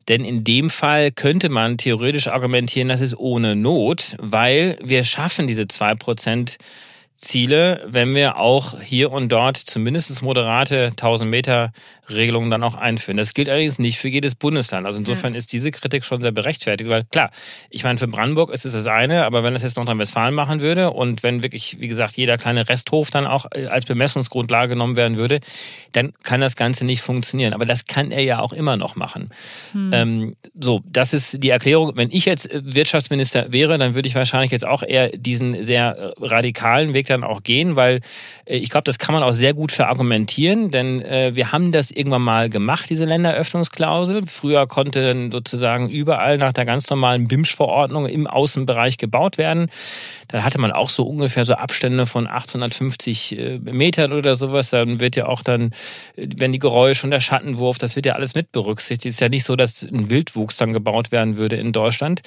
Denn 0.08 0.24
in 0.24 0.44
dem 0.44 0.70
Fall 0.70 1.10
könnte 1.10 1.48
man 1.48 1.78
theoretisch 1.78 2.28
argumentieren, 2.28 2.88
das 2.88 3.00
ist 3.00 3.16
ohne 3.16 3.56
Not, 3.56 4.16
weil 4.18 4.78
wir 4.82 5.04
schaffen 5.04 5.46
diese 5.46 5.66
zwei 5.68 5.94
Prozent 5.94 6.58
Ziele, 7.24 7.82
wenn 7.86 8.14
wir 8.14 8.36
auch 8.36 8.80
hier 8.80 9.10
und 9.10 9.30
dort 9.30 9.56
zumindest 9.56 10.22
moderate 10.22 10.88
1000 10.96 11.30
Meter 11.30 11.72
Regelungen 12.10 12.50
dann 12.50 12.62
auch 12.62 12.74
einführen. 12.74 13.16
Das 13.16 13.34
gilt 13.34 13.48
allerdings 13.48 13.78
nicht 13.78 13.98
für 13.98 14.08
jedes 14.08 14.34
Bundesland. 14.34 14.86
Also 14.86 14.98
insofern 14.98 15.32
ja. 15.32 15.38
ist 15.38 15.52
diese 15.52 15.70
Kritik 15.70 16.04
schon 16.04 16.20
sehr 16.20 16.32
berechtfertigt, 16.32 16.90
weil 16.90 17.04
klar, 17.04 17.30
ich 17.70 17.84
meine, 17.84 17.98
für 17.98 18.08
Brandenburg 18.08 18.52
ist 18.52 18.64
es 18.64 18.74
das 18.74 18.86
eine, 18.86 19.24
aber 19.24 19.42
wenn 19.42 19.54
das 19.54 19.62
jetzt 19.62 19.76
Nordrhein-Westfalen 19.76 20.34
machen 20.34 20.60
würde 20.60 20.90
und 20.90 21.22
wenn 21.22 21.42
wirklich, 21.42 21.80
wie 21.80 21.88
gesagt, 21.88 22.16
jeder 22.16 22.36
kleine 22.36 22.68
Resthof 22.68 23.10
dann 23.10 23.26
auch 23.26 23.46
äh, 23.54 23.66
als 23.66 23.86
Bemessungsgrundlage 23.86 24.70
genommen 24.70 24.96
werden 24.96 25.16
würde, 25.16 25.40
dann 25.92 26.12
kann 26.22 26.40
das 26.40 26.56
Ganze 26.56 26.84
nicht 26.84 27.00
funktionieren. 27.00 27.54
Aber 27.54 27.64
das 27.64 27.86
kann 27.86 28.10
er 28.10 28.22
ja 28.22 28.40
auch 28.40 28.52
immer 28.52 28.76
noch 28.76 28.96
machen. 28.96 29.30
Hm. 29.72 29.90
Ähm, 29.92 30.36
so, 30.58 30.82
das 30.84 31.14
ist 31.14 31.42
die 31.42 31.50
Erklärung. 31.50 31.92
Wenn 31.94 32.10
ich 32.10 32.26
jetzt 32.26 32.48
Wirtschaftsminister 32.52 33.52
wäre, 33.52 33.78
dann 33.78 33.94
würde 33.94 34.08
ich 34.08 34.14
wahrscheinlich 34.14 34.50
jetzt 34.50 34.66
auch 34.66 34.82
eher 34.82 35.08
diesen 35.08 35.62
sehr 35.62 35.96
äh, 35.96 36.24
radikalen 36.24 36.92
Weg 36.92 37.06
dann 37.14 37.24
auch 37.24 37.42
gehen, 37.42 37.76
weil 37.76 38.00
äh, 38.44 38.56
ich 38.56 38.70
glaube, 38.70 38.84
das 38.84 38.98
kann 38.98 39.14
man 39.14 39.22
auch 39.22 39.32
sehr 39.32 39.54
gut 39.54 39.72
verargumentieren, 39.72 40.70
denn 40.70 41.02
äh, 41.02 41.32
wir 41.34 41.52
haben 41.52 41.72
das 41.72 41.90
irgendwann 41.90 42.22
mal 42.22 42.48
gemacht, 42.48 42.90
diese 42.90 43.04
Länderöffnungsklausel. 43.04 44.22
Früher 44.26 44.66
konnte 44.66 45.02
dann 45.02 45.32
sozusagen 45.32 45.88
überall 45.88 46.38
nach 46.38 46.52
der 46.52 46.64
ganz 46.64 46.88
normalen 46.90 47.28
BIMSCH-Verordnung 47.28 48.06
im 48.06 48.26
Außenbereich 48.26 48.98
gebaut 48.98 49.38
werden. 49.38 49.70
Da 50.28 50.42
hatte 50.42 50.60
man 50.60 50.72
auch 50.72 50.90
so 50.90 51.04
ungefähr 51.04 51.44
so 51.44 51.54
Abstände 51.54 52.06
von 52.06 52.26
850 52.26 53.38
äh, 53.38 53.58
Metern 53.58 54.12
oder 54.12 54.36
sowas. 54.36 54.70
Dann 54.70 55.00
wird 55.00 55.16
ja 55.16 55.26
auch 55.26 55.42
dann, 55.42 55.70
wenn 56.16 56.52
die 56.52 56.58
Geräusche 56.58 57.06
und 57.06 57.10
der 57.10 57.20
Schattenwurf, 57.20 57.78
das 57.78 57.96
wird 57.96 58.06
ja 58.06 58.14
alles 58.14 58.34
mit 58.34 58.50
berücksichtigt. 58.52 59.06
Es 59.06 59.14
ist 59.14 59.20
ja 59.20 59.28
nicht 59.28 59.44
so, 59.44 59.56
dass 59.56 59.82
ein 59.82 60.10
Wildwuchs 60.10 60.56
dann 60.56 60.72
gebaut 60.72 61.12
werden 61.12 61.36
würde 61.36 61.56
in 61.56 61.72
Deutschland. 61.72 62.22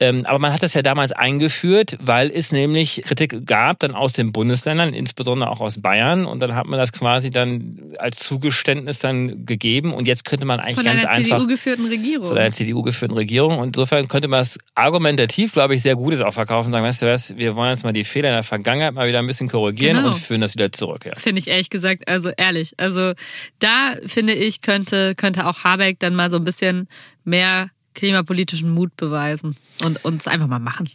Ähm, 0.00 0.24
aber 0.26 0.38
man 0.38 0.52
hat 0.52 0.62
das 0.62 0.74
ja 0.74 0.82
damals 0.82 1.12
eingeführt, 1.12 1.96
weil 2.00 2.30
es 2.30 2.50
nämlich 2.50 3.02
Kritik 3.04 3.46
gab 3.46 3.78
dann 3.78 3.94
aus 3.94 4.13
den 4.18 4.32
Bundesländern, 4.32 4.94
insbesondere 4.94 5.50
auch 5.50 5.60
aus 5.60 5.80
Bayern. 5.80 6.24
Und 6.24 6.40
dann 6.40 6.54
hat 6.54 6.66
man 6.66 6.78
das 6.78 6.92
quasi 6.92 7.30
dann 7.30 7.94
als 7.98 8.18
Zugeständnis 8.18 8.98
dann 8.98 9.46
gegeben. 9.46 9.92
Und 9.92 10.06
jetzt 10.06 10.24
könnte 10.24 10.44
man 10.44 10.60
eigentlich 10.60 10.76
ganz 10.84 11.04
einfach... 11.04 11.14
Von 11.14 11.32
einer 11.32 11.38
CDU-geführten 11.38 11.86
Regierung. 11.86 12.28
Von 12.28 12.38
einer 12.38 12.52
CDU-geführten 12.52 13.16
Regierung. 13.16 13.58
Und 13.58 13.68
insofern 13.68 14.08
könnte 14.08 14.28
man 14.28 14.40
es 14.40 14.58
argumentativ, 14.74 15.52
glaube 15.52 15.74
ich, 15.74 15.82
sehr 15.82 15.96
Gutes 15.96 16.20
auch 16.20 16.32
verkaufen 16.32 16.68
und 16.68 16.72
sagen, 16.72 16.84
weißt 16.84 17.02
du 17.02 17.06
was, 17.06 17.36
wir 17.36 17.56
wollen 17.56 17.70
jetzt 17.70 17.84
mal 17.84 17.92
die 17.92 18.04
Fehler 18.04 18.28
in 18.28 18.34
der 18.34 18.42
Vergangenheit 18.42 18.94
mal 18.94 19.08
wieder 19.08 19.18
ein 19.18 19.26
bisschen 19.26 19.48
korrigieren 19.48 19.96
genau. 19.96 20.08
und 20.08 20.14
führen 20.14 20.40
das 20.40 20.54
wieder 20.54 20.72
zurück. 20.72 21.04
Ja. 21.04 21.14
Finde 21.16 21.40
ich 21.40 21.48
ehrlich 21.48 21.70
gesagt, 21.70 22.08
also 22.08 22.30
ehrlich. 22.36 22.72
Also 22.78 23.12
da 23.58 23.94
finde 24.06 24.34
ich, 24.34 24.60
könnte, 24.60 25.14
könnte 25.14 25.46
auch 25.46 25.64
Habeck 25.64 25.98
dann 25.98 26.14
mal 26.14 26.30
so 26.30 26.36
ein 26.36 26.44
bisschen 26.44 26.88
mehr 27.24 27.70
klimapolitischen 27.94 28.70
Mut 28.70 28.96
beweisen 28.96 29.56
und 29.82 30.04
uns 30.04 30.26
einfach 30.26 30.48
mal 30.48 30.58
machen. 30.58 30.88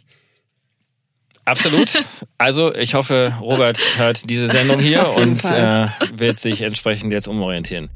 Absolut. 1.50 1.88
Also 2.38 2.72
ich 2.74 2.94
hoffe, 2.94 3.34
Robert 3.40 3.78
hört 3.96 4.30
diese 4.30 4.48
Sendung 4.48 4.78
hier 4.80 5.08
und 5.16 5.44
äh, 5.44 5.88
wird 6.14 6.38
sich 6.38 6.62
entsprechend 6.62 7.12
jetzt 7.12 7.26
umorientieren. 7.26 7.90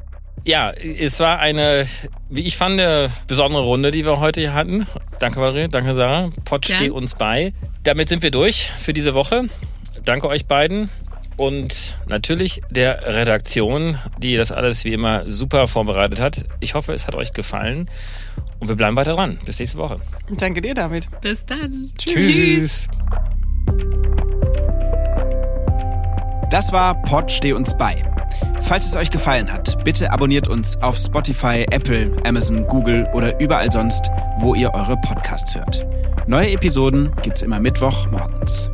Ja, 0.45 0.73
es 0.73 1.21
war 1.21 1.39
eine, 1.39 1.87
wie 2.29 2.43
ich 2.43 2.57
fand, 2.57 2.81
eine 2.81 3.11
besondere 3.29 3.63
Runde, 3.63 3.93
die 3.93 4.05
wir 4.05 4.19
heute 4.19 4.41
hier 4.41 4.55
hatten. 4.55 4.87
Danke, 5.21 5.41
Valerie. 5.41 5.69
Danke, 5.69 5.95
Sarah. 5.95 6.31
Pott 6.45 6.67
steht 6.67 6.91
uns 6.91 7.15
bei. 7.15 7.53
Damit 7.85 8.09
sind 8.09 8.23
wir 8.23 8.31
durch 8.31 8.71
für 8.81 8.93
diese 8.93 9.15
Woche. 9.15 9.45
Danke 10.05 10.29
euch 10.29 10.47
beiden. 10.47 10.91
Und 11.37 11.97
natürlich 12.09 12.61
der 12.71 13.17
Redaktion, 13.17 13.99
die 14.19 14.37
das 14.37 14.53
alles 14.53 14.85
wie 14.85 14.93
immer 14.93 15.31
super 15.31 15.67
vorbereitet 15.67 16.21
hat. 16.21 16.45
Ich 16.61 16.75
hoffe, 16.75 16.93
es 16.93 17.07
hat 17.07 17.15
euch 17.15 17.33
gefallen. 17.33 17.89
Und 18.61 18.69
wir 18.69 18.77
bleiben 18.77 18.97
weiter 18.97 19.15
dran. 19.15 19.39
Bis 19.45 19.59
nächste 19.59 19.79
Woche. 19.79 20.01
Danke 20.31 20.61
dir, 20.61 20.75
David. 20.75 21.09
Bis 21.21 21.45
dann. 21.45 21.91
Tschüss. 21.97 22.15
Tschüss. 22.15 22.89
Das 26.51 26.73
war 26.73 26.95
Pod 27.03 27.31
Steh 27.31 27.53
uns 27.53 27.77
bei. 27.77 27.97
Falls 28.61 28.87
es 28.87 28.97
euch 28.97 29.11
gefallen 29.11 29.53
hat, 29.53 29.83
bitte 29.85 30.13
abonniert 30.13 30.49
uns 30.49 30.81
auf 30.81 30.97
Spotify, 30.97 31.67
Apple, 31.71 32.13
Amazon, 32.25 32.67
Google 32.67 33.09
oder 33.13 33.39
überall 33.41 33.71
sonst, 33.71 34.11
wo 34.39 34.55
ihr 34.55 34.73
eure 34.73 34.97
Podcasts 34.99 35.55
hört. 35.55 35.85
Neue 36.27 36.53
Episoden 36.53 37.13
gibt's 37.23 37.43
immer 37.43 37.61
Mittwoch 37.61 38.11
morgens. 38.11 38.71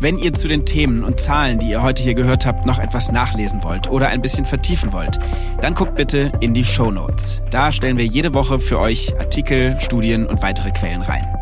Wenn 0.00 0.18
ihr 0.18 0.32
zu 0.32 0.48
den 0.48 0.64
Themen 0.64 1.04
und 1.04 1.20
Zahlen, 1.20 1.58
die 1.58 1.68
ihr 1.68 1.82
heute 1.82 2.02
hier 2.02 2.14
gehört 2.14 2.46
habt, 2.46 2.64
noch 2.64 2.78
etwas 2.78 3.12
nachlesen 3.12 3.62
wollt 3.62 3.90
oder 3.90 4.08
ein 4.08 4.22
bisschen 4.22 4.46
vertiefen 4.46 4.92
wollt, 4.94 5.18
dann 5.60 5.74
guckt 5.74 5.94
bitte 5.94 6.32
in 6.40 6.54
die 6.54 6.64
Show 6.64 6.90
Notes. 6.90 7.42
Da 7.50 7.70
stellen 7.70 7.98
wir 7.98 8.06
jede 8.06 8.32
Woche 8.32 8.58
für 8.58 8.78
euch 8.80 9.14
Artikel, 9.18 9.78
Studien 9.78 10.26
und 10.26 10.42
weitere 10.42 10.70
Quellen 10.70 11.02
rein. 11.02 11.39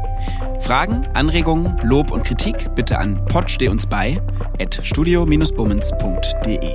Fragen, 0.69 1.09
Anregungen, 1.15 1.81
Lob 1.83 2.11
und 2.11 2.25
Kritik 2.25 2.75
bitte 2.75 2.99
an 2.99 3.25
potsteh 3.25 3.69
uns 3.69 3.87
bei 3.87 4.21
at 4.61 4.79
studio-bummens.de. 4.83 6.73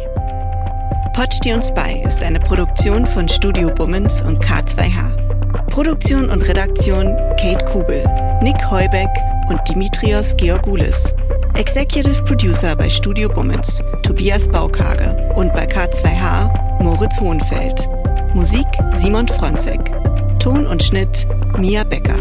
Pod 1.13 1.31
steh 1.31 1.53
uns 1.53 1.71
bei 1.75 2.01
ist 2.03 2.23
eine 2.23 2.39
Produktion 2.39 3.05
von 3.05 3.27
Studio 3.27 3.69
Bummens 3.69 4.23
und 4.23 4.43
K2H. 4.43 5.69
Produktion 5.69 6.31
und 6.31 6.41
Redaktion 6.41 7.15
Kate 7.39 7.63
Kubel, 7.65 8.03
Nick 8.41 8.55
Heubeck 8.71 9.11
und 9.49 9.61
Dimitrios 9.69 10.35
Georgoulis. 10.37 11.13
Executive 11.53 12.23
Producer 12.23 12.75
bei 12.75 12.89
Studio 12.89 13.29
Bummens, 13.29 13.83
Tobias 14.01 14.47
Baukage 14.47 15.15
und 15.35 15.53
bei 15.53 15.67
K2H, 15.67 16.81
Moritz 16.81 17.19
Hohenfeld. 17.19 17.87
Musik 18.33 18.65
Simon 18.93 19.27
Fronzek. 19.27 19.91
Ton 20.39 20.65
und 20.65 20.81
Schnitt 20.81 21.27
Mia 21.59 21.83
Becker. 21.83 22.17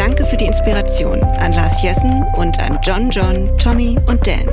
Danke 0.00 0.24
für 0.24 0.38
die 0.38 0.46
Inspiration 0.46 1.22
an 1.22 1.52
Lars 1.52 1.82
Jessen 1.82 2.24
und 2.34 2.58
an 2.58 2.78
John 2.82 3.10
John, 3.10 3.58
Tommy 3.58 3.98
und 4.06 4.26
Dan. 4.26 4.48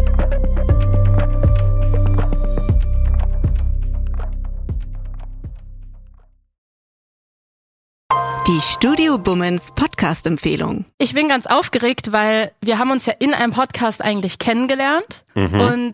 Die 8.46 8.60
Studio 8.60 9.18
Bummens 9.18 9.72
Podcast-Empfehlung. 9.72 10.84
Ich 10.98 11.14
bin 11.14 11.30
ganz 11.30 11.46
aufgeregt, 11.46 12.12
weil 12.12 12.52
wir 12.60 12.78
haben 12.78 12.92
uns 12.92 13.06
ja 13.06 13.14
in 13.18 13.34
einem 13.34 13.54
Podcast 13.54 14.04
eigentlich 14.04 14.40
kennengelernt 14.40 15.24
mhm. 15.34 15.62
und 15.62 15.94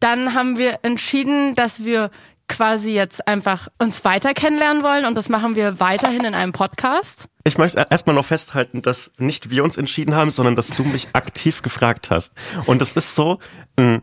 dann 0.00 0.32
haben 0.32 0.56
wir 0.56 0.78
entschieden, 0.80 1.54
dass 1.54 1.84
wir 1.84 2.10
quasi 2.48 2.92
jetzt 2.92 3.26
einfach 3.26 3.68
uns 3.78 4.04
weiter 4.04 4.34
kennenlernen 4.34 4.82
wollen 4.82 5.04
und 5.04 5.16
das 5.16 5.28
machen 5.28 5.56
wir 5.56 5.80
weiterhin 5.80 6.24
in 6.24 6.34
einem 6.34 6.52
Podcast. 6.52 7.28
Ich 7.44 7.58
möchte 7.58 7.86
erstmal 7.90 8.14
noch 8.14 8.24
festhalten, 8.24 8.82
dass 8.82 9.12
nicht 9.18 9.50
wir 9.50 9.64
uns 9.64 9.76
entschieden 9.76 10.14
haben, 10.14 10.30
sondern 10.30 10.56
dass 10.56 10.68
du 10.68 10.82
mich 10.82 11.08
aktiv 11.12 11.62
gefragt 11.62 12.10
hast. 12.10 12.32
Und 12.66 12.80
das 12.80 12.92
ist 12.92 13.14
so, 13.14 13.38
ein 13.76 14.02